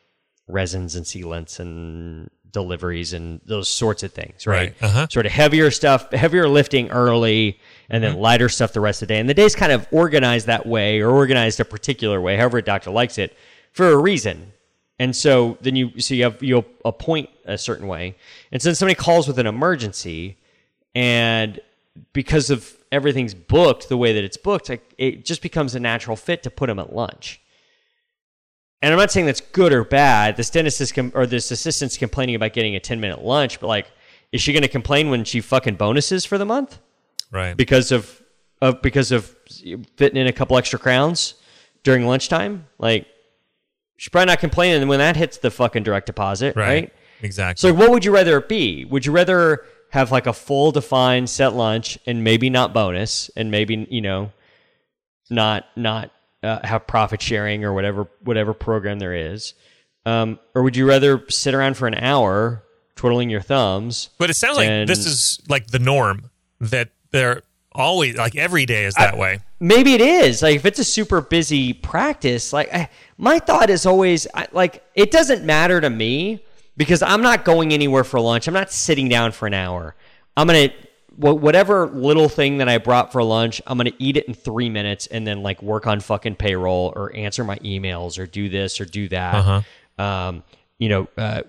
resins 0.47 0.97
and 0.97 1.07
sealants 1.07 1.59
and 1.59 2.31
deliveries 2.53 3.15
and 3.15 3.41
those 3.47 3.69
sorts 3.69 4.03
of 4.03 4.13
things, 4.13 4.47
right? 4.47 4.75
Right. 4.81 4.83
Uh-huh. 4.83 5.07
Sort 5.11 5.25
of 5.25 5.33
heavier 5.33 5.71
stuff, 5.71 6.13
heavier 6.13 6.47
lifting 6.47 6.91
early, 6.91 7.59
and 7.89 8.05
then 8.05 8.17
lighter 8.17 8.51
stuff 8.51 8.75
the 8.75 8.81
rest 8.81 9.01
of 9.01 9.09
the 9.09 9.15
day. 9.15 9.21
And 9.21 9.29
the 9.29 9.35
day's 9.35 9.57
kind 9.57 9.73
of 9.73 9.89
organized 9.91 10.47
that 10.47 10.67
way 10.67 11.01
or 11.01 11.11
organized 11.11 11.59
a 11.61 11.65
particular 11.65 12.21
way, 12.21 12.37
however 12.37 12.59
a 12.59 12.63
doctor 12.63 12.91
likes 12.91 13.17
it, 13.17 13.35
for 13.73 13.89
a 13.89 13.97
reason. 13.97 14.53
And 15.03 15.17
so 15.17 15.59
then 15.61 15.75
you 15.75 15.99
so 15.99 16.15
you 16.15 16.23
have 16.23 16.41
you'll 16.41 16.65
appoint 16.85 17.29
a 17.45 17.59
certain 17.59 17.89
way. 17.89 18.15
And 18.53 18.63
so 18.63 18.69
then 18.69 18.77
somebody 18.77 18.95
calls 18.95 19.27
with 19.27 19.37
an 19.41 19.49
emergency, 19.49 20.39
and 20.95 21.61
because 22.13 22.51
of 22.51 22.73
everything's 22.93 23.35
booked 23.35 23.89
the 23.89 23.97
way 23.97 24.13
that 24.13 24.23
it's 24.23 24.37
booked, 24.37 24.69
like 24.69 24.95
it 24.99 25.25
just 25.25 25.43
becomes 25.43 25.75
a 25.75 25.81
natural 25.81 26.15
fit 26.15 26.45
to 26.45 26.51
put 26.51 26.69
them 26.69 26.79
at 26.79 26.95
lunch. 26.95 27.41
And 28.81 28.93
I'm 28.95 28.99
not 28.99 29.11
saying 29.11 29.27
that's 29.27 29.41
good 29.41 29.73
or 29.73 29.83
bad. 29.83 30.37
This 30.37 30.51
dentist 30.51 30.81
is 30.81 30.93
com- 30.93 31.11
or 31.17 31.27
this 31.27 31.51
assistant's 31.51 31.97
complaining 31.97 32.37
about 32.37 32.53
getting 32.53 32.77
a 32.77 32.81
10 32.81 33.01
minute 33.01 33.25
lunch, 33.25 33.59
but 33.59 33.67
like, 33.67 33.91
is 34.31 34.41
she 34.41 34.53
going 34.53 34.63
to 34.63 34.69
complain 34.69 35.11
when 35.11 35.25
she 35.25 35.41
fucking 35.41 35.75
bonuses 35.75 36.25
for 36.25 36.39
the 36.39 36.47
month 36.47 36.79
right. 37.33 37.57
because 37.57 37.91
of, 37.91 38.23
of 38.61 38.81
because 38.83 39.11
of 39.11 39.35
fitting 39.97 40.17
in 40.17 40.29
a 40.29 40.33
couple 40.33 40.57
extra 40.57 40.79
crowns 40.79 41.35
during 41.83 42.07
lunchtime? 42.07 42.67
Like, 42.79 43.09
she's 44.03 44.09
probably 44.09 44.27
not 44.27 44.41
complaining 44.41 44.89
when 44.89 44.99
that 44.99 45.15
hits 45.15 45.37
the 45.37 45.49
fucking 45.49 45.85
direct 45.85 46.07
deposit, 46.07 46.57
right. 46.57 46.67
right? 46.67 46.93
Exactly. 47.23 47.69
So, 47.69 47.73
what 47.73 47.91
would 47.91 48.05
you 48.05 48.13
rather 48.13 48.39
it 48.39 48.49
be? 48.49 48.85
Would 48.85 49.07
you 49.07 49.13
rather 49.13 49.65
have 49.91 50.11
like 50.11 50.27
a 50.27 50.33
full 50.33 50.73
defined 50.73 51.31
set 51.31 51.55
lunch 51.55 52.01
and 52.05 52.25
maybe 52.25 52.51
not 52.51 52.75
bonus 52.75 53.31
and 53.37 53.53
maybe 53.53 53.87
you 53.91 54.01
know 54.01 54.33
not 55.31 55.67
not 55.77 56.11
uh, 56.43 56.67
have 56.67 56.85
profit 56.89 57.23
sharing 57.23 57.65
or 57.65 57.73
whatever 57.73 58.09
whatever 58.25 58.53
program 58.53 58.99
there 58.99 59.15
is, 59.15 59.55
um, 60.05 60.41
or 60.53 60.65
would 60.65 60.77
you 60.77 60.89
rather 60.89 61.25
sit 61.29 61.55
around 61.55 61.77
for 61.77 61.87
an 61.87 61.95
hour 61.95 62.65
twiddling 62.97 63.31
your 63.31 63.41
thumbs? 63.41 64.11
but 64.19 64.31
it 64.31 64.35
sounds 64.35 64.57
like 64.57 64.89
this 64.89 65.07
is 65.07 65.41
like 65.49 65.69
the 65.69 65.79
norm 65.79 66.29
that 66.61 66.91
they're 67.13 67.43
always 67.71 68.17
like 68.17 68.35
every 68.35 68.67
day 68.67 68.85
is 68.85 68.95
that 68.95 69.17
way. 69.17 69.39
Maybe 69.63 69.95
it 69.95 70.01
is 70.01 70.43
like 70.43 70.57
if 70.57 70.67
it's 70.67 70.81
a 70.81 70.85
super 70.85 71.21
busy 71.21 71.73
practice. 71.73 72.53
Like 72.53 72.75
I, 72.75 72.91
my 73.17 73.39
thought 73.39 73.71
is 73.71 73.87
always 73.87 74.27
I, 74.35 74.49
like 74.51 74.85
it 74.97 75.13
doesn't 75.13 75.45
matter 75.45 75.81
to 75.81 75.89
me 75.89 76.45
because 76.77 77.01
I'm 77.01 77.23
not 77.23 77.45
going 77.45 77.73
anywhere 77.73 78.03
for 78.03 78.19
lunch. 78.19 78.49
I'm 78.49 78.55
not 78.55 78.73
sitting 78.73 79.09
down 79.09 79.31
for 79.31 79.47
an 79.47 79.55
hour. 79.55 79.95
I'm 80.37 80.49
gonna 80.49 80.71
wh- 81.11 81.41
whatever 81.41 81.87
little 81.87 82.29
thing 82.29 82.59
that 82.59 82.69
I 82.69 82.79
brought 82.79 83.13
for 83.13 83.23
lunch. 83.23 83.63
I'm 83.65 83.79
gonna 83.79 83.93
eat 84.01 84.17
it 84.17 84.27
in 84.27 84.35
three 84.35 84.69
minutes 84.69 85.07
and 85.07 85.25
then 85.25 85.45
like 85.45 85.63
work 85.63 85.87
on 85.87 86.01
fucking 86.01 86.35
payroll 86.35 86.93
or 86.97 87.15
answer 87.15 87.45
my 87.45 87.59
emails 87.59 88.19
or 88.19 88.27
do 88.27 88.49
this 88.49 88.81
or 88.81 88.85
do 88.85 89.07
that. 89.11 89.35
Uh-huh. 89.37 90.05
Um, 90.05 90.43
you 90.79 90.89
know, 90.89 91.09
uh, 91.17 91.43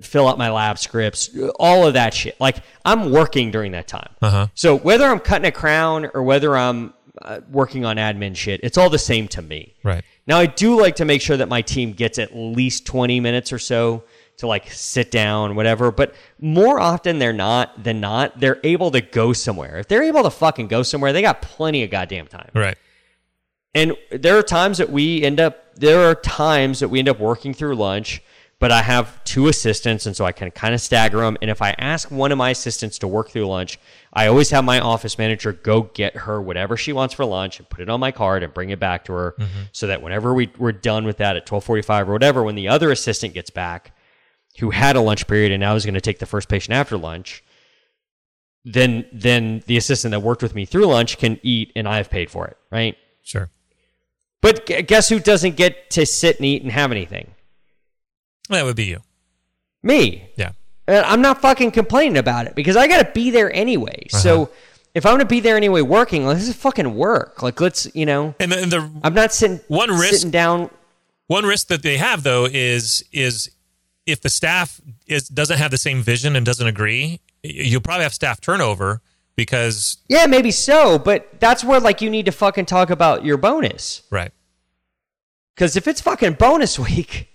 fill 0.00 0.28
out 0.28 0.38
my 0.38 0.50
lab 0.50 0.78
scripts, 0.78 1.30
all 1.58 1.86
of 1.86 1.94
that 1.94 2.14
shit. 2.14 2.40
Like 2.40 2.58
I'm 2.84 3.10
working 3.10 3.50
during 3.50 3.72
that 3.72 3.88
time. 3.88 4.10
Uh-huh. 4.22 4.48
So 4.54 4.78
whether 4.78 5.06
I'm 5.06 5.20
cutting 5.20 5.46
a 5.46 5.52
crown 5.52 6.10
or 6.14 6.22
whether 6.22 6.56
I'm 6.56 6.94
uh, 7.20 7.40
working 7.50 7.84
on 7.84 7.96
admin 7.96 8.36
shit, 8.36 8.60
it's 8.62 8.78
all 8.78 8.90
the 8.90 8.98
same 8.98 9.28
to 9.28 9.42
me. 9.42 9.74
Right. 9.82 10.04
Now 10.26 10.38
I 10.38 10.46
do 10.46 10.80
like 10.80 10.96
to 10.96 11.04
make 11.04 11.20
sure 11.22 11.36
that 11.36 11.48
my 11.48 11.62
team 11.62 11.92
gets 11.92 12.18
at 12.18 12.34
least 12.34 12.86
20 12.86 13.20
minutes 13.20 13.52
or 13.52 13.58
so 13.58 14.04
to 14.38 14.46
like 14.46 14.70
sit 14.72 15.10
down, 15.10 15.54
whatever. 15.54 15.92
But 15.92 16.14
more 16.40 16.80
often 16.80 17.18
they're 17.18 17.32
not 17.32 17.84
than 17.84 18.00
not, 18.00 18.40
they're 18.40 18.60
able 18.64 18.90
to 18.90 19.00
go 19.00 19.32
somewhere. 19.32 19.78
If 19.78 19.88
they're 19.88 20.02
able 20.02 20.24
to 20.24 20.30
fucking 20.30 20.68
go 20.68 20.82
somewhere, 20.82 21.12
they 21.12 21.22
got 21.22 21.42
plenty 21.42 21.84
of 21.84 21.90
goddamn 21.90 22.26
time. 22.26 22.50
Right. 22.54 22.76
And 23.74 23.96
there 24.10 24.38
are 24.38 24.42
times 24.42 24.78
that 24.78 24.90
we 24.90 25.22
end 25.22 25.40
up 25.40 25.60
there 25.76 26.08
are 26.08 26.14
times 26.14 26.80
that 26.80 26.88
we 26.88 27.00
end 27.00 27.08
up 27.08 27.18
working 27.18 27.52
through 27.52 27.74
lunch, 27.74 28.22
but 28.64 28.72
I 28.72 28.80
have 28.80 29.22
two 29.24 29.48
assistants 29.48 30.06
and 30.06 30.16
so 30.16 30.24
I 30.24 30.32
can 30.32 30.50
kind 30.50 30.72
of 30.72 30.80
stagger 30.80 31.18
them 31.18 31.36
and 31.42 31.50
if 31.50 31.60
I 31.60 31.74
ask 31.76 32.10
one 32.10 32.32
of 32.32 32.38
my 32.38 32.48
assistants 32.48 32.98
to 33.00 33.06
work 33.06 33.28
through 33.28 33.46
lunch, 33.46 33.78
I 34.10 34.26
always 34.26 34.48
have 34.52 34.64
my 34.64 34.80
office 34.80 35.18
manager 35.18 35.52
go 35.52 35.82
get 35.82 36.16
her 36.16 36.40
whatever 36.40 36.74
she 36.74 36.94
wants 36.94 37.12
for 37.12 37.26
lunch 37.26 37.58
and 37.58 37.68
put 37.68 37.82
it 37.82 37.90
on 37.90 38.00
my 38.00 38.10
card 38.10 38.42
and 38.42 38.54
bring 38.54 38.70
it 38.70 38.80
back 38.80 39.04
to 39.04 39.12
her 39.12 39.34
mm-hmm. 39.38 39.64
so 39.72 39.88
that 39.88 40.00
whenever 40.00 40.32
we, 40.32 40.50
we're 40.56 40.72
done 40.72 41.04
with 41.04 41.18
that 41.18 41.36
at 41.36 41.44
12:45 41.44 42.08
or 42.08 42.12
whatever 42.14 42.42
when 42.42 42.54
the 42.54 42.68
other 42.68 42.90
assistant 42.90 43.34
gets 43.34 43.50
back 43.50 43.94
who 44.60 44.70
had 44.70 44.96
a 44.96 45.00
lunch 45.02 45.26
period 45.26 45.52
and 45.52 45.60
now 45.60 45.74
is 45.74 45.84
going 45.84 45.92
to 45.92 46.00
take 46.00 46.18
the 46.18 46.24
first 46.24 46.48
patient 46.48 46.74
after 46.74 46.96
lunch, 46.96 47.44
then 48.64 49.04
then 49.12 49.62
the 49.66 49.76
assistant 49.76 50.12
that 50.12 50.20
worked 50.20 50.42
with 50.42 50.54
me 50.54 50.64
through 50.64 50.86
lunch 50.86 51.18
can 51.18 51.38
eat 51.42 51.70
and 51.76 51.86
I've 51.86 52.08
paid 52.08 52.30
for 52.30 52.46
it, 52.46 52.56
right? 52.72 52.96
Sure. 53.22 53.50
But 54.40 54.64
guess 54.86 55.10
who 55.10 55.20
doesn't 55.20 55.56
get 55.56 55.90
to 55.90 56.06
sit 56.06 56.36
and 56.36 56.46
eat 56.46 56.62
and 56.62 56.72
have 56.72 56.92
anything? 56.92 57.34
That 58.50 58.64
would 58.64 58.76
be 58.76 58.84
you. 58.84 59.00
Me. 59.82 60.28
Yeah. 60.36 60.52
And 60.86 61.04
I'm 61.06 61.22
not 61.22 61.40
fucking 61.40 61.70
complaining 61.70 62.18
about 62.18 62.46
it 62.46 62.54
because 62.54 62.76
I 62.76 62.86
got 62.88 63.04
to 63.04 63.10
be 63.12 63.30
there 63.30 63.52
anyway. 63.54 64.06
Uh-huh. 64.12 64.18
So 64.18 64.50
if 64.94 65.06
I'm 65.06 65.12
going 65.12 65.20
to 65.20 65.24
be 65.26 65.40
there 65.40 65.56
anyway 65.56 65.80
working, 65.80 66.26
like, 66.26 66.36
this 66.36 66.48
is 66.48 66.54
fucking 66.56 66.94
work. 66.94 67.42
Like, 67.42 67.60
let's, 67.60 67.88
you 67.94 68.04
know, 68.06 68.34
And 68.38 68.52
the, 68.52 68.62
and 68.62 68.70
the 68.72 68.90
I'm 69.02 69.14
not 69.14 69.32
sitting, 69.32 69.60
One 69.68 69.90
risk- 69.90 70.12
sitting 70.14 70.30
down. 70.30 70.68
one 71.26 71.44
risk 71.44 71.68
that 71.68 71.82
they 71.82 71.96
have 71.96 72.22
though 72.22 72.44
is 72.50 73.02
is 73.12 73.50
if 74.06 74.20
the 74.20 74.28
staff 74.28 74.80
is 75.06 75.26
doesn't 75.28 75.56
have 75.56 75.70
the 75.70 75.78
same 75.78 76.02
vision 76.02 76.36
and 76.36 76.44
doesn't 76.44 76.66
agree, 76.66 77.20
you'll 77.42 77.80
probably 77.80 78.02
have 78.02 78.12
staff 78.12 78.38
turnover 78.42 79.00
because 79.36 79.96
Yeah, 80.08 80.26
maybe 80.26 80.50
so. 80.50 80.98
But 80.98 81.40
that's 81.40 81.64
where, 81.64 81.80
like, 81.80 82.02
you 82.02 82.10
need 82.10 82.26
to 82.26 82.32
fucking 82.32 82.66
talk 82.66 82.90
about 82.90 83.24
your 83.24 83.38
bonus. 83.38 84.02
right. 84.10 84.32
Because 85.54 85.76
if 85.76 85.88
it's 85.88 86.00
fucking 86.02 86.34
bonus 86.34 86.78
week, 86.88 87.28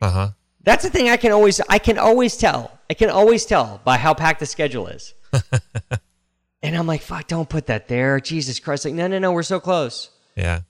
Uh 0.00 0.10
huh. 0.10 0.28
That's 0.68 0.84
the 0.84 0.90
thing 0.90 1.08
I 1.08 1.16
can 1.16 1.32
always, 1.32 1.60
I 1.68 1.78
can 1.78 1.98
always 1.98 2.36
tell. 2.36 2.70
I 2.90 2.94
can 2.94 3.08
always 3.10 3.46
tell 3.46 3.80
by 3.84 3.96
how 3.96 4.12
packed 4.12 4.40
the 4.40 4.46
schedule 4.46 4.86
is. 4.88 5.14
and 6.62 6.76
I'm 6.76 6.86
like, 6.86 7.00
fuck, 7.02 7.26
don't 7.26 7.48
put 7.48 7.66
that 7.66 7.88
there. 7.88 8.20
Jesus 8.20 8.60
Christ. 8.60 8.84
Like, 8.84 8.94
no, 8.94 9.06
no, 9.06 9.18
no, 9.18 9.32
we're 9.32 9.42
so 9.42 9.60
close. 9.60 10.10
Yeah. 10.36 10.60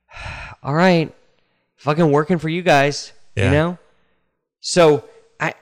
all 0.62 0.74
right, 0.74 1.14
fucking 1.76 2.10
working 2.10 2.38
for 2.38 2.48
you 2.48 2.62
guys, 2.62 3.12
Yeah. 3.34 3.44
you 3.46 3.50
know. 3.50 3.78
So 4.60 5.04
I, 5.40 5.54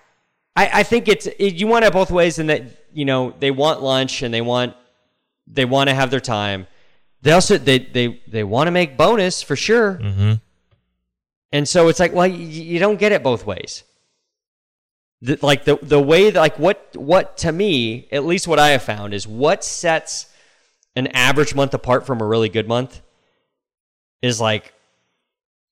I, 0.57 0.71
I 0.81 0.83
think 0.83 1.09
it's 1.09 1.27
it, 1.27 1.55
you 1.55 1.67
want 1.67 1.85
it 1.85 1.93
both 1.93 2.11
ways, 2.11 2.39
in 2.39 2.47
that 2.49 2.63
you 2.93 3.05
know 3.05 3.35
they 3.39 3.51
want 3.51 3.83
lunch 3.83 4.23
and 4.23 4.33
they 4.33 4.41
want 4.41 4.75
they 5.47 5.65
want 5.65 5.89
to 5.89 5.95
have 5.95 6.11
their 6.11 6.21
time. 6.21 6.67
They 7.23 7.33
also 7.33 7.59
they 7.59 7.79
they 7.79 8.23
they 8.27 8.45
want 8.45 8.67
to 8.69 8.71
make 8.71 8.97
bonus 8.97 9.43
for 9.43 9.57
sure, 9.57 9.99
Mm-hmm. 10.03 10.33
And 11.55 11.67
so 11.69 11.89
it's 11.89 12.01
like, 12.01 12.13
well, 12.13 12.27
you, 12.27 12.37
you 12.73 12.79
don't 12.79 12.99
get 12.99 13.13
it 13.13 13.23
both 13.23 13.47
ways. 13.47 13.85
the, 15.23 15.39
like 15.41 15.65
the 15.65 15.77
the 15.81 16.01
way 16.01 16.31
that, 16.31 16.39
like 16.39 16.59
what 16.59 16.79
what 16.97 17.37
to 17.39 17.51
me 17.53 18.09
at 18.13 18.25
least 18.25 18.47
what 18.49 18.59
I 18.59 18.69
have 18.71 18.83
found 18.83 19.15
is 19.15 19.27
what 19.27 19.65
sets 19.65 20.27
an 20.97 21.07
average 21.09 21.55
month 21.55 21.73
apart 21.75 22.05
from 22.07 22.21
a 22.21 22.27
really 22.27 22.49
good 22.49 22.69
month 22.69 23.01
is 24.23 24.41
like 24.41 24.73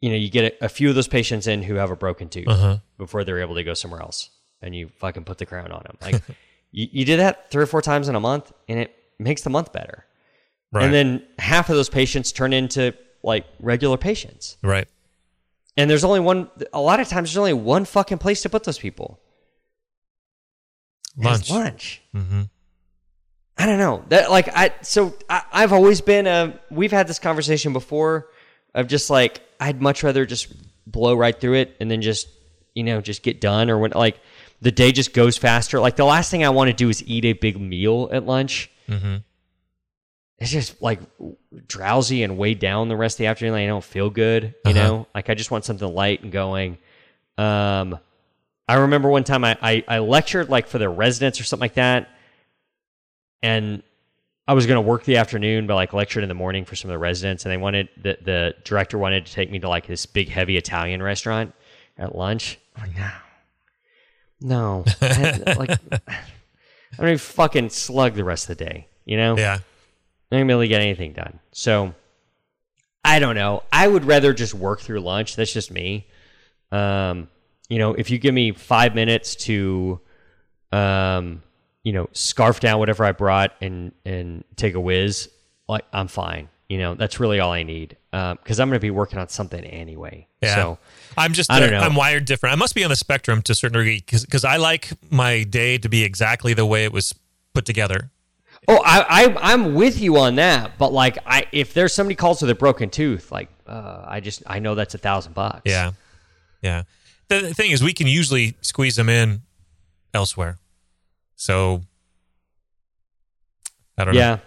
you 0.00 0.10
know 0.10 0.16
you 0.16 0.30
get 0.30 0.56
a, 0.60 0.68
few 0.68 0.88
of 0.88 0.94
those 0.94 1.08
patients 1.08 1.46
in 1.46 1.62
who 1.62 1.74
have 1.76 1.90
a 1.90 1.96
broken 1.96 2.28
tooth 2.28 2.48
Uh-huh. 2.48 2.78
before 2.98 3.24
they're 3.24 3.40
able 3.40 3.54
to 3.56 3.64
go 3.64 3.74
somewhere 3.74 4.00
else 4.00 4.30
and 4.62 4.74
you 4.74 4.88
fucking 4.98 5.24
put 5.24 5.38
the 5.38 5.46
crown 5.46 5.70
on 5.72 5.82
them 5.84 5.96
like 6.00 6.22
you, 6.72 6.88
you 6.90 7.04
do 7.04 7.16
that 7.18 7.50
three 7.50 7.62
or 7.62 7.66
four 7.66 7.82
times 7.82 8.08
in 8.08 8.14
a 8.16 8.20
month 8.20 8.52
and 8.68 8.78
it 8.80 8.94
makes 9.18 9.42
the 9.42 9.50
month 9.50 9.72
better 9.72 10.04
Right. 10.72 10.84
and 10.84 10.94
then 10.94 11.22
half 11.38 11.68
of 11.68 11.76
those 11.76 11.90
patients 11.90 12.32
turn 12.32 12.52
into 12.54 12.94
like 13.22 13.44
regular 13.60 13.98
patients 13.98 14.56
right. 14.62 14.88
And 15.76 15.88
there's 15.90 16.04
only 16.04 16.20
one 16.20 16.50
a 16.72 16.80
lot 16.80 17.00
of 17.00 17.08
times 17.08 17.30
there's 17.30 17.38
only 17.38 17.52
one 17.52 17.84
fucking 17.84 18.18
place 18.18 18.42
to 18.42 18.48
put 18.48 18.64
those 18.64 18.78
people 18.78 19.18
Lunch. 21.16 21.50
lunch 21.50 22.02
Mm-hmm. 22.14 22.42
I 23.58 23.66
don't 23.66 23.78
know 23.78 24.04
that 24.08 24.30
like 24.30 24.48
I 24.56 24.72
so 24.82 25.14
I, 25.28 25.42
I've 25.52 25.72
always 25.72 26.00
been 26.00 26.26
a 26.26 26.58
we've 26.70 26.90
had 26.90 27.06
this 27.06 27.18
conversation 27.18 27.72
before 27.72 28.28
of 28.74 28.86
just 28.88 29.10
like 29.10 29.42
I'd 29.60 29.80
much 29.80 30.02
rather 30.02 30.24
just 30.24 30.52
blow 30.86 31.14
right 31.14 31.38
through 31.38 31.54
it 31.54 31.76
and 31.80 31.90
then 31.90 32.00
just 32.02 32.28
you 32.74 32.82
know 32.82 33.00
just 33.00 33.22
get 33.22 33.40
done 33.40 33.68
or 33.70 33.78
when 33.78 33.90
like 33.92 34.18
the 34.62 34.72
day 34.72 34.90
just 34.90 35.12
goes 35.12 35.36
faster 35.36 35.80
like 35.80 35.96
the 35.96 36.04
last 36.04 36.30
thing 36.30 36.44
I 36.44 36.48
want 36.50 36.68
to 36.70 36.74
do 36.74 36.88
is 36.88 37.06
eat 37.06 37.24
a 37.26 37.34
big 37.34 37.60
meal 37.60 38.08
at 38.12 38.24
lunch 38.26 38.70
Mm-hmm. 38.88 39.16
It's 40.42 40.50
just 40.50 40.82
like 40.82 40.98
drowsy 41.66 42.22
and 42.22 42.36
weighed 42.36 42.58
down 42.58 42.88
the 42.88 42.96
rest 42.96 43.14
of 43.14 43.18
the 43.18 43.26
afternoon 43.26 43.52
like 43.54 43.62
I 43.62 43.66
don't 43.66 43.84
feel 43.84 44.10
good 44.10 44.42
you 44.64 44.72
Uh-huh. 44.72 44.72
know 44.74 45.06
like 45.14 45.30
I 45.30 45.34
just 45.34 45.50
want 45.50 45.64
something 45.64 45.88
light 45.92 46.22
and 46.22 46.32
going 46.32 46.78
um 47.38 47.98
I 48.68 48.74
remember 48.76 49.08
one 49.10 49.24
time 49.24 49.44
I, 49.44 49.56
I, 49.60 49.84
I 49.88 49.98
lectured 49.98 50.48
like 50.48 50.66
for 50.66 50.78
the 50.78 50.88
residents 50.88 51.40
or 51.40 51.44
something 51.44 51.62
like 51.64 51.74
that 51.74 52.08
and 53.42 53.82
I 54.46 54.54
was 54.54 54.66
going 54.66 54.76
to 54.76 54.80
work 54.88 55.04
the 55.04 55.18
afternoon, 55.18 55.66
but 55.68 55.76
like 55.76 55.92
lectured 55.92 56.24
in 56.24 56.28
the 56.28 56.34
morning 56.34 56.64
for 56.64 56.74
some 56.74 56.90
of 56.90 56.94
the 56.94 56.98
residents, 56.98 57.44
and 57.44 57.52
they 57.52 57.56
wanted 57.56 57.88
the 57.96 58.18
the 58.22 58.54
director 58.64 58.98
wanted 58.98 59.24
to 59.26 59.32
take 59.32 59.50
me 59.52 59.60
to 59.60 59.68
like 59.68 59.86
this 59.86 60.04
big 60.04 60.28
heavy 60.28 60.56
Italian 60.56 61.00
restaurant 61.02 61.54
at 61.96 62.16
lunch. 62.16 62.58
I'm 62.76 62.88
like, 62.88 62.96
no, 62.96 63.10
no, 64.40 64.84
I, 65.00 65.54
like 65.56 65.70
I 65.70 66.12
don't 66.98 67.06
even 67.06 67.18
fucking 67.18 67.70
slug 67.70 68.14
the 68.14 68.24
rest 68.24 68.50
of 68.50 68.58
the 68.58 68.64
day, 68.64 68.88
you 69.04 69.16
know? 69.16 69.36
Yeah. 69.36 69.58
I'm 70.32 70.38
not 70.38 70.40
gonna 70.40 70.46
be 70.46 70.52
able 70.52 70.62
to 70.62 70.68
get 70.68 70.80
anything 70.80 71.12
done. 71.12 71.40
So 71.52 71.94
I 73.04 73.18
don't 73.18 73.34
know. 73.34 73.62
I 73.70 73.86
would 73.86 74.06
rather 74.06 74.32
just 74.32 74.54
work 74.54 74.80
through 74.80 75.00
lunch. 75.00 75.36
That's 75.36 75.52
just 75.52 75.70
me. 75.70 76.06
Um, 76.70 77.28
you 77.68 77.78
know, 77.78 77.92
if 77.92 78.10
you 78.10 78.18
give 78.18 78.32
me 78.32 78.52
five 78.52 78.94
minutes 78.94 79.36
to, 79.36 80.00
um, 80.72 81.42
you 81.84 81.92
know, 81.92 82.08
scarf 82.12 82.60
down 82.60 82.78
whatever 82.78 83.04
I 83.04 83.12
brought 83.12 83.54
and 83.60 83.92
and 84.06 84.44
take 84.56 84.74
a 84.74 84.80
whiz, 84.80 85.28
like 85.68 85.84
I'm 85.92 86.08
fine. 86.08 86.48
You 86.68 86.78
know, 86.78 86.94
that's 86.94 87.20
really 87.20 87.38
all 87.38 87.52
I 87.52 87.64
need 87.64 87.98
because 88.10 88.58
I'm 88.58 88.68
going 88.68 88.78
to 88.78 88.80
be 88.80 88.90
working 88.90 89.18
on 89.18 89.28
something 89.28 89.62
anyway. 89.62 90.26
Yeah. 90.42 90.54
So 90.54 90.78
I'm 91.18 91.34
just 91.34 91.52
I 91.52 91.60
don't 91.60 91.70
know. 91.70 91.80
I'm 91.80 91.94
wired 91.94 92.24
different. 92.24 92.54
I 92.54 92.56
must 92.56 92.74
be 92.74 92.82
on 92.82 92.88
the 92.88 92.96
spectrum 92.96 93.42
to 93.42 93.52
a 93.52 93.54
certain 93.54 93.78
degree 93.78 94.02
because 94.06 94.44
I 94.46 94.56
like 94.56 94.90
my 95.10 95.42
day 95.42 95.76
to 95.76 95.90
be 95.90 96.02
exactly 96.04 96.54
the 96.54 96.64
way 96.64 96.84
it 96.84 96.92
was 96.92 97.14
put 97.52 97.66
together. 97.66 98.10
Oh, 98.68 98.80
I, 98.84 99.24
I 99.24 99.52
I'm 99.52 99.74
with 99.74 100.00
you 100.00 100.18
on 100.18 100.36
that, 100.36 100.78
but 100.78 100.92
like, 100.92 101.18
I 101.26 101.46
if 101.52 101.74
there's 101.74 101.92
somebody 101.92 102.14
calls 102.14 102.42
with 102.42 102.50
a 102.50 102.54
broken 102.54 102.90
tooth, 102.90 103.32
like, 103.32 103.48
uh, 103.66 104.04
I 104.06 104.20
just 104.20 104.42
I 104.46 104.60
know 104.60 104.74
that's 104.74 104.94
a 104.94 104.98
thousand 104.98 105.34
bucks. 105.34 105.62
Yeah. 105.64 105.92
Yeah. 106.62 106.82
The, 107.28 107.52
thing 107.54 107.72
is, 107.72 107.82
we 107.82 107.92
can 107.92 108.06
usually 108.06 108.56
squeeze 108.60 108.94
them 108.94 109.08
in 109.08 109.42
elsewhere. 110.14 110.58
So 111.34 111.82
I 113.98 114.04
don't 114.04 114.14
know. 114.14 114.20
yeah. 114.20 114.38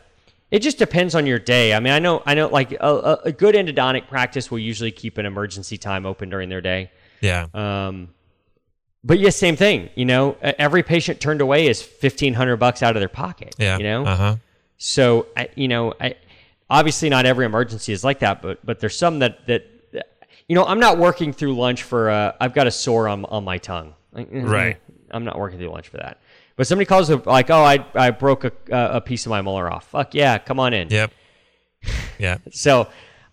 It 0.52 0.60
just 0.60 0.78
depends 0.78 1.16
on 1.16 1.26
your 1.26 1.40
day. 1.40 1.74
I 1.74 1.82
mean, 1.82 1.92
I 1.92 2.00
know 2.00 2.24
I 2.26 2.36
know 2.36 2.48
like 2.48 2.72
a, 2.72 2.78
a, 2.80 3.14
a 3.26 3.32
good 3.34 3.56
endodontic 3.56 4.08
practice 4.08 4.50
will 4.50 4.60
usually 4.60 4.92
keep 4.92 5.18
an 5.18 5.26
emergency 5.26 5.78
time 5.78 6.06
open 6.06 6.30
during 6.30 6.48
their 6.48 6.62
day. 6.62 6.92
Yeah. 7.20 7.48
Um, 7.54 8.10
but 9.06 9.20
yes, 9.20 9.36
same 9.38 9.56
thing. 9.56 9.90
You 9.96 10.06
know, 10.06 10.36
every 10.42 10.84
patient 10.84 11.22
turned 11.22 11.40
away 11.40 11.68
is 11.68 11.82
fifteen 11.82 12.34
hundred 12.34 12.58
bucks 12.58 12.82
out 12.84 12.96
of 12.96 13.00
their 13.02 13.08
pocket. 13.10 13.56
Yeah. 13.58 13.78
You 13.78 13.84
know, 13.84 14.06
Uh 14.06 14.16
huh. 14.16 14.36
So 14.78 15.28
I, 15.38 15.48
you 15.56 15.68
know, 15.68 15.94
I 16.02 16.16
obviously 16.70 17.10
not 17.10 17.26
every 17.26 17.46
emergency 17.46 17.94
is 17.94 18.04
like 18.04 18.20
that, 18.20 18.42
but 18.42 18.66
but 18.66 18.80
there's 18.80 18.98
some 18.98 19.20
that 19.20 19.46
that 19.48 19.66
you 20.48 20.56
know 20.56 20.66
I'm 20.66 20.80
not 20.80 20.98
working 20.98 21.32
through 21.34 21.56
lunch 21.56 21.84
for 21.84 22.10
uh, 22.10 22.34
I've 22.42 22.54
got 22.54 22.68
a 22.68 22.72
sore 22.72 23.08
on 23.08 23.24
on 23.26 23.44
my 23.44 23.58
tongue. 23.60 23.94
Like, 24.12 24.28
eh, 24.34 24.42
Right. 24.44 24.78
I'm 25.12 25.24
not 25.24 25.38
working 25.40 25.60
through 25.60 25.70
lunch 25.70 25.88
for 25.90 25.98
that. 25.98 26.20
But 26.58 26.68
somebody 26.68 26.86
calls 26.86 27.10
like, 27.10 27.50
oh, 27.50 27.64
I 27.64 27.86
I 27.94 28.10
broke 28.12 28.44
a 28.44 28.52
a 28.72 29.02
piece 29.02 29.26
of 29.26 29.30
my 29.30 29.42
molar 29.42 29.72
off. 29.72 29.88
Fuck 29.90 30.14
yeah, 30.16 30.38
come 30.40 30.60
on 30.60 30.74
in. 30.74 30.90
Yep. 30.90 31.12
Yeah. 32.18 32.38
So 32.52 32.88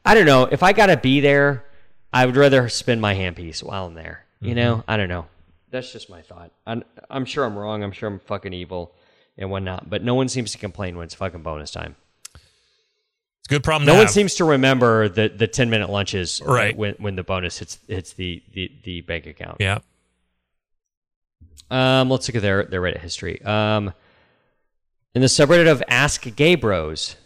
I 0.05 0.15
don't 0.15 0.27
know 0.27 0.45
if 0.45 0.63
I 0.63 0.73
gotta 0.73 0.97
be 0.97 1.21
there. 1.21 1.65
I 2.13 2.27
would 2.27 2.37
rather 2.37 2.69
spend 2.69 3.01
my 3.01 3.15
handpiece 3.15 3.63
while 3.63 3.87
I'm 3.87 3.95
there. 3.95 4.27
You 4.41 4.55
know, 4.57 4.83
I 4.89 4.97
don't 4.97 5.09
know. 5.09 5.27
That's 5.73 5.91
just 5.93 6.09
my 6.09 6.23
thought. 6.23 6.53
I'm, 6.67 6.85
I'm 7.11 7.25
sure 7.25 7.45
I'm 7.45 7.59
wrong. 7.59 7.83
I'm 7.83 7.91
sure 7.93 8.09
I'm 8.09 8.21
fucking 8.21 8.53
evil 8.53 8.95
and 9.37 9.51
whatnot. 9.51 9.91
But 9.91 10.05
no 10.05 10.15
one 10.15 10.29
seems 10.29 10.53
to 10.53 10.59
complain 10.59 10.97
when 10.97 11.05
it's 11.05 11.15
fucking 11.15 11.43
bonus 11.43 11.71
time. 11.73 11.97
It's 12.35 13.49
a 13.49 13.49
good 13.49 13.65
problem. 13.65 13.87
No 13.87 13.95
one 13.95 14.03
have. 14.05 14.11
seems 14.11 14.35
to 14.37 14.45
remember 14.45 15.09
the, 15.09 15.29
the 15.29 15.49
ten 15.49 15.69
minute 15.71 15.91
lunches 15.91 16.41
Right. 16.45 16.77
when 16.77 16.95
when 16.99 17.17
the 17.17 17.25
bonus 17.25 17.59
hits 17.59 17.79
hits 17.89 18.13
the 18.13 18.41
the, 18.53 18.71
the 18.85 19.01
bank 19.01 19.27
account. 19.27 19.57
Yeah. 19.59 19.79
Um, 21.71 22.11
let's 22.11 22.29
look 22.29 22.37
at 22.37 22.43
their 22.43 22.65
their 22.65 22.81
Reddit 22.83 23.01
history. 23.01 23.43
Um, 23.43 23.93
in 25.15 25.23
the 25.23 25.29
subreddit 25.29 25.71
of 25.71 25.83
Ask 25.89 26.35
Gay 26.37 26.55
Bros, 26.55 27.17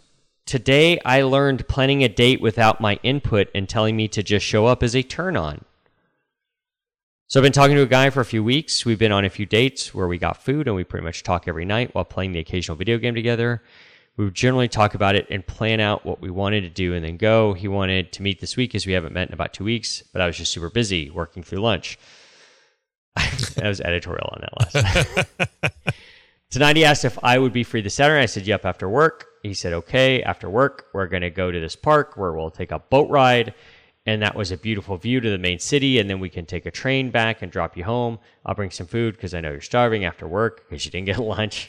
today 0.45 0.99
I 1.05 1.21
learned 1.21 1.67
planning 1.67 2.03
a 2.03 2.09
date 2.09 2.41
without 2.41 2.79
my 2.81 2.97
input 3.03 3.49
and 3.53 3.67
telling 3.67 3.95
me 3.95 4.07
to 4.09 4.23
just 4.23 4.45
show 4.45 4.65
up 4.65 4.81
is 4.83 4.95
a 4.95 5.03
turn 5.03 5.35
on. 5.37 5.65
So 7.29 7.41
I've 7.41 7.43
been 7.43 7.51
talking 7.51 7.75
to 7.75 7.81
a 7.81 7.87
guy 7.87 8.09
for 8.09 8.21
a 8.21 8.25
few 8.25 8.41
weeks. 8.41 8.85
We've 8.85 8.97
been 8.97 9.11
on 9.11 9.25
a 9.25 9.29
few 9.29 9.45
dates 9.45 9.93
where 9.93 10.07
we 10.07 10.17
got 10.17 10.41
food 10.41 10.65
and 10.65 10.77
we 10.77 10.85
pretty 10.85 11.03
much 11.03 11.23
talk 11.23 11.45
every 11.45 11.65
night 11.65 11.93
while 11.93 12.05
playing 12.05 12.31
the 12.31 12.39
occasional 12.39 12.77
video 12.77 12.97
game 12.97 13.15
together. 13.15 13.61
We 14.15 14.23
would 14.23 14.33
generally 14.33 14.69
talk 14.69 14.93
about 14.93 15.17
it 15.17 15.27
and 15.29 15.45
plan 15.45 15.81
out 15.81 16.05
what 16.05 16.21
we 16.21 16.29
wanted 16.29 16.61
to 16.61 16.69
do 16.69 16.93
and 16.93 17.03
then 17.03 17.17
go. 17.17 17.51
He 17.51 17.67
wanted 17.67 18.13
to 18.13 18.21
meet 18.21 18.39
this 18.39 18.55
week 18.55 18.75
as 18.75 18.87
we 18.87 18.93
haven't 18.93 19.11
met 19.11 19.27
in 19.27 19.33
about 19.33 19.51
two 19.51 19.65
weeks, 19.65 20.03
but 20.13 20.21
I 20.21 20.25
was 20.25 20.37
just 20.37 20.53
super 20.53 20.69
busy 20.69 21.09
working 21.09 21.43
through 21.43 21.59
lunch. 21.59 21.99
I 23.17 23.67
was 23.67 23.81
editorial 23.81 24.29
on 24.31 24.41
that 24.41 24.75
last. 24.75 25.53
Tonight 26.49 26.77
he 26.77 26.85
asked 26.85 27.03
if 27.03 27.19
I 27.21 27.39
would 27.39 27.51
be 27.51 27.65
free 27.65 27.81
this 27.81 27.95
Saturday. 27.95 28.23
I 28.23 28.27
said, 28.27 28.47
yep, 28.47 28.63
after 28.63 28.87
work. 28.87 29.25
He 29.43 29.53
said, 29.53 29.73
okay, 29.73 30.23
after 30.23 30.49
work, 30.49 30.85
we're 30.93 31.07
going 31.07 31.23
to 31.23 31.29
go 31.29 31.51
to 31.51 31.59
this 31.59 31.75
park 31.75 32.15
where 32.15 32.31
we'll 32.31 32.51
take 32.51 32.71
a 32.71 32.79
boat 32.79 33.09
ride. 33.09 33.53
And 34.07 34.21
that 34.21 34.35
was 34.35 34.53
a 34.53 34.57
beautiful 34.57 34.95
view 34.95 35.19
to 35.19 35.29
the 35.29 35.37
main 35.37 35.59
city. 35.59 35.99
And 35.99 36.09
then 36.09 36.21
we 36.21 36.29
can 36.29 36.45
take 36.45 36.65
a 36.65 36.71
train 36.71 37.11
back 37.11 37.41
and 37.41 37.51
drop 37.51 37.75
you 37.75 37.83
home. 37.83 38.19
I'll 38.45 38.55
bring 38.55 38.71
some 38.71 38.87
food 38.87 39.15
because 39.15 39.33
I 39.33 39.41
know 39.41 39.51
you're 39.51 39.59
starving 39.59 40.05
after 40.05 40.25
work 40.25 40.63
because 40.67 40.85
you 40.85 40.91
didn't 40.91 41.07
get 41.07 41.19
lunch. 41.37 41.67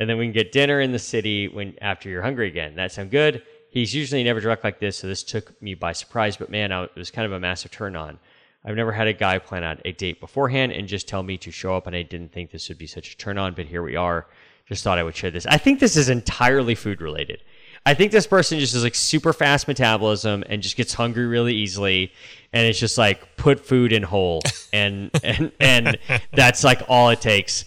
and 0.00 0.08
then 0.08 0.16
we 0.16 0.24
can 0.24 0.32
get 0.32 0.50
dinner 0.50 0.80
in 0.80 0.92
the 0.92 0.98
city 0.98 1.46
when 1.46 1.74
after 1.82 2.08
you're 2.08 2.22
hungry 2.22 2.48
again. 2.48 2.74
That 2.74 2.90
sound 2.90 3.10
good? 3.10 3.42
He's 3.68 3.94
usually 3.94 4.24
never 4.24 4.40
direct 4.40 4.64
like 4.64 4.80
this, 4.80 4.96
so 4.96 5.06
this 5.06 5.22
took 5.22 5.60
me 5.62 5.74
by 5.74 5.92
surprise. 5.92 6.38
But 6.38 6.50
man, 6.50 6.72
I, 6.72 6.84
it 6.84 6.96
was 6.96 7.10
kind 7.10 7.26
of 7.26 7.32
a 7.32 7.38
massive 7.38 7.70
turn 7.70 7.96
on. 7.96 8.18
I've 8.64 8.74
never 8.74 8.90
had 8.90 9.06
a 9.06 9.12
guy 9.12 9.38
plan 9.38 9.62
out 9.62 9.80
a 9.84 9.92
date 9.92 10.20
beforehand 10.20 10.72
and 10.72 10.88
just 10.88 11.06
tell 11.06 11.22
me 11.22 11.36
to 11.38 11.50
show 11.50 11.76
up, 11.76 11.86
and 11.86 11.94
I 11.94 12.02
didn't 12.02 12.32
think 12.32 12.50
this 12.50 12.68
would 12.70 12.78
be 12.78 12.86
such 12.86 13.12
a 13.12 13.16
turn 13.18 13.36
on. 13.36 13.52
But 13.52 13.66
here 13.66 13.82
we 13.82 13.94
are. 13.94 14.26
Just 14.66 14.84
thought 14.84 14.98
I 14.98 15.02
would 15.02 15.16
share 15.16 15.30
this. 15.30 15.46
I 15.46 15.58
think 15.58 15.80
this 15.80 15.96
is 15.96 16.08
entirely 16.08 16.74
food 16.74 17.02
related. 17.02 17.42
I 17.86 17.94
think 17.94 18.12
this 18.12 18.26
person 18.26 18.58
just 18.58 18.74
is 18.74 18.84
like 18.84 18.94
super 18.94 19.32
fast 19.32 19.66
metabolism 19.66 20.44
and 20.48 20.62
just 20.62 20.76
gets 20.76 20.94
hungry 20.94 21.26
really 21.26 21.54
easily, 21.54 22.12
and 22.52 22.66
it's 22.66 22.78
just 22.78 22.98
like 22.98 23.36
put 23.36 23.60
food 23.60 23.92
in 23.92 24.02
whole, 24.02 24.42
and 24.72 25.10
and 25.24 25.52
and 25.60 25.98
that's 26.32 26.62
like 26.62 26.82
all 26.88 27.08
it 27.10 27.20
takes. 27.20 27.64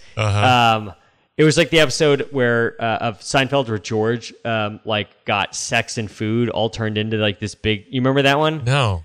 Um, 0.77 0.93
it 1.35 1.43
was 1.43 1.57
like 1.57 1.71
the 1.71 1.79
episode 1.79 2.27
where 2.31 2.75
uh, 2.79 2.97
of 2.97 3.19
Seinfeld 3.21 3.67
where 3.67 3.79
George 3.79 4.33
um, 4.45 4.79
like 4.85 5.25
got 5.25 5.55
sex 5.55 5.97
and 5.97 6.09
food 6.09 6.49
all 6.49 6.69
turned 6.69 6.97
into 6.97 7.17
like 7.17 7.39
this 7.39 7.55
big. 7.55 7.85
You 7.89 8.01
remember 8.01 8.21
that 8.21 8.37
one? 8.37 8.63
No. 8.63 9.03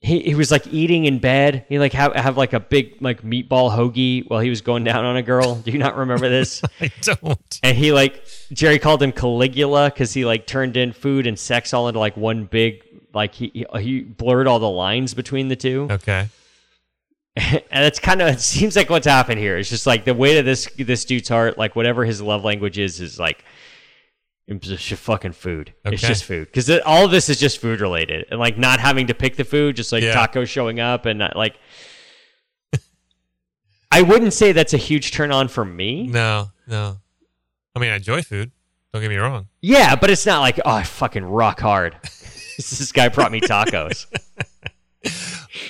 He, 0.00 0.20
he 0.20 0.34
was 0.34 0.50
like 0.50 0.66
eating 0.68 1.06
in 1.06 1.18
bed. 1.18 1.64
He 1.68 1.78
like 1.78 1.92
have, 1.94 2.14
have 2.14 2.36
like 2.36 2.52
a 2.52 2.60
big 2.60 2.96
like 3.00 3.22
meatball 3.22 3.74
hoagie 3.74 4.28
while 4.28 4.40
he 4.40 4.50
was 4.50 4.60
going 4.60 4.84
down 4.84 5.04
on 5.04 5.16
a 5.16 5.22
girl. 5.22 5.56
Do 5.56 5.70
you 5.70 5.78
not 5.78 5.96
remember 5.96 6.28
this? 6.28 6.62
I 6.80 6.92
don't. 7.00 7.60
and 7.62 7.76
he 7.76 7.92
like 7.92 8.24
Jerry 8.52 8.78
called 8.78 9.02
him 9.02 9.12
Caligula 9.12 9.90
because 9.90 10.12
he 10.12 10.24
like 10.24 10.46
turned 10.46 10.76
in 10.76 10.92
food 10.92 11.26
and 11.26 11.38
sex 11.38 11.72
all 11.72 11.88
into 11.88 11.98
like 11.98 12.16
one 12.16 12.44
big 12.44 12.82
like 13.14 13.34
he 13.34 13.66
he 13.80 14.02
blurred 14.02 14.46
all 14.46 14.58
the 14.58 14.70
lines 14.70 15.14
between 15.14 15.48
the 15.48 15.56
two. 15.56 15.88
Okay. 15.90 16.28
and 17.36 17.84
it's 17.84 17.98
kind 17.98 18.22
of 18.22 18.28
it 18.28 18.40
seems 18.40 18.76
like 18.76 18.88
what's 18.88 19.06
happened 19.06 19.40
here. 19.40 19.58
It's 19.58 19.68
just 19.68 19.86
like 19.86 20.04
the 20.04 20.14
weight 20.14 20.38
of 20.38 20.44
this 20.44 20.68
this 20.78 21.04
dude's 21.04 21.28
heart, 21.28 21.58
like 21.58 21.74
whatever 21.74 22.04
his 22.04 22.22
love 22.22 22.44
language 22.44 22.78
is, 22.78 23.00
is 23.00 23.18
like 23.18 23.44
it's 24.48 24.66
just 24.68 25.02
fucking 25.02 25.32
food. 25.32 25.74
It's 25.84 26.02
just 26.02 26.24
food 26.24 26.46
because 26.46 26.70
all 26.84 27.04
of 27.04 27.10
this 27.10 27.28
is 27.28 27.38
just 27.38 27.58
food 27.58 27.80
related, 27.80 28.26
and 28.30 28.38
like 28.38 28.56
not 28.58 28.80
having 28.80 29.08
to 29.08 29.14
pick 29.14 29.36
the 29.36 29.44
food, 29.44 29.76
just 29.76 29.92
like 29.92 30.02
Yeah. 30.02 30.14
tacos 30.14 30.48
showing 30.48 30.80
up, 30.80 31.06
and 31.06 31.18
not, 31.18 31.36
like. 31.36 31.56
I 33.92 34.02
wouldn't 34.02 34.32
say 34.32 34.52
that's 34.52 34.74
a 34.74 34.78
huge 34.78 35.12
turn 35.12 35.30
on 35.32 35.48
for 35.48 35.64
me. 35.64 36.08
No, 36.08 36.50
no. 36.66 36.98
I 37.74 37.78
mean, 37.78 37.90
I 37.90 37.96
enjoy 37.96 38.20
food. 38.20 38.50
Don't 38.92 39.00
get 39.00 39.08
me 39.08 39.16
wrong. 39.16 39.46
Yeah, 39.62 39.94
but 39.96 40.10
it's 40.10 40.26
not 40.26 40.40
like 40.40 40.58
oh, 40.64 40.70
I 40.70 40.82
fucking 40.82 41.24
rock 41.24 41.60
hard. 41.60 41.96
this 42.02 42.90
guy 42.92 43.08
brought 43.08 43.32
me 43.32 43.40
tacos. 43.40 44.06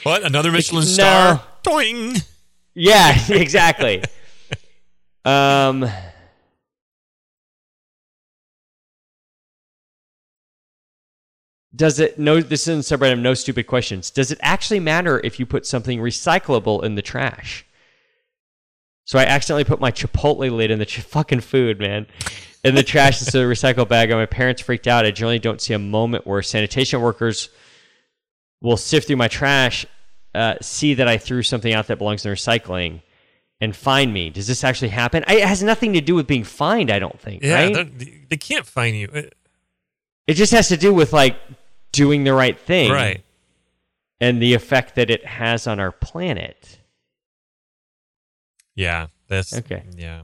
What? 0.02 0.24
Another 0.24 0.50
Michelin 0.50 0.84
no. 0.84 0.90
star? 0.90 1.42
Doing. 1.62 2.16
Yeah, 2.74 3.16
exactly. 3.28 4.02
um. 5.24 5.88
Does 11.76 12.00
it 12.00 12.18
no 12.18 12.40
this 12.40 12.66
is 12.66 12.68
in 12.90 12.98
subreddit 12.98 13.20
no 13.20 13.34
stupid 13.34 13.66
questions. 13.66 14.10
Does 14.10 14.32
it 14.32 14.38
actually 14.40 14.80
matter 14.80 15.20
if 15.22 15.38
you 15.38 15.44
put 15.46 15.66
something 15.66 15.98
recyclable 16.00 16.82
in 16.82 16.94
the 16.94 17.02
trash? 17.02 17.64
So 19.04 19.18
I 19.18 19.24
accidentally 19.24 19.64
put 19.64 19.78
my 19.80 19.92
Chipotle 19.92 20.50
lid 20.50 20.70
in 20.70 20.78
the 20.80 20.86
ch- 20.86 21.00
fucking 21.00 21.40
food, 21.40 21.78
man, 21.78 22.06
in 22.64 22.74
the 22.74 22.82
trash 22.82 23.20
instead 23.20 23.40
of 23.42 23.48
the 23.48 23.54
recycle 23.54 23.86
bag, 23.88 24.10
and 24.10 24.18
my 24.18 24.26
parents 24.26 24.62
freaked 24.62 24.88
out. 24.88 25.06
I 25.06 25.12
generally 25.12 25.38
don't 25.38 25.60
see 25.60 25.74
a 25.74 25.78
moment 25.78 26.26
where 26.26 26.42
sanitation 26.42 27.00
workers 27.00 27.48
will 28.60 28.76
sift 28.76 29.06
through 29.06 29.16
my 29.16 29.28
trash, 29.28 29.86
uh, 30.34 30.54
see 30.60 30.94
that 30.94 31.06
I 31.06 31.18
threw 31.18 31.42
something 31.44 31.72
out 31.72 31.86
that 31.86 31.98
belongs 31.98 32.26
in 32.26 32.32
recycling, 32.32 33.02
and 33.60 33.76
find 33.76 34.12
me. 34.12 34.28
Does 34.30 34.48
this 34.48 34.64
actually 34.64 34.88
happen? 34.88 35.24
I, 35.28 35.36
it 35.36 35.44
has 35.46 35.62
nothing 35.62 35.92
to 35.92 36.00
do 36.00 36.14
with 36.16 36.26
being 36.26 36.42
fined. 36.44 36.90
I 36.90 36.98
don't 36.98 37.20
think. 37.20 37.42
Yeah, 37.44 37.54
right? 37.54 37.74
they're- 38.28 38.38
can't 38.38 38.66
find 38.66 38.96
you. 38.96 39.08
Uh, 39.14 39.22
It 40.26 40.34
just 40.34 40.50
has 40.52 40.66
to 40.68 40.76
do 40.76 40.92
with 40.92 41.12
like 41.12 41.36
doing 41.96 42.24
the 42.24 42.34
right 42.34 42.58
thing, 42.58 42.92
Right. 42.92 43.22
And 44.20 44.40
the 44.40 44.54
effect 44.54 44.94
that 44.94 45.10
it 45.10 45.26
has 45.26 45.66
on 45.66 45.78
our 45.78 45.92
planet. 45.92 46.78
Yeah. 48.74 49.08
That's 49.28 49.54
Okay. 49.56 49.82
Yeah. 49.96 50.22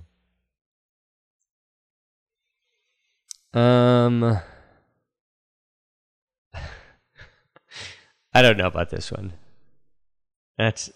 Um, 3.54 4.24
I 8.32 8.40
don't 8.40 8.56
know 8.56 8.66
about 8.66 8.88
this 8.90 9.12
one. 9.12 9.34
That's 10.56 10.90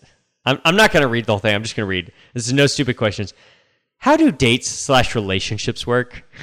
I'm 0.46 0.58
I'm 0.64 0.76
not 0.76 0.92
going 0.92 1.02
to 1.02 1.08
read 1.08 1.26
the 1.26 1.32
whole 1.32 1.40
thing. 1.40 1.54
I'm 1.54 1.62
just 1.62 1.76
going 1.76 1.86
to 1.86 1.90
read. 1.90 2.12
This 2.32 2.46
is 2.46 2.52
no 2.52 2.66
stupid 2.66 2.96
questions. 2.96 3.34
How 3.98 4.16
do 4.16 4.32
dates 4.32 4.68
slash 4.68 5.14
relationships 5.14 5.86
work? 5.86 6.24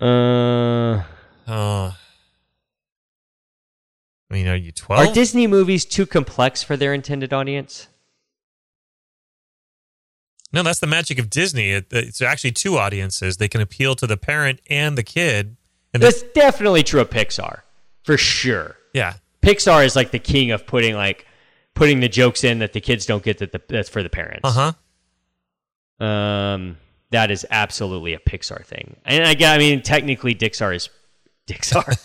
Uh, 0.00 1.02
Oh. 1.46 1.96
I 4.30 4.34
mean, 4.34 4.48
are 4.48 4.56
you 4.56 4.72
twelve? 4.72 5.06
are 5.08 5.12
Disney 5.14 5.46
movies 5.46 5.84
too 5.84 6.06
complex 6.06 6.62
for 6.62 6.76
their 6.76 6.92
intended 6.94 7.32
audience? 7.32 7.88
no, 10.52 10.62
that's 10.62 10.78
the 10.80 10.86
magic 10.86 11.18
of 11.18 11.28
Disney. 11.30 11.70
It, 11.72 11.86
it's 11.90 12.22
actually 12.22 12.52
two 12.52 12.78
audiences. 12.78 13.36
They 13.38 13.48
can 13.48 13.60
appeal 13.60 13.94
to 13.96 14.06
the 14.06 14.16
parent 14.16 14.60
and 14.70 14.96
the 14.96 15.02
kid. 15.02 15.56
And 15.92 16.00
the- 16.02 16.06
That's 16.06 16.22
definitely 16.32 16.82
true 16.84 17.00
of 17.00 17.10
Pixar, 17.10 17.60
for 18.04 18.16
sure. 18.16 18.76
yeah, 18.92 19.14
Pixar 19.42 19.84
is 19.84 19.94
like 19.96 20.10
the 20.12 20.18
king 20.20 20.50
of 20.52 20.64
putting 20.66 20.94
like 20.94 21.26
putting 21.74 22.00
the 22.00 22.08
jokes 22.08 22.42
in 22.44 22.60
that 22.60 22.72
the 22.72 22.80
kids 22.80 23.04
don't 23.06 23.22
get 23.22 23.38
that 23.38 23.52
the, 23.52 23.60
that's 23.68 23.88
for 23.88 24.02
the 24.02 24.08
parents. 24.08 24.40
uh 24.44 24.72
huh. 26.00 26.04
Um, 26.04 26.76
that 27.14 27.30
is 27.30 27.46
absolutely 27.50 28.14
a 28.14 28.18
Pixar 28.18 28.64
thing, 28.64 28.96
and 29.04 29.24
I, 29.24 29.54
I 29.54 29.58
mean, 29.58 29.82
technically, 29.82 30.34
Dixar 30.34 30.74
is 30.74 30.88
Dixar. 31.46 31.98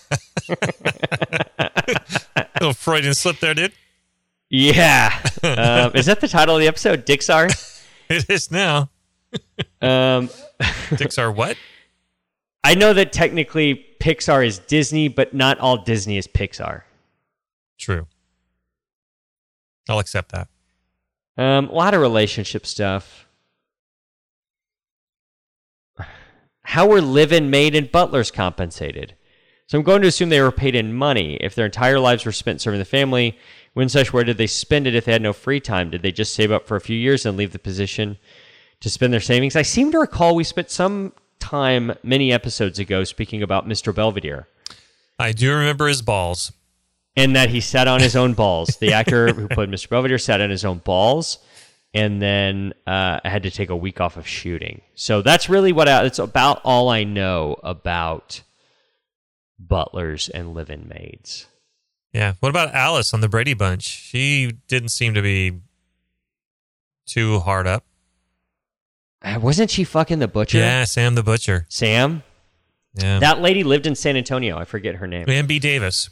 Little 2.60 2.74
Freudian 2.74 3.14
slip 3.14 3.40
there, 3.40 3.54
dude. 3.54 3.74
yeah, 4.50 5.22
um, 5.44 5.92
is 5.96 6.06
that 6.06 6.22
the 6.22 6.28
title 6.28 6.56
of 6.56 6.62
the 6.62 6.68
episode? 6.68 7.06
Dixar. 7.06 7.50
It 8.10 8.30
is 8.30 8.52
now. 8.52 8.90
Um, 9.82 10.30
Dicks 10.96 11.18
are 11.18 11.32
what? 11.32 11.58
I 12.64 12.76
know 12.76 12.94
that 12.94 13.14
technically 13.14 13.86
Pixar 14.00 14.46
is 14.46 14.60
Disney, 14.60 15.08
but 15.08 15.34
not 15.34 15.60
all 15.60 15.78
Disney 15.78 16.18
is 16.18 16.28
Pixar. 16.28 16.84
True. 17.78 18.08
I'll 19.88 20.00
accept 20.00 20.32
that. 20.32 20.48
Um, 21.38 21.70
a 21.70 21.74
lot 21.74 21.94
of 21.94 22.02
relationship 22.02 22.66
stuff. 22.66 23.28
How 26.70 26.86
were 26.86 27.02
live-in 27.02 27.50
maid 27.50 27.74
and 27.74 27.92
butlers 27.92 28.30
compensated? 28.30 29.16
So 29.66 29.80
I'm 29.80 29.84
going 29.84 30.04
to 30.04 30.08
assume 30.08 30.30
they 30.30 30.40
were 30.40 30.52
paid 30.52 30.76
in 30.76 30.94
money. 30.94 31.36
If 31.42 31.56
their 31.56 31.66
entire 31.66 32.00
lives 32.00 32.26
were 32.26 32.32
spent 32.32 32.62
serving 32.62 32.78
the 32.78 32.86
family, 32.86 33.40
when 33.74 33.90
such, 33.90 34.14
where 34.14 34.24
did 34.24 34.38
they 34.38 34.46
spend 34.46 34.86
it 34.86 34.94
if 34.94 35.06
they 35.06 35.12
had 35.12 35.24
no 35.24 35.34
free 35.34 35.60
time? 35.60 35.90
Did 35.90 36.04
they 36.04 36.12
just 36.12 36.36
save 36.36 36.52
up 36.52 36.68
for 36.68 36.76
a 36.76 36.82
few 36.82 36.96
years 36.96 37.26
and 37.26 37.36
leave 37.36 37.54
the 37.54 37.58
position 37.60 38.20
to 38.82 38.90
spend 38.90 39.12
their 39.12 39.20
savings? 39.20 39.56
I 39.56 39.64
seem 39.64 39.92
to 39.94 39.98
recall 39.98 40.36
we 40.36 40.44
spent 40.44 40.70
some 40.70 41.14
time 41.40 41.96
many 42.04 42.32
episodes 42.32 42.78
ago 42.78 43.04
speaking 43.04 43.42
about 43.42 43.68
Mr. 43.68 43.94
Belvedere 43.94 44.48
I 45.18 45.32
do 45.32 45.52
remember 45.52 45.88
his 45.88 46.04
balls. 46.04 46.52
and 47.16 47.36
that 47.36 47.50
he 47.50 47.62
sat 47.62 47.88
on 47.88 48.00
his 48.00 48.16
own 48.16 48.34
balls. 48.34 48.78
The 48.78 48.94
actor 48.94 49.34
who 49.34 49.48
played 49.48 49.70
Mr. 49.70 49.90
Belvedere 49.90 50.20
sat 50.20 50.40
on 50.40 50.52
his 50.52 50.64
own 50.64 50.78
balls, 50.78 51.40
and 51.94 52.22
then 52.22 52.74
uh, 52.86 53.20
I 53.24 53.30
had 53.30 53.44
to 53.44 53.52
take 53.52 53.70
a 53.70 53.76
week 53.76 54.00
off 54.00 54.18
of 54.18 54.28
shooting. 54.28 54.82
So 54.96 55.22
that's 55.22 55.50
really 55.50 55.72
what 55.72 55.90
I, 55.90 56.06
it's 56.06 56.20
about. 56.20 56.62
All 56.64 56.90
I 56.90 57.04
know 57.04 57.58
about 57.64 58.42
butlers 59.58 60.30
and 60.30 60.54
live-in 60.54 60.88
maids. 60.88 61.48
Yeah. 62.14 62.34
What 62.40 62.50
about 62.50 62.74
Alice 62.74 63.14
on 63.14 63.22
the 63.22 63.30
Brady 63.30 63.54
Bunch? 63.54 63.84
She 63.84 64.52
didn't 64.68 64.90
seem 64.90 65.14
to 65.14 65.22
be 65.22 65.60
too 67.06 67.40
hard 67.40 67.68
up. 67.68 67.84
Uh, 69.22 69.38
wasn't 69.42 69.70
she 69.70 69.84
fucking 69.84 70.20
the 70.20 70.28
butcher? 70.28 70.60
Yeah, 70.60 70.86
Sam 70.86 71.16
the 71.16 71.24
Butcher. 71.24 71.66
Sam. 71.70 72.24
Yeah. 72.96 73.20
That 73.20 73.42
lady 73.42 73.64
lived 73.64 73.86
in 73.86 73.96
San 73.96 74.16
Antonio. 74.16 74.58
I 74.58 74.66
forget 74.66 74.96
her 74.96 75.08
name. 75.08 75.30
Ann 75.30 75.46
B. 75.46 75.60
Davis. 75.60 76.10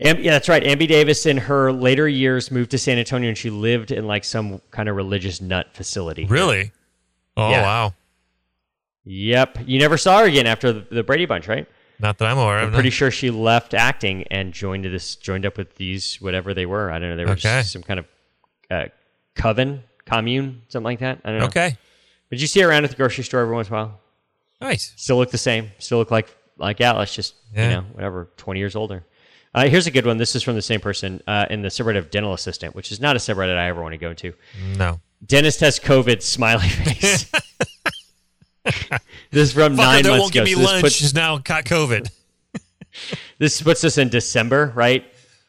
Am- 0.00 0.20
yeah, 0.20 0.30
that's 0.32 0.48
right. 0.48 0.62
Ann 0.64 0.78
B. 0.78 0.86
Davis, 0.86 1.26
in 1.26 1.36
her 1.36 1.70
later 1.72 2.08
years, 2.08 2.50
moved 2.50 2.70
to 2.72 2.78
San 2.78 2.98
Antonio, 2.98 3.28
and 3.28 3.36
she 3.36 3.50
lived 3.50 3.90
in 3.90 4.06
like 4.06 4.24
some 4.24 4.60
kind 4.70 4.88
of 4.88 4.96
religious 4.96 5.40
nut 5.40 5.68
facility. 5.74 6.24
Really? 6.26 6.72
Oh, 7.36 7.50
Yeah. 7.50 7.62
wow. 7.62 7.94
Yep. 9.04 9.58
You 9.66 9.78
never 9.78 9.98
saw 9.98 10.20
her 10.20 10.26
again 10.26 10.46
after 10.46 10.72
the, 10.72 10.86
the 10.90 11.02
Brady 11.02 11.26
Bunch, 11.26 11.48
right? 11.48 11.66
Not 11.98 12.18
that 12.18 12.26
I'm 12.28 12.38
aware 12.38 12.58
of. 12.58 12.68
I'm 12.68 12.74
pretty 12.74 12.90
sure 12.90 13.10
she 13.10 13.30
left 13.30 13.74
acting 13.74 14.24
and 14.30 14.52
joined 14.52 14.84
this, 14.84 15.16
joined 15.16 15.44
up 15.46 15.56
with 15.56 15.76
these 15.76 16.16
whatever 16.20 16.54
they 16.54 16.66
were. 16.66 16.90
I 16.90 16.98
don't 16.98 17.10
know. 17.10 17.16
They 17.16 17.24
were 17.24 17.32
Okay. 17.32 17.62
some 17.62 17.82
kind 17.82 18.00
of 18.00 18.06
uh, 18.70 18.84
coven, 19.34 19.82
commune, 20.04 20.62
something 20.68 20.84
like 20.84 20.98
that. 21.00 21.20
I 21.24 21.30
don't 21.30 21.38
know. 21.40 21.46
Okay. 21.46 21.76
But 22.30 22.38
you 22.40 22.46
see 22.46 22.60
her 22.60 22.68
around 22.70 22.84
at 22.84 22.90
the 22.90 22.96
grocery 22.96 23.24
store 23.24 23.42
every 23.42 23.54
once 23.54 23.68
in 23.68 23.74
a 23.74 23.76
while. 23.76 24.00
Nice. 24.60 24.94
Still 24.96 25.16
look 25.18 25.30
the 25.30 25.38
same. 25.38 25.70
Still 25.78 25.98
look 25.98 26.10
like 26.10 26.34
like 26.56 26.80
Alice, 26.80 27.14
just 27.14 27.34
Yeah. 27.54 27.68
you 27.68 27.74
know, 27.76 27.82
whatever, 27.92 28.30
twenty 28.36 28.60
years 28.60 28.74
older. 28.76 29.04
Uh, 29.54 29.68
here's 29.68 29.86
a 29.86 29.90
good 29.90 30.06
one. 30.06 30.16
This 30.16 30.34
is 30.34 30.42
from 30.42 30.54
the 30.54 30.62
same 30.62 30.80
person 30.80 31.20
uh, 31.26 31.46
in 31.50 31.60
the 31.62 31.68
subreddit 31.68 31.98
of 31.98 32.10
dental 32.10 32.32
assistant, 32.32 32.74
which 32.74 32.90
is 32.90 33.00
not 33.00 33.16
a 33.16 33.18
subreddit 33.18 33.56
I 33.56 33.68
ever 33.68 33.82
want 33.82 33.92
to 33.92 33.98
go 33.98 34.14
to. 34.14 34.32
No. 34.76 35.00
Dentist 35.26 35.60
has 35.60 35.78
COVID, 35.78 36.22
smiley 36.22 36.68
face. 36.68 37.30
this 39.30 39.48
is 39.48 39.52
from 39.52 39.74
Fucker 39.74 39.76
nine 39.76 40.02
that 40.04 40.08
months 40.10 40.20
won't 40.22 40.34
ago. 40.34 40.44
give 40.44 40.44
me 40.44 40.52
So 40.54 40.58
this 40.60 40.68
lunch 40.70 40.82
puts- 40.82 41.00
has 41.00 41.14
now 41.14 41.38
caught 41.38 41.64
COVID. 41.64 42.10
This 43.38 43.60
puts 43.62 43.82
us 43.84 43.96
in 43.96 44.10
December, 44.10 44.70
right? 44.76 45.02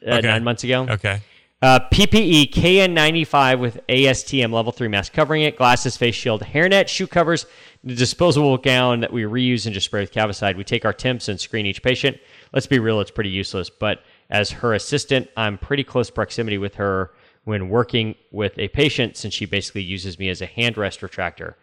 Uh, 0.06 0.12
Okay. 0.16 0.28
Nine 0.28 0.46
months 0.46 0.64
ago. 0.64 0.88
Okay. 0.90 1.20
Uh, 1.62 1.80
PPE 1.92 2.52
KN95 2.54 3.60
with 3.60 3.80
ASTM 3.88 4.52
level 4.54 4.72
3 4.72 4.88
mask 4.88 5.12
covering 5.12 5.42
it, 5.44 5.58
glasses, 5.58 5.98
face 5.98 6.16
shield, 6.16 6.42
hairnet, 6.42 6.88
shoe 6.88 7.06
covers, 7.06 7.46
the 7.84 7.96
disposable 7.96 8.58
gown 8.58 9.02
that 9.02 9.12
we 9.12 9.24
reuse 9.24 9.66
and 9.66 9.74
just 9.74 9.86
spray 9.88 10.00
with 10.02 10.14
Cavicide. 10.14 10.56
We 10.56 10.64
take 10.64 10.86
our 10.86 10.94
temps 10.94 11.28
and 11.28 11.38
screen 11.40 11.66
each 11.66 11.84
patient. 11.84 12.18
Let's 12.54 12.68
be 12.68 12.80
real, 12.80 13.00
it's 13.02 13.12
pretty 13.12 13.32
useless. 13.32 13.70
But 13.70 14.04
as 14.30 14.52
her 14.52 14.74
assistant, 14.74 15.30
I'm 15.36 15.58
pretty 15.58 15.84
close 15.84 16.10
proximity 16.10 16.58
with 16.58 16.76
her 16.76 17.12
when 17.44 17.70
working 17.70 18.16
with 18.32 18.58
a 18.58 18.70
patient 18.70 19.18
since 19.18 19.34
she 19.34 19.46
basically 19.46 19.84
uses 19.84 20.18
me 20.18 20.30
as 20.30 20.42
a 20.42 20.46
hand 20.46 20.78
rest 20.78 21.02
retractor. 21.02 21.56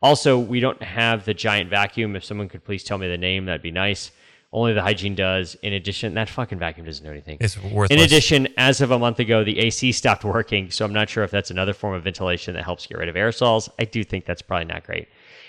Also, 0.00 0.38
we 0.38 0.60
don't 0.60 0.82
have 0.82 1.24
the 1.24 1.34
giant 1.34 1.68
vacuum. 1.68 2.14
If 2.14 2.24
someone 2.24 2.48
could 2.48 2.64
please 2.64 2.84
tell 2.84 2.98
me 2.98 3.08
the 3.08 3.18
name, 3.18 3.46
that'd 3.46 3.62
be 3.62 3.72
nice. 3.72 4.12
Only 4.50 4.72
the 4.72 4.80
hygiene 4.80 5.14
does. 5.14 5.56
In 5.56 5.74
addition, 5.74 6.14
that 6.14 6.30
fucking 6.30 6.58
vacuum 6.58 6.86
doesn't 6.86 7.04
do 7.04 7.10
anything. 7.10 7.36
It's 7.40 7.62
worthless. 7.62 7.90
In 7.90 8.02
addition, 8.02 8.48
as 8.56 8.80
of 8.80 8.90
a 8.90 8.98
month 8.98 9.18
ago, 9.18 9.44
the 9.44 9.58
AC 9.58 9.92
stopped 9.92 10.24
working, 10.24 10.70
so 10.70 10.86
I'm 10.86 10.92
not 10.92 11.10
sure 11.10 11.22
if 11.22 11.30
that's 11.30 11.50
another 11.50 11.74
form 11.74 11.94
of 11.94 12.04
ventilation 12.04 12.54
that 12.54 12.64
helps 12.64 12.86
get 12.86 12.96
rid 12.96 13.10
of 13.10 13.14
aerosols. 13.14 13.68
I 13.78 13.84
do 13.84 14.02
think 14.04 14.24
that's 14.24 14.40
probably 14.40 14.64
not 14.64 14.84
great. 14.84 15.08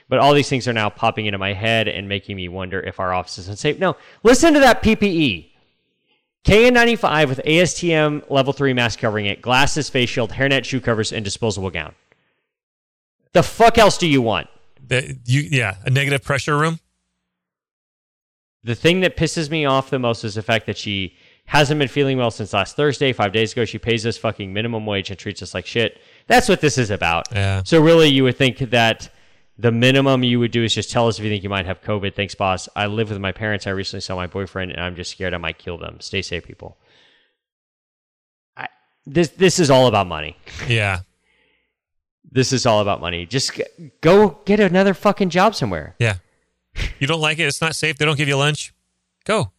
But 0.09 0.19
all 0.19 0.33
these 0.33 0.49
things 0.49 0.67
are 0.67 0.73
now 0.73 0.89
popping 0.89 1.27
into 1.27 1.37
my 1.37 1.53
head 1.53 1.87
and 1.87 2.09
making 2.09 2.35
me 2.35 2.49
wonder 2.49 2.81
if 2.81 2.99
our 2.99 3.13
office 3.13 3.37
is 3.37 3.47
unsafe. 3.47 3.79
No, 3.79 3.95
listen 4.23 4.53
to 4.55 4.59
that 4.59 4.83
PPE. 4.83 5.45
KN95 6.45 7.27
with 7.29 7.41
ASTM 7.45 8.29
level 8.29 8.51
3 8.51 8.73
mask 8.73 8.99
covering 8.99 9.27
it, 9.27 9.41
glasses, 9.41 9.89
face 9.89 10.09
shield, 10.09 10.31
hairnet, 10.31 10.65
shoe 10.65 10.81
covers, 10.81 11.13
and 11.13 11.23
disposable 11.23 11.69
gown. 11.69 11.93
The 13.33 13.43
fuck 13.43 13.77
else 13.77 13.97
do 13.97 14.07
you 14.07 14.21
want? 14.21 14.47
The- 14.85 15.17
you, 15.25 15.41
yeah, 15.41 15.75
a 15.85 15.89
negative 15.89 16.23
pressure 16.23 16.57
room. 16.57 16.79
The 18.63 18.75
thing 18.75 19.01
that 19.01 19.15
pisses 19.15 19.49
me 19.49 19.65
off 19.65 19.89
the 19.89 19.99
most 19.99 20.23
is 20.23 20.35
the 20.35 20.41
fact 20.41 20.65
that 20.65 20.77
she 20.77 21.15
Hasn't 21.49 21.79
been 21.79 21.87
feeling 21.87 22.19
well 22.19 22.29
since 22.29 22.53
last 22.53 22.75
Thursday. 22.75 23.11
Five 23.11 23.33
days 23.33 23.53
ago, 23.53 23.65
she 23.65 23.79
pays 23.79 24.05
us 24.05 24.17
fucking 24.17 24.53
minimum 24.53 24.85
wage 24.85 25.09
and 25.09 25.17
treats 25.17 25.41
us 25.41 25.55
like 25.55 25.65
shit. 25.65 25.99
That's 26.27 26.47
what 26.47 26.61
this 26.61 26.77
is 26.77 26.91
about. 26.91 27.25
Yeah. 27.31 27.63
So 27.63 27.81
really, 27.81 28.07
you 28.07 28.23
would 28.25 28.37
think 28.37 28.59
that 28.59 29.09
the 29.59 29.73
minimum 29.73 30.23
you 30.23 30.39
would 30.39 30.51
do 30.51 30.63
is 30.63 30.73
just 30.73 30.89
tell 30.89 31.09
us 31.09 31.19
if 31.19 31.25
you 31.25 31.29
think 31.29 31.43
you 31.43 31.49
might 31.49 31.65
have 31.65 31.81
COVID. 31.81 32.15
Thanks, 32.15 32.33
boss. 32.33 32.69
I 32.77 32.85
live 32.87 33.09
with 33.09 33.19
my 33.19 33.33
parents. 33.33 33.67
I 33.67 33.71
recently 33.71 33.99
saw 33.99 34.15
my 34.15 34.25
boyfriend, 34.25 34.71
and 34.71 34.79
I'm 34.79 34.95
just 34.95 35.11
scared 35.11 35.33
I 35.33 35.37
might 35.37 35.57
kill 35.57 35.77
them. 35.77 35.99
Stay 35.99 36.21
safe, 36.21 36.45
people. 36.45 36.77
I, 38.55 38.69
this 39.05 39.27
this 39.29 39.59
is 39.59 39.69
all 39.69 39.87
about 39.87 40.07
money. 40.07 40.37
Yeah. 40.67 41.01
This 42.31 42.53
is 42.53 42.67
all 42.67 42.79
about 42.79 43.01
money. 43.01 43.25
Just 43.25 43.59
go 44.01 44.39
get 44.45 44.59
another 44.59 44.93
fucking 44.93 45.31
job 45.31 45.55
somewhere. 45.55 45.95
Yeah. 45.97 46.17
You 46.99 47.07
don't 47.07 47.21
like 47.21 47.39
it? 47.39 47.43
It's 47.43 47.59
not 47.59 47.75
safe. 47.75 47.97
They 47.97 48.05
don't 48.05 48.17
give 48.17 48.27
you 48.27 48.37
lunch. 48.37 48.71
Go. 49.25 49.51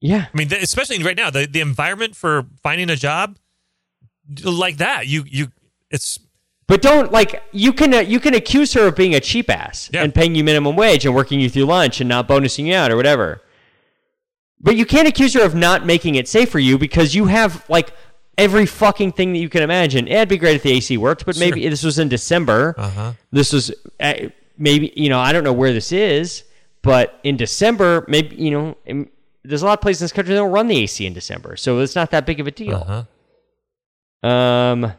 Yeah. 0.00 0.26
I 0.32 0.36
mean, 0.36 0.52
especially 0.52 1.00
right 1.04 1.16
now, 1.16 1.30
the, 1.30 1.46
the 1.46 1.60
environment 1.60 2.16
for 2.16 2.46
finding 2.64 2.90
a 2.90 2.96
job 2.96 3.38
like 4.42 4.78
that, 4.78 5.06
you 5.06 5.24
you 5.26 5.52
it's 5.88 6.18
But 6.68 6.82
don't 6.82 7.10
like 7.10 7.42
you 7.50 7.72
can 7.72 7.92
uh, 7.94 7.98
you 8.00 8.20
can 8.20 8.34
accuse 8.34 8.72
her 8.74 8.86
of 8.86 8.94
being 8.94 9.14
a 9.14 9.20
cheap 9.20 9.48
ass 9.50 9.90
Yeah. 9.92 10.04
and 10.04 10.14
paying 10.14 10.34
you 10.36 10.44
minimum 10.44 10.76
wage 10.76 11.04
and 11.06 11.14
working 11.14 11.40
you 11.40 11.48
through 11.50 11.64
lunch 11.64 12.00
and 12.00 12.08
not 12.08 12.28
bonusing 12.28 12.66
you 12.66 12.74
out 12.74 12.90
or 12.92 12.96
whatever. 12.96 13.42
But 14.60 14.76
you 14.76 14.84
can't 14.84 15.08
accuse 15.08 15.34
her 15.34 15.42
of 15.42 15.54
not 15.54 15.86
making 15.86 16.14
it 16.16 16.28
safe 16.28 16.50
for 16.50 16.58
you 16.58 16.76
because 16.78 17.14
you 17.14 17.24
have 17.26 17.64
like 17.70 17.92
every 18.36 18.66
fucking 18.66 19.12
thing 19.12 19.32
that 19.32 19.38
you 19.38 19.48
can 19.48 19.62
imagine. 19.62 20.06
It'd 20.06 20.28
be 20.28 20.36
great 20.36 20.56
if 20.56 20.62
the 20.62 20.72
AC 20.72 20.96
worked, 20.98 21.24
but 21.26 21.38
maybe 21.38 21.66
this 21.68 21.82
was 21.82 21.98
in 21.98 22.08
December. 22.08 22.74
uh-huh. 22.76 23.12
This 23.32 23.52
was 23.52 23.72
uh, 23.98 24.14
maybe 24.58 24.92
you 24.94 25.08
know 25.08 25.18
I 25.20 25.32
don't 25.32 25.44
know 25.44 25.52
where 25.54 25.72
this 25.72 25.90
is, 25.90 26.44
but 26.82 27.18
in 27.24 27.36
December 27.38 28.04
maybe 28.08 28.36
you 28.36 28.50
know 28.50 28.76
em- 28.86 29.08
there's 29.42 29.62
a 29.62 29.64
lot 29.66 29.78
of 29.78 29.80
places 29.80 30.02
in 30.02 30.04
this 30.04 30.12
country 30.12 30.34
that 30.34 30.40
don't 30.40 30.52
run 30.52 30.68
the 30.68 30.76
AC 30.82 31.06
in 31.06 31.14
December, 31.14 31.56
so 31.56 31.78
it's 31.78 31.94
not 31.94 32.10
that 32.10 32.26
big 32.26 32.40
of 32.40 32.46
a 32.46 32.50
deal. 32.50 32.84
Uh-huh. 32.86 34.28
Um, 34.28 34.92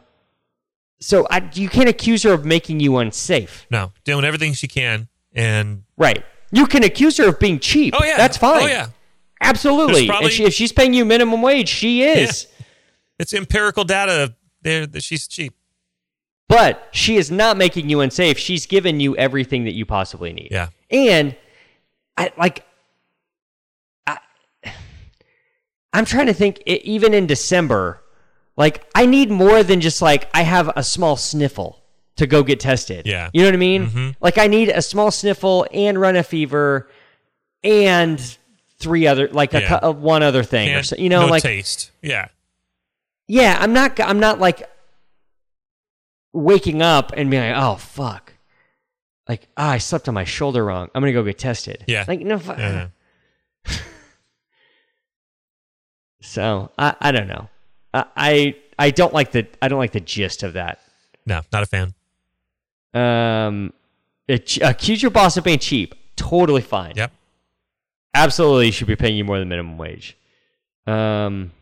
so 1.00 1.26
I, 1.30 1.48
you 1.54 1.68
can't 1.68 1.88
accuse 1.88 2.22
her 2.22 2.32
of 2.32 2.44
making 2.44 2.80
you 2.80 2.98
unsafe, 2.98 3.66
No, 3.70 3.92
doing 4.04 4.24
everything 4.24 4.52
she 4.52 4.68
can 4.68 5.08
and 5.32 5.84
right? 5.96 6.24
You 6.52 6.66
can 6.66 6.82
accuse 6.82 7.16
her 7.18 7.28
of 7.28 7.38
being 7.38 7.58
cheap. 7.58 7.94
Oh 7.96 8.04
yeah. 8.04 8.16
that's 8.16 8.36
oh, 8.38 8.40
fine. 8.40 8.62
Oh 8.62 8.66
yeah. 8.66 8.88
absolutely. 9.40 10.06
Probably- 10.06 10.26
and 10.26 10.32
she, 10.32 10.44
if 10.44 10.54
she's 10.54 10.72
paying 10.72 10.94
you 10.94 11.04
minimum 11.04 11.42
wage, 11.42 11.68
she 11.68 12.02
is. 12.02 12.46
It's 13.18 13.34
empirical 13.34 13.84
data 13.84 14.34
there 14.62 14.86
that 14.86 15.02
she's 15.02 15.28
cheap. 15.28 15.54
But 16.48 16.88
she 16.90 17.16
is 17.16 17.30
not 17.30 17.56
making 17.56 17.88
you 17.88 18.00
unsafe. 18.00 18.36
She's 18.36 18.66
given 18.66 18.98
you 18.98 19.16
everything 19.16 19.64
that 19.64 19.72
you 19.74 19.86
possibly 19.86 20.32
need. 20.32 20.48
Yeah. 20.50 20.70
And 20.90 21.36
I 22.16 22.32
like 22.36 22.66
I 24.04 24.18
I'm 25.92 26.04
trying 26.04 26.26
to 26.26 26.34
think 26.34 26.60
even 26.66 27.14
in 27.14 27.26
December, 27.26 28.02
like 28.56 28.84
I 28.94 29.06
need 29.06 29.30
more 29.30 29.62
than 29.62 29.80
just 29.80 30.02
like 30.02 30.28
I 30.34 30.42
have 30.42 30.70
a 30.76 30.82
small 30.82 31.16
sniffle 31.16 31.78
to 32.16 32.26
go 32.26 32.42
get 32.42 32.60
tested. 32.60 33.06
Yeah. 33.06 33.30
You 33.32 33.42
know 33.42 33.48
what 33.48 33.54
I 33.54 33.58
mean? 33.58 33.86
Mhm. 33.90 34.14
Like 34.20 34.36
I 34.38 34.46
need 34.46 34.68
a 34.68 34.82
small 34.82 35.10
sniffle 35.10 35.66
and 35.72 35.98
run 36.00 36.16
a 36.16 36.22
fever 36.22 36.90
and 37.64 38.20
three 38.78 39.06
other 39.06 39.28
like 39.28 39.54
a, 39.54 39.60
Yeah. 39.60 39.68
cou- 39.80 39.88
uh, 39.88 39.92
one 39.92 40.22
other 40.22 40.42
thing 40.42 40.74
or 40.74 40.82
so, 40.82 40.96
you 40.96 41.08
know 41.08 41.22
no 41.22 41.26
like 41.28 41.42
taste. 41.42 41.90
Yeah. 42.02 42.28
yeah, 43.26 43.56
I'm 43.60 43.72
not. 43.72 43.98
I'm 44.00 44.20
not 44.20 44.38
like 44.40 44.68
waking 46.32 46.80
up 46.82 47.12
and 47.16 47.30
being 47.30 47.42
like, 47.42 47.62
"Oh 47.62 47.76
fuck," 47.76 48.32
like 49.28 49.48
ah, 49.56 49.70
I 49.72 49.78
slept 49.78 50.08
on 50.08 50.14
my 50.14 50.24
shoulder 50.24 50.64
wrong. 50.64 50.88
I'm 50.94 51.02
gonna 51.02 51.12
go 51.12 51.22
get 51.24 51.38
tested. 51.38 51.84
Yeah. 51.86 52.04
like 52.08 52.20
no. 52.20 52.38
Fu- 52.38 52.52
Yeah. 52.52 52.88
So 56.22 56.70
I, 56.78 56.94
I 57.00 57.12
don't 57.12 57.28
know. 57.28 57.48
I, 57.92 58.04
I 58.16 58.56
I 58.78 58.90
don't 58.90 59.12
like 59.12 59.32
the 59.32 59.46
I 59.60 59.68
don't 59.68 59.78
like 59.78 59.92
the 59.92 60.00
gist 60.00 60.42
of 60.42 60.54
that. 60.54 60.80
No, 61.26 61.42
not 61.52 61.62
a 61.62 61.66
fan. 61.66 61.94
Um, 62.94 63.72
it, 64.26 64.58
accuse 64.62 65.02
your 65.02 65.10
boss 65.10 65.36
of 65.36 65.44
being 65.44 65.58
cheap. 65.58 65.94
Totally 66.16 66.62
fine. 66.62 66.94
Yep. 66.96 67.12
Absolutely, 68.14 68.70
should 68.70 68.86
be 68.86 68.96
paying 68.96 69.16
you 69.16 69.24
more 69.24 69.38
than 69.38 69.48
minimum 69.48 69.78
wage. 69.78 70.16
Um, 70.86 71.52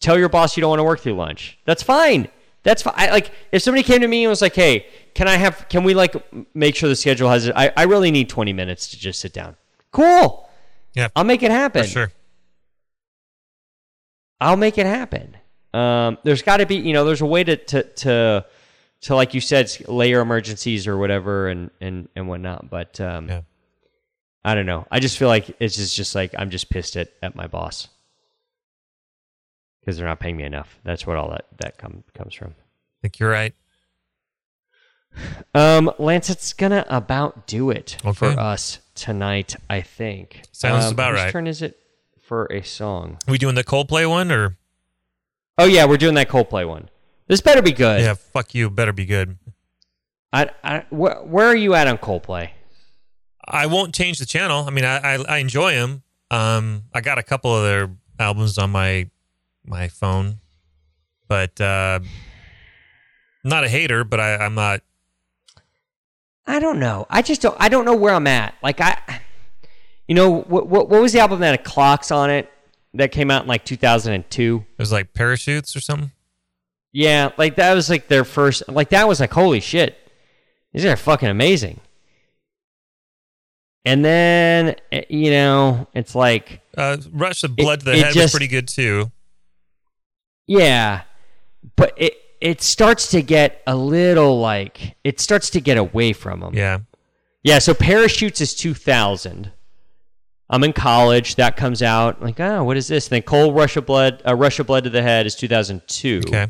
tell 0.00 0.18
your 0.18 0.28
boss 0.28 0.56
you 0.56 0.60
don't 0.62 0.70
want 0.70 0.80
to 0.80 0.84
work 0.84 1.00
through 1.00 1.14
lunch. 1.14 1.58
That's 1.64 1.82
fine. 1.82 2.28
That's 2.62 2.82
fine. 2.82 2.94
I, 2.96 3.10
like 3.10 3.32
if 3.52 3.62
somebody 3.62 3.82
came 3.82 4.00
to 4.00 4.08
me 4.08 4.24
and 4.24 4.30
was 4.30 4.40
like, 4.40 4.54
"Hey, 4.54 4.86
can 5.14 5.28
I 5.28 5.36
have? 5.36 5.68
Can 5.68 5.84
we 5.84 5.94
like 5.94 6.14
make 6.54 6.76
sure 6.76 6.88
the 6.88 6.96
schedule 6.96 7.28
has 7.28 7.46
it? 7.46 7.54
I, 7.56 7.72
I 7.76 7.84
really 7.84 8.10
need 8.10 8.28
twenty 8.28 8.52
minutes 8.52 8.88
to 8.90 8.98
just 8.98 9.20
sit 9.20 9.32
down. 9.32 9.56
Cool. 9.90 10.48
Yeah. 10.94 11.08
I'll 11.14 11.24
make 11.24 11.42
it 11.42 11.50
happen. 11.50 11.82
For 11.82 11.88
sure. 11.88 12.12
I'll 14.40 14.56
make 14.56 14.78
it 14.78 14.86
happen. 14.86 15.36
Um, 15.74 16.18
there's 16.24 16.42
got 16.42 16.58
to 16.58 16.66
be, 16.66 16.76
you 16.76 16.92
know, 16.92 17.04
there's 17.04 17.20
a 17.20 17.26
way 17.26 17.44
to, 17.44 17.56
to, 17.56 17.82
to, 17.82 18.46
to, 19.02 19.14
like 19.14 19.34
you 19.34 19.40
said, 19.40 19.70
layer 19.86 20.20
emergencies 20.20 20.86
or 20.86 20.96
whatever 20.96 21.48
and, 21.48 21.70
and, 21.80 22.08
and 22.16 22.28
whatnot. 22.28 22.70
But, 22.70 23.00
um, 23.00 23.28
Yeah. 23.28 23.40
I 24.44 24.54
don't 24.54 24.66
know. 24.66 24.86
I 24.90 25.00
just 25.00 25.18
feel 25.18 25.28
like 25.28 25.54
it's 25.60 25.76
just, 25.76 25.94
just 25.94 26.14
like, 26.14 26.34
I'm 26.38 26.48
just 26.48 26.70
pissed 26.70 26.96
at, 26.96 27.08
at 27.22 27.34
my 27.34 27.48
boss 27.48 27.88
because 29.80 29.98
they're 29.98 30.06
not 30.06 30.20
paying 30.20 30.36
me 30.36 30.44
enough. 30.44 30.78
That's 30.84 31.06
what 31.06 31.16
all 31.16 31.28
that, 31.30 31.44
that 31.58 31.76
come, 31.76 32.02
comes 32.14 32.34
from. 32.34 32.50
I 32.58 32.98
think 33.02 33.18
you're 33.18 33.30
right. 33.30 33.52
Um, 35.54 35.90
Lance, 35.98 36.30
it's 36.30 36.52
gonna 36.52 36.84
about 36.88 37.46
do 37.46 37.70
it 37.70 37.96
for 38.14 38.28
us 38.28 38.78
tonight, 38.94 39.56
I 39.68 39.80
think. 39.80 40.42
Sounds 40.52 40.84
Um, 40.86 40.92
about 40.92 41.12
whose 41.12 41.22
right. 41.24 41.32
turn 41.32 41.46
is 41.46 41.60
it 41.62 41.78
for 42.22 42.46
a 42.46 42.62
song? 42.62 43.18
Are 43.26 43.32
we 43.32 43.38
doing 43.38 43.54
the 43.54 43.64
Coldplay 43.64 44.08
one 44.08 44.30
or 44.30 44.56
Oh 45.58 45.64
yeah, 45.66 45.84
we're 45.86 45.96
doing 45.96 46.14
that 46.14 46.28
Coldplay 46.28 46.66
one. 46.66 46.88
This 47.26 47.40
better 47.40 47.60
be 47.62 47.72
good. 47.72 48.00
yeah? 48.00 48.14
Fuck 48.14 48.54
you. 48.54 48.70
Better 48.70 48.92
be 48.92 49.04
good. 49.04 49.36
I, 50.32 50.50
I, 50.62 50.78
wh- 50.90 51.26
where 51.26 51.46
are 51.46 51.56
you 51.56 51.74
at 51.74 51.86
on 51.86 51.98
Coldplay? 51.98 52.50
I 53.44 53.66
won't 53.66 53.94
change 53.94 54.18
the 54.18 54.26
channel. 54.26 54.64
I 54.66 54.70
mean, 54.70 54.84
I 54.84 54.98
I, 54.98 55.14
I 55.24 55.38
enjoy 55.38 55.74
them. 55.74 56.02
Um, 56.30 56.84
I 56.94 57.00
got 57.00 57.18
a 57.18 57.22
couple 57.22 57.54
of 57.54 57.64
their 57.64 57.90
albums 58.18 58.58
on 58.58 58.70
my 58.70 59.08
my 59.64 59.88
phone, 59.88 60.40
but 61.28 61.58
uh, 61.60 62.00
not 63.44 63.64
a 63.64 63.68
hater. 63.68 64.04
But 64.04 64.20
I, 64.20 64.36
I'm 64.36 64.54
not. 64.54 64.82
I 66.46 66.60
don't 66.60 66.78
know. 66.78 67.06
I 67.10 67.22
just 67.22 67.40
don't. 67.40 67.56
I 67.58 67.68
don't 67.68 67.84
know 67.86 67.96
where 67.96 68.14
I'm 68.14 68.26
at. 68.26 68.54
Like 68.62 68.80
I, 68.82 68.98
you 70.06 70.14
know, 70.14 70.40
what 70.42 70.66
what, 70.68 70.88
what 70.90 71.00
was 71.00 71.12
the 71.14 71.20
album 71.20 71.40
that 71.40 71.50
had 71.52 71.64
clocks 71.64 72.10
on 72.10 72.28
it 72.30 72.50
that 72.94 73.12
came 73.12 73.30
out 73.30 73.42
in 73.42 73.48
like 73.48 73.64
2002? 73.64 74.64
It 74.70 74.78
was 74.80 74.92
like 74.92 75.12
parachutes 75.14 75.74
or 75.76 75.80
something. 75.80 76.12
Yeah, 76.92 77.30
like 77.36 77.56
that 77.56 77.74
was 77.74 77.90
like 77.90 78.08
their 78.08 78.24
first. 78.24 78.62
Like 78.68 78.88
that 78.90 79.06
was 79.06 79.20
like 79.20 79.32
holy 79.32 79.60
shit, 79.60 79.96
these 80.72 80.84
are 80.84 80.96
fucking 80.96 81.28
amazing. 81.28 81.80
And 83.84 84.04
then 84.04 84.76
eh, 84.92 85.02
you 85.08 85.30
know, 85.30 85.86
it's 85.94 86.14
like 86.14 86.60
Uh, 86.76 86.96
Rush 87.10 87.44
of 87.44 87.56
Blood 87.56 87.80
to 87.80 87.84
the 87.86 87.92
it 87.92 88.04
Head 88.06 88.14
was 88.16 88.30
pretty 88.30 88.48
good 88.48 88.68
too. 88.68 89.10
yeah, 90.46 91.02
but 91.76 91.92
it 91.96 92.14
it 92.40 92.62
starts 92.62 93.10
to 93.10 93.20
get 93.22 93.62
a 93.66 93.74
little 93.76 94.38
like 94.40 94.96
it 95.04 95.20
starts 95.20 95.50
to 95.50 95.60
get 95.60 95.76
away 95.76 96.12
from 96.12 96.40
them. 96.40 96.54
Yeah, 96.54 96.78
Yeah, 97.42 97.58
so 97.58 97.74
Parachutes 97.74 98.40
is 98.40 98.54
2000. 98.54 99.52
I'm 100.50 100.64
in 100.64 100.72
college. 100.72 101.36
That 101.36 101.56
comes 101.56 101.82
out. 101.82 102.22
Like, 102.22 102.40
oh, 102.40 102.64
what 102.64 102.76
is 102.76 102.88
this? 102.88 103.06
And 103.08 103.16
then 103.16 103.22
Cold 103.22 103.54
Rush 103.54 103.76
of 103.76 103.84
Blood, 103.86 104.22
uh, 104.26 104.34
Rush 104.34 104.58
of 104.58 104.66
Blood 104.66 104.84
to 104.84 104.90
the 104.90 105.02
Head 105.02 105.26
is 105.26 105.34
2002. 105.34 106.22
okay, 106.26 106.46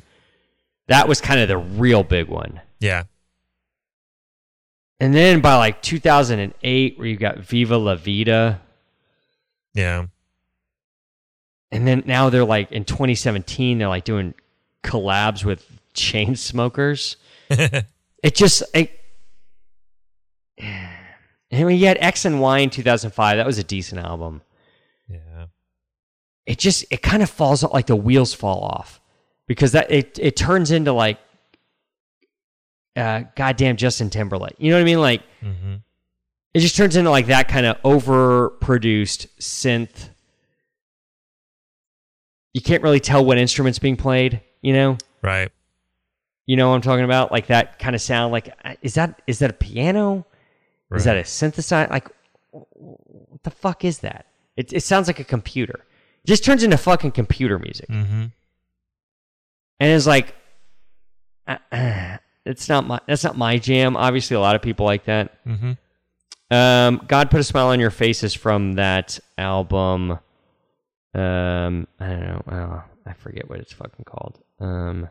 That 0.86 1.09
was 1.09 1.20
kind 1.20 1.40
of 1.40 1.49
the 1.49 1.59
real 1.59 2.05
big 2.05 2.28
one. 2.28 2.61
yeah, 2.80 3.05
And 5.01 5.12
then 5.14 5.40
by 5.40 5.57
like 5.57 5.82
2008, 5.82 6.99
where 6.99 7.07
you 7.09 7.16
got 7.16 7.38
Viva 7.38 7.76
La 7.76 7.94
Vida. 7.96 8.61
yeah. 9.74 10.07
And 11.70 11.86
then 11.86 12.03
now 12.07 12.30
they're 12.30 12.46
like, 12.46 12.72
in 12.72 12.84
2017, 12.86 13.76
they're 13.78 13.88
like 13.88 14.05
doing 14.05 14.32
collabs 14.82 15.44
with 15.44 15.68
Chainsmokers. 15.94 17.16
it 17.51 18.34
just, 18.34 18.62
it, 18.74 18.90
and 21.51 21.64
when 21.64 21.76
you 21.76 21.86
had 21.86 21.99
X 22.01 22.24
and 22.24 22.40
Y 22.40 22.59
in 22.59 22.70
2005, 22.70 23.36
that 23.36 23.46
was 23.46 23.59
a 23.59 23.64
decent 23.64 24.01
album. 24.05 24.42
yeah. 25.09 25.46
it 26.46 26.59
just 26.59 26.84
it 26.90 27.03
kind 27.03 27.22
of 27.22 27.30
falls 27.30 27.64
off, 27.64 27.72
like 27.72 27.86
the 27.86 27.96
wheels 27.96 28.34
fall 28.34 28.62
off 28.62 29.01
because 29.46 29.72
that 29.72 29.90
it 29.90 30.18
it 30.20 30.36
turns 30.36 30.70
into 30.70 30.92
like 30.92 31.18
uh 32.96 33.22
goddamn 33.34 33.76
Justin 33.76 34.11
Timberlake. 34.11 34.55
You 34.59 34.70
know 34.70 34.76
what 34.76 34.82
I 34.82 34.84
mean? 34.84 35.01
Like 35.01 35.22
mm-hmm. 35.42 35.76
it 36.55 36.61
just 36.61 36.76
turns 36.76 36.96
into 36.96 37.11
like 37.11 37.26
that 37.26 37.49
kind 37.49 37.66
of 37.66 37.80
overproduced 37.82 39.28
synth. 39.40 40.11
You 42.53 42.61
can't 42.61 42.82
really 42.82 43.01
tell 43.01 43.24
what 43.24 43.38
instruments 43.38 43.78
being 43.78 43.96
played, 43.96 44.40
you 44.62 44.72
know? 44.72 44.99
Right. 45.22 45.51
You 46.46 46.57
know 46.57 46.70
what 46.70 46.76
I'm 46.76 46.80
talking 46.80 47.05
about? 47.05 47.30
Like 47.30 47.49
that 47.49 47.78
kind 47.78 47.94
of 47.94 48.01
sound 48.03 48.32
like 48.32 48.55
uh, 48.64 48.74
is 48.82 48.94
that 48.94 49.20
is 49.26 49.38
that 49.40 49.51
a 49.51 49.55
piano? 49.55 50.26
Is 50.95 51.05
that 51.05 51.16
a 51.16 51.20
synthesizer? 51.22 51.91
Like 51.91 52.09
what 52.51 53.43
the 53.43 53.51
fuck 53.51 53.84
is 53.84 53.99
that? 54.01 54.26
It 54.57 54.72
it 54.72 54.82
sounds 54.82 55.07
like 55.07 55.20
a 55.20 55.24
computer. 55.24 55.84
just 56.26 56.45
turns 56.45 56.62
into 56.62 56.76
fucking 56.78 57.12
computer 57.12 57.59
music. 57.59 57.89
Mm-hmm. 57.89 58.24
and 59.80 59.93
it's 59.93 60.07
like 60.07 60.34
uh, 61.47 61.59
uh, 61.72 62.16
it's 62.45 62.68
not 62.68 62.86
my 62.86 63.01
that's 63.07 63.24
not 63.24 63.36
my 63.36 63.59
jam 63.59 63.97
obviously 63.97 64.34
a 64.36 64.41
lot 64.41 64.57
of 64.57 64.62
people 64.62 64.84
like 64.86 65.05
that 65.05 65.45
Mm-hmm. 65.47 65.72
um 66.55 67.03
god 67.07 67.30
put 67.30 67.41
a 67.41 67.45
smile 67.45 67.68
on 67.68 67.78
your 67.80 67.91
face 67.91 68.22
is 68.22 68.34
from 68.34 68.72
that 68.74 69.18
album 69.39 70.18
um 71.14 71.86
i 72.01 72.07
don't 72.07 72.28
know 72.28 72.43
oh, 72.53 72.82
i 73.07 73.12
forget 73.14 73.49
what 73.49 73.61
it's 73.61 73.72
fucking 73.72 74.05
called 74.05 74.39
um 74.61 75.09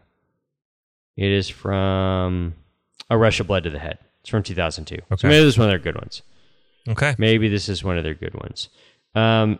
it 1.15 1.32
is 1.32 1.49
from 1.49 2.53
a 3.09 3.17
rush 3.17 3.39
of 3.39 3.47
blood 3.47 3.63
to 3.63 3.69
the 3.71 3.80
head 3.80 3.97
it's 4.28 4.32
from 4.32 4.43
2002 4.43 4.97
so 5.17 5.28
maybe 5.28 5.43
this 5.45 5.53
is 5.53 5.57
one 5.57 5.67
of 5.69 5.71
their 5.71 5.80
good 5.80 5.95
ones 5.95 6.21
Okay. 6.89 7.15
maybe 7.17 7.47
this 7.49 7.69
is 7.69 7.84
one 7.84 7.97
of 7.97 8.03
their 8.03 8.13
good 8.13 8.34
ones 8.34 8.67
um 9.15 9.57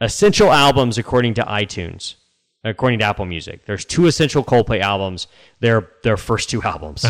essential 0.00 0.52
albums 0.52 0.98
according 0.98 1.32
to 1.34 1.42
itunes 1.42 2.16
according 2.64 3.00
to 3.00 3.04
Apple 3.04 3.24
Music. 3.24 3.66
There's 3.66 3.84
two 3.84 4.06
essential 4.06 4.44
Coldplay 4.44 4.78
albums. 4.80 5.26
They're 5.58 5.88
their 6.04 6.16
first 6.16 6.48
two 6.48 6.62
albums. 6.62 7.04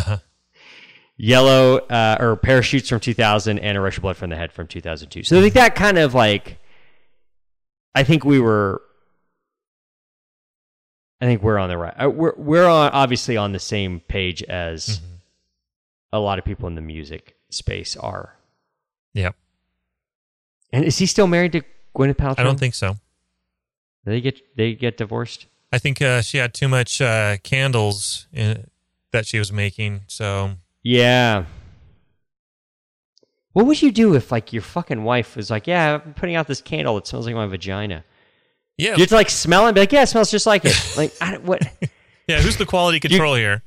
Yellow 1.18 1.76
uh, 1.76 2.16
or 2.18 2.36
Parachutes 2.36 2.88
from 2.88 3.00
2000 3.00 3.58
and 3.58 3.76
A 3.76 3.80
Rush 3.82 3.98
of 3.98 4.02
Blood 4.02 4.16
from 4.16 4.30
the 4.30 4.36
Head 4.36 4.50
from 4.50 4.66
2002. 4.66 5.22
So 5.24 5.38
I 5.38 5.42
think 5.42 5.52
that 5.52 5.74
kind 5.74 5.98
of 5.98 6.14
like, 6.14 6.58
I 7.94 8.02
think 8.02 8.24
we 8.24 8.40
were, 8.40 8.80
I 11.20 11.26
think 11.26 11.42
we're 11.42 11.58
on 11.58 11.68
the 11.68 11.76
right. 11.76 11.94
uh, 12.02 12.08
We're 12.08 12.32
we're 12.36 12.66
on, 12.66 12.90
obviously 12.92 13.36
on 13.36 13.52
the 13.52 13.58
same 13.60 14.00
page 14.00 14.42
as 14.44 15.00
a 16.12 16.18
lot 16.18 16.38
of 16.38 16.44
people 16.44 16.66
in 16.68 16.74
the 16.74 16.80
music 16.82 17.36
space 17.50 17.96
are. 17.96 18.36
Yep. 19.14 19.34
And 20.72 20.84
is 20.84 20.98
he 20.98 21.06
still 21.06 21.26
married 21.26 21.52
to 21.52 21.62
Gwyneth 21.96 22.14
Paltrow? 22.16 22.38
I 22.38 22.42
don't 22.42 22.58
think 22.58 22.74
so. 22.74 22.96
they 24.04 24.20
get 24.20 24.40
they 24.56 24.74
get 24.74 24.96
divorced. 24.96 25.46
I 25.72 25.78
think 25.78 26.02
uh, 26.02 26.20
she 26.22 26.38
had 26.38 26.52
too 26.52 26.68
much 26.68 27.00
uh, 27.00 27.38
candles 27.42 28.26
in, 28.32 28.66
that 29.10 29.26
she 29.26 29.38
was 29.38 29.52
making. 29.52 30.02
So 30.06 30.52
Yeah. 30.82 31.44
What 33.52 33.66
would 33.66 33.82
you 33.82 33.92
do 33.92 34.14
if 34.14 34.32
like 34.32 34.52
your 34.52 34.62
fucking 34.62 35.04
wife 35.04 35.36
was 35.36 35.50
like, 35.50 35.66
"Yeah, 35.66 36.00
I'm 36.04 36.14
putting 36.14 36.36
out 36.36 36.46
this 36.46 36.62
candle 36.62 36.94
that 36.94 37.06
smells 37.06 37.26
like 37.26 37.34
my 37.34 37.46
vagina." 37.46 38.04
yeah, 38.78 38.96
You'd 38.96 39.12
like 39.12 39.28
smell 39.28 39.64
it, 39.64 39.68
and 39.68 39.74
be 39.74 39.80
like, 39.82 39.92
"Yeah, 39.92 40.02
it 40.02 40.06
smells 40.08 40.30
just 40.30 40.46
like 40.46 40.64
it." 40.64 40.94
like, 40.96 41.12
I, 41.20 41.32
don't- 41.32 41.44
what? 41.44 41.60
yeah. 42.28 42.40
Who's 42.40 42.56
the 42.56 42.64
quality 42.64 42.98
control 43.06 43.34
here? 43.34 43.62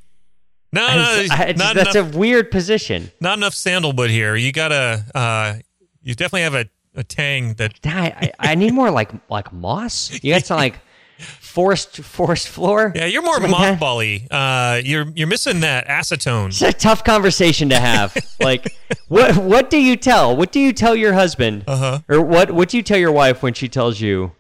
No, 0.75 0.87
no, 0.87 1.25
I- 1.31 1.45
I- 1.47 1.53
not 1.53 1.75
that's 1.75 1.95
enough. 1.95 2.13
a 2.13 2.17
weird 2.17 2.51
position. 2.51 3.11
not 3.19 3.37
enough 3.37 3.53
sandalwood 3.53 4.09
here. 4.09 4.35
You 4.35 4.51
gotta. 4.51 5.05
Uh, 5.15 5.53
you 6.01 6.13
definitely 6.13 6.41
have 6.43 6.55
a, 6.55 6.65
a 6.95 7.03
tang 7.03 7.55
that. 7.55 7.79
I, 7.85 8.31
I, 8.39 8.51
I 8.51 8.55
need 8.55 8.73
more 8.73 8.91
like 8.91 9.11
like 9.29 9.51
moss. 9.51 10.11
You 10.23 10.33
got 10.33 10.45
some 10.45 10.57
like 10.57 10.75
forest 11.17 11.97
forest 12.03 12.47
floor. 12.49 12.91
Yeah, 12.95 13.05
you're 13.05 13.21
more 13.23 13.39
mothbally. 13.39 14.27
Uh, 14.29 14.81
you're 14.83 15.05
you're 15.15 15.27
missing 15.27 15.61
that 15.61 15.87
acetone. 15.87 16.47
It's 16.49 16.61
a 16.61 16.73
tough 16.73 17.03
conversation 17.03 17.69
to 17.69 17.79
have. 17.79 18.15
like, 18.39 18.71
what 19.07 19.37
what 19.37 19.69
do 19.69 19.77
you 19.81 19.95
tell? 19.95 20.35
What 20.35 20.51
do 20.51 20.59
you 20.59 20.73
tell 20.73 20.95
your 20.95 21.13
husband? 21.13 21.63
Uh 21.67 21.77
huh. 21.77 21.99
Or 22.09 22.21
what 22.21 22.51
what 22.51 22.69
do 22.69 22.77
you 22.77 22.83
tell 22.83 22.97
your 22.99 23.11
wife 23.13 23.41
when 23.41 23.53
she 23.53 23.67
tells 23.69 23.99
you 24.01 24.33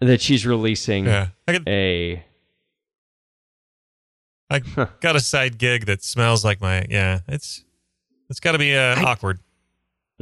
that 0.00 0.20
she's 0.20 0.44
releasing 0.46 1.06
Yeah, 1.06 1.28
got, 1.46 1.66
a 1.66 2.22
I 4.48 4.60
got 5.00 5.16
a 5.16 5.20
side 5.20 5.58
gig 5.58 5.86
that 5.86 6.02
smells 6.04 6.44
like 6.44 6.60
my. 6.60 6.86
Yeah, 6.88 7.20
it's 7.28 7.64
it's 8.30 8.40
got 8.40 8.52
to 8.52 8.58
be 8.58 8.76
uh, 8.76 8.96
I- 8.96 9.02
awkward. 9.04 9.40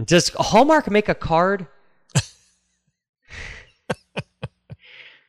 Does 0.03 0.31
Hallmark 0.31 0.91
make 0.91 1.09
a 1.09 1.14
card? 1.14 1.66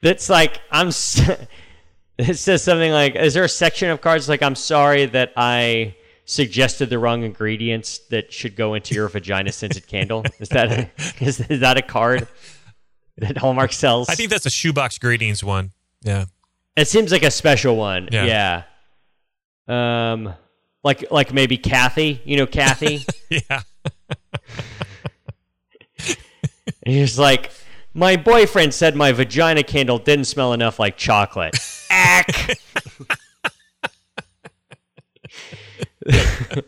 That's 0.01 0.29
like 0.29 0.61
I'm. 0.71 0.91
It 2.17 2.37
says 2.37 2.63
something 2.63 2.93
like, 2.93 3.15
"Is 3.17 3.33
there 3.33 3.43
a 3.43 3.49
section 3.49 3.89
of 3.89 3.99
cards 3.99 4.29
like 4.29 4.41
I'm 4.41 4.55
sorry 4.55 5.05
that 5.07 5.33
I 5.35 5.97
suggested 6.23 6.89
the 6.89 6.97
wrong 6.97 7.23
ingredients 7.23 7.99
that 8.09 8.31
should 8.31 8.55
go 8.55 8.73
into 8.73 8.95
your 8.95 9.09
vagina 9.09 9.51
scented 9.51 9.85
candle"? 9.85 10.23
Is 10.39 10.47
that 10.47 10.71
a, 10.71 10.89
is, 11.21 11.41
is 11.41 11.59
that 11.59 11.77
a 11.77 11.81
card 11.81 12.25
that 13.17 13.37
Hallmark 13.37 13.73
sells? 13.73 14.07
I 14.07 14.15
think 14.15 14.29
that's 14.29 14.45
a 14.45 14.49
shoebox 14.49 14.97
greetings 14.97 15.43
one. 15.43 15.73
Yeah. 16.03 16.27
it 16.77 16.87
seems 16.87 17.11
like 17.11 17.23
a 17.23 17.31
special 17.31 17.75
one. 17.75 18.07
Yeah. 18.09 18.23
Yeah. 18.23 18.63
Um, 19.67 20.33
like 20.83 21.11
like 21.11 21.33
maybe 21.33 21.57
Cathy. 21.57 22.21
You 22.25 22.37
know 22.37 22.47
Cathy. 22.47 23.05
Yeah. 23.29 23.61
And 26.85 26.93
he's 26.93 27.17
like, 27.17 27.51
my 27.93 28.15
boyfriend 28.15 28.73
said 28.73 28.95
my 28.95 29.11
vagina 29.11 29.63
candle 29.63 29.97
didn't 29.97 30.25
smell 30.25 30.53
enough 30.53 30.77
like 30.79 30.97
chocolate. 30.97 31.57
Ack. 31.89 32.59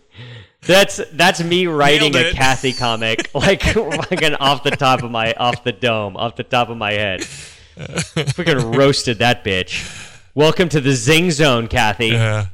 that's 0.61 0.99
that's 1.13 1.43
me 1.43 1.67
writing 1.67 2.15
a. 2.15 2.31
Cathy 2.31 2.73
comic, 2.73 3.29
like 3.35 3.61
fucking 3.63 4.35
off 4.35 4.63
the 4.63 4.71
top 4.71 5.03
of 5.03 5.11
my 5.11 5.33
off 5.33 5.63
the 5.63 5.71
dome, 5.71 6.17
off 6.17 6.35
the 6.35 6.43
top 6.43 6.69
of 6.69 6.77
my 6.77 6.93
head. 6.93 7.23
Fucking 7.23 8.71
roasted 8.71 9.19
that 9.19 9.43
bitch. 9.43 10.13
Welcome 10.33 10.69
to 10.69 10.81
the 10.81 10.93
Zing 10.93 11.29
Zone, 11.29 11.67
Cathy. 11.67 12.07
Yeah. 12.07 12.47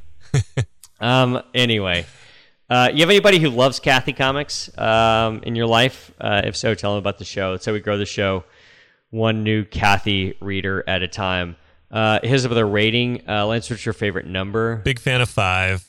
Um. 1.00 1.42
Anyway, 1.54 2.06
uh, 2.70 2.90
you 2.92 3.00
have 3.00 3.10
anybody 3.10 3.38
who 3.38 3.50
loves 3.50 3.78
Cathy 3.78 4.12
comics 4.12 4.76
um, 4.78 5.40
in 5.42 5.54
your 5.54 5.66
life? 5.66 6.12
Uh, 6.20 6.42
if 6.44 6.56
so, 6.56 6.74
tell 6.74 6.92
them 6.92 6.98
about 6.98 7.18
the 7.18 7.24
show. 7.24 7.52
That's 7.52 7.66
how 7.66 7.72
we 7.72 7.80
grow 7.80 7.98
the 7.98 8.06
show, 8.06 8.44
one 9.10 9.44
new 9.44 9.64
Cathy 9.64 10.36
reader 10.40 10.82
at 10.86 11.02
a 11.02 11.08
time. 11.08 11.56
Uh, 11.90 12.20
here's 12.22 12.44
another 12.44 12.66
rating. 12.66 13.28
Uh, 13.28 13.46
Lance, 13.46 13.68
what's 13.70 13.84
your 13.84 13.92
favorite 13.92 14.26
number? 14.26 14.76
Big 14.76 14.98
fan 14.98 15.20
of 15.20 15.28
five. 15.28 15.88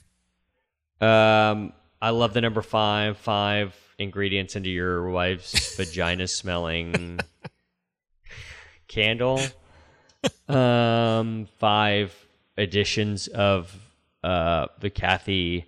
Um, 1.02 1.74
I 2.02 2.10
love 2.10 2.34
the 2.34 2.42
number 2.42 2.62
five. 2.62 3.18
Five 3.18 3.76
ingredients 3.98 4.56
into 4.56 4.70
your 4.70 5.10
wife's 5.10 5.76
vagina 5.78 6.28
smelling 6.28 7.20
candle. 8.88 9.40
Um, 10.48 11.48
five 11.58 12.14
editions 12.58 13.28
of 13.28 13.76
uh, 14.26 14.68
the 14.80 14.90
Cathy 14.90 15.66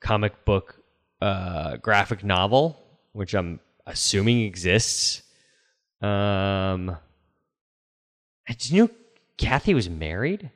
comic 0.00 0.44
book 0.44 0.80
uh, 1.20 1.76
graphic 1.78 2.22
novel, 2.22 2.80
which 3.12 3.34
I'm 3.34 3.60
assuming 3.86 4.42
exists. 4.42 5.22
Um, 6.00 6.96
did 8.48 8.70
you 8.70 8.84
know 8.84 8.90
Cathy 9.38 9.74
was 9.74 9.88
married? 9.90 10.50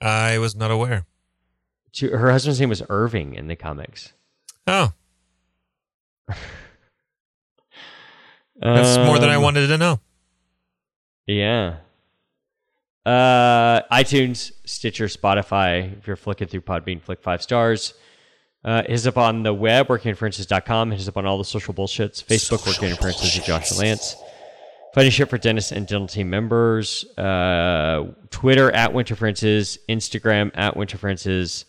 I 0.00 0.38
was 0.38 0.54
not 0.54 0.70
aware. 0.70 1.06
To, 1.94 2.08
her 2.16 2.30
husband's 2.30 2.60
name 2.60 2.68
was 2.68 2.82
Irving 2.88 3.34
in 3.34 3.48
the 3.48 3.56
comics. 3.56 4.12
Oh, 4.66 4.92
that's 8.60 8.98
more 9.06 9.18
than 9.18 9.28
I 9.30 9.36
Um, 9.36 9.42
wanted 9.42 9.66
to 9.68 9.78
know. 9.78 10.00
Yeah. 11.26 11.76
Uh, 13.06 13.82
iTunes, 13.92 14.52
Stitcher, 14.64 15.06
Spotify. 15.06 15.96
If 15.98 16.06
you're 16.06 16.16
flicking 16.16 16.48
through 16.48 16.62
Podbean, 16.62 17.00
flick 17.00 17.22
five 17.22 17.42
stars. 17.42 17.94
Uh, 18.64 18.82
us 18.88 19.06
up 19.06 19.16
on 19.16 19.42
the 19.44 19.54
web, 19.54 19.88
workinginterferences.com. 19.88 20.90
Hit 20.90 21.00
us 21.00 21.08
up 21.08 21.16
on 21.16 21.26
all 21.26 21.38
the 21.38 21.44
social 21.44 21.72
bullshits. 21.72 22.22
Facebook, 22.22 22.66
Working 22.66 22.88
Interferences 22.90 23.36
with 23.36 23.46
Josh 23.46 23.70
and 23.70 23.80
Lance. 23.80 24.16
Funny 24.94 25.10
shit 25.10 25.30
for 25.30 25.38
dentists 25.38 25.70
and 25.72 25.86
dental 25.86 26.08
team 26.08 26.28
members. 26.28 27.04
Uh, 27.16 28.08
Twitter 28.30 28.70
at 28.72 28.92
Winterferences. 28.92 29.78
Instagram 29.88 30.50
at 30.54 30.74
Winterferences. 30.74 31.64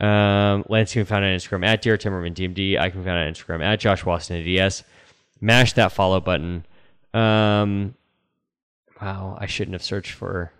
Um, 0.00 0.64
Lance 0.68 0.92
can 0.92 1.02
be 1.02 1.06
found 1.06 1.24
on 1.24 1.30
Instagram 1.30 1.66
at 1.66 1.82
Dear 1.82 1.96
Timmerman 1.96 2.34
DMD. 2.34 2.78
I 2.78 2.90
can 2.90 3.00
be 3.00 3.06
found 3.06 3.18
on 3.18 3.32
Instagram 3.32 3.62
at 3.62 3.80
Josh 3.80 4.04
Watson 4.04 4.36
ADS. 4.36 4.84
Mash 5.40 5.72
that 5.74 5.92
follow 5.92 6.20
button. 6.20 6.64
Um, 7.12 7.94
wow, 9.04 9.36
I 9.40 9.46
shouldn't 9.46 9.74
have 9.74 9.82
searched 9.82 10.12
for. 10.12 10.52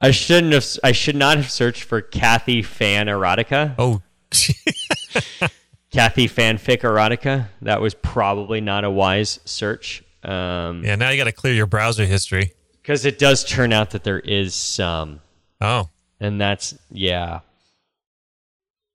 I 0.00 0.10
shouldn't 0.10 0.52
have. 0.52 0.66
I 0.82 0.92
should 0.92 1.16
not 1.16 1.36
have 1.36 1.50
searched 1.50 1.82
for 1.84 2.00
Cathy 2.00 2.62
fan 2.62 3.06
erotica. 3.06 3.74
Oh, 3.78 4.02
Cathy 5.90 6.28
fanfic 6.28 6.80
erotica. 6.80 7.48
That 7.62 7.80
was 7.80 7.94
probably 7.94 8.60
not 8.60 8.84
a 8.84 8.90
wise 8.90 9.38
search. 9.44 10.02
Um, 10.22 10.82
yeah. 10.84 10.96
Now 10.96 11.10
you 11.10 11.16
got 11.18 11.24
to 11.24 11.32
clear 11.32 11.52
your 11.54 11.66
browser 11.66 12.04
history. 12.06 12.52
because 12.82 13.04
it 13.04 13.18
does 13.18 13.44
turn 13.44 13.72
out 13.72 13.90
that 13.90 14.04
there 14.04 14.20
is 14.20 14.54
some, 14.54 15.20
Oh, 15.60 15.88
and 16.20 16.40
that's 16.40 16.74
yeah. 16.90 17.40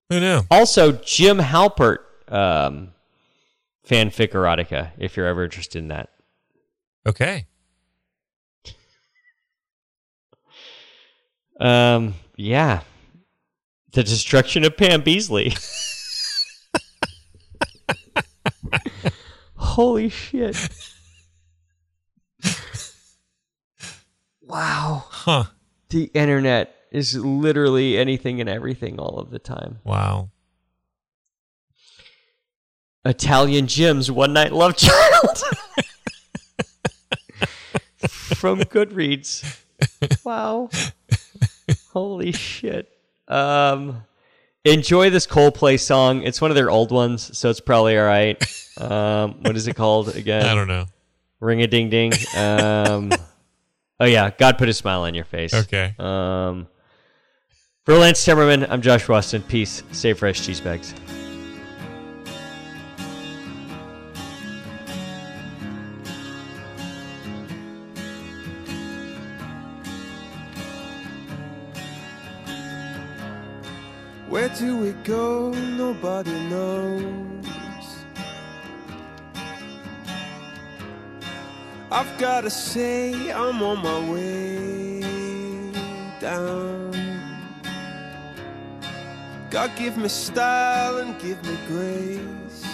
who 0.10 0.20
knew? 0.20 0.42
Also, 0.52 0.92
Jim 0.94 1.38
Halpert 1.38 2.00
um, 2.28 2.92
fanfic 3.88 4.32
erotica. 4.34 4.92
If 4.98 5.16
you're 5.18 5.28
ever 5.28 5.44
interested 5.44 5.80
in 5.80 5.88
that. 5.90 6.10
Okay. 7.10 7.48
Um, 11.60 12.14
yeah. 12.38 12.82
The 13.94 14.04
destruction 14.04 14.64
of 14.64 14.78
Pam 14.78 15.02
Beesly. 15.02 15.56
Holy 19.56 20.10
shit. 20.10 20.56
wow. 24.44 25.06
Huh. 25.10 25.46
The 25.90 26.12
internet 26.14 26.76
is 26.92 27.18
literally 27.18 27.98
anything 27.98 28.40
and 28.40 28.48
everything 28.48 29.00
all 29.00 29.18
of 29.18 29.32
the 29.32 29.40
time. 29.40 29.80
Wow. 29.84 30.30
Italian 33.04 33.66
Jim's 33.66 34.12
One 34.12 34.34
Night 34.34 34.54
Love 34.54 34.78
Child. 34.78 35.42
From 38.08 38.60
Goodreads. 38.62 39.44
Wow. 40.24 40.70
Holy 41.94 42.32
shit. 42.32 42.90
Um 43.28 44.04
enjoy 44.66 45.10
this 45.10 45.28
Coldplay 45.28 45.80
song. 45.80 46.24
It's 46.24 46.42
one 46.42 46.52
of 46.52 46.56
their 46.56 46.70
old 46.70 46.92
ones, 46.92 47.38
so 47.38 47.50
it's 47.50 47.60
probably 47.60 47.98
all 47.98 48.06
right. 48.06 48.42
Um 48.78 49.42
what 49.42 49.56
is 49.56 49.68
it 49.68 49.76
called 49.76 50.16
again? 50.16 50.46
I 50.46 50.56
don't 50.56 50.68
know. 50.68 50.86
Ring 51.40 51.62
a 51.62 51.68
ding 51.68 51.90
ding. 51.90 52.14
Um 52.36 53.12
Oh 54.00 54.06
yeah, 54.06 54.32
God 54.38 54.58
put 54.58 54.70
a 54.70 54.74
smile 54.74 55.02
on 55.02 55.14
your 55.14 55.26
face. 55.26 55.54
Okay. 55.54 55.94
Um 56.00 56.68
for 57.86 57.96
Lance 57.96 58.26
Timmerman, 58.26 58.68
I'm 58.70 58.82
Josh 58.82 59.08
Weston. 59.08 59.42
Peace. 59.44 59.84
Stay 59.92 60.14
fresh, 60.14 60.46
cheese 60.46 60.62
bags. 60.62 60.94
Where 74.40 74.56
do 74.56 74.78
we 74.78 74.92
go? 75.04 75.52
Nobody 75.52 76.32
knows. 76.48 77.46
I've 81.92 82.18
gotta 82.18 82.50
say, 82.50 83.34
I'm 83.34 83.62
on 83.62 83.80
my 83.84 84.00
way 84.10 85.02
down. 86.22 87.20
God 89.50 89.72
give 89.76 89.98
me 89.98 90.08
style 90.08 91.00
and 91.00 91.20
give 91.20 91.44
me 91.44 91.58
grace. 91.68 92.66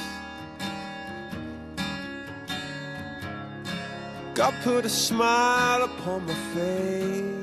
God 4.35 4.53
put 4.61 4.85
a 4.85 4.89
smile 4.89 5.81
upon 5.81 6.27
my 6.27 6.35
face. 6.53 7.35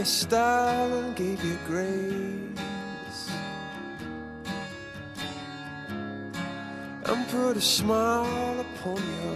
God 0.00 0.06
gave 0.06 0.08
you 0.08 0.18
style 0.18 0.94
and 0.94 1.14
gave 1.14 1.44
you 1.44 1.58
grace 1.66 3.30
and 7.04 7.28
put 7.28 7.56
a 7.58 7.60
smile 7.60 8.60
upon 8.60 8.96
your. 8.96 9.29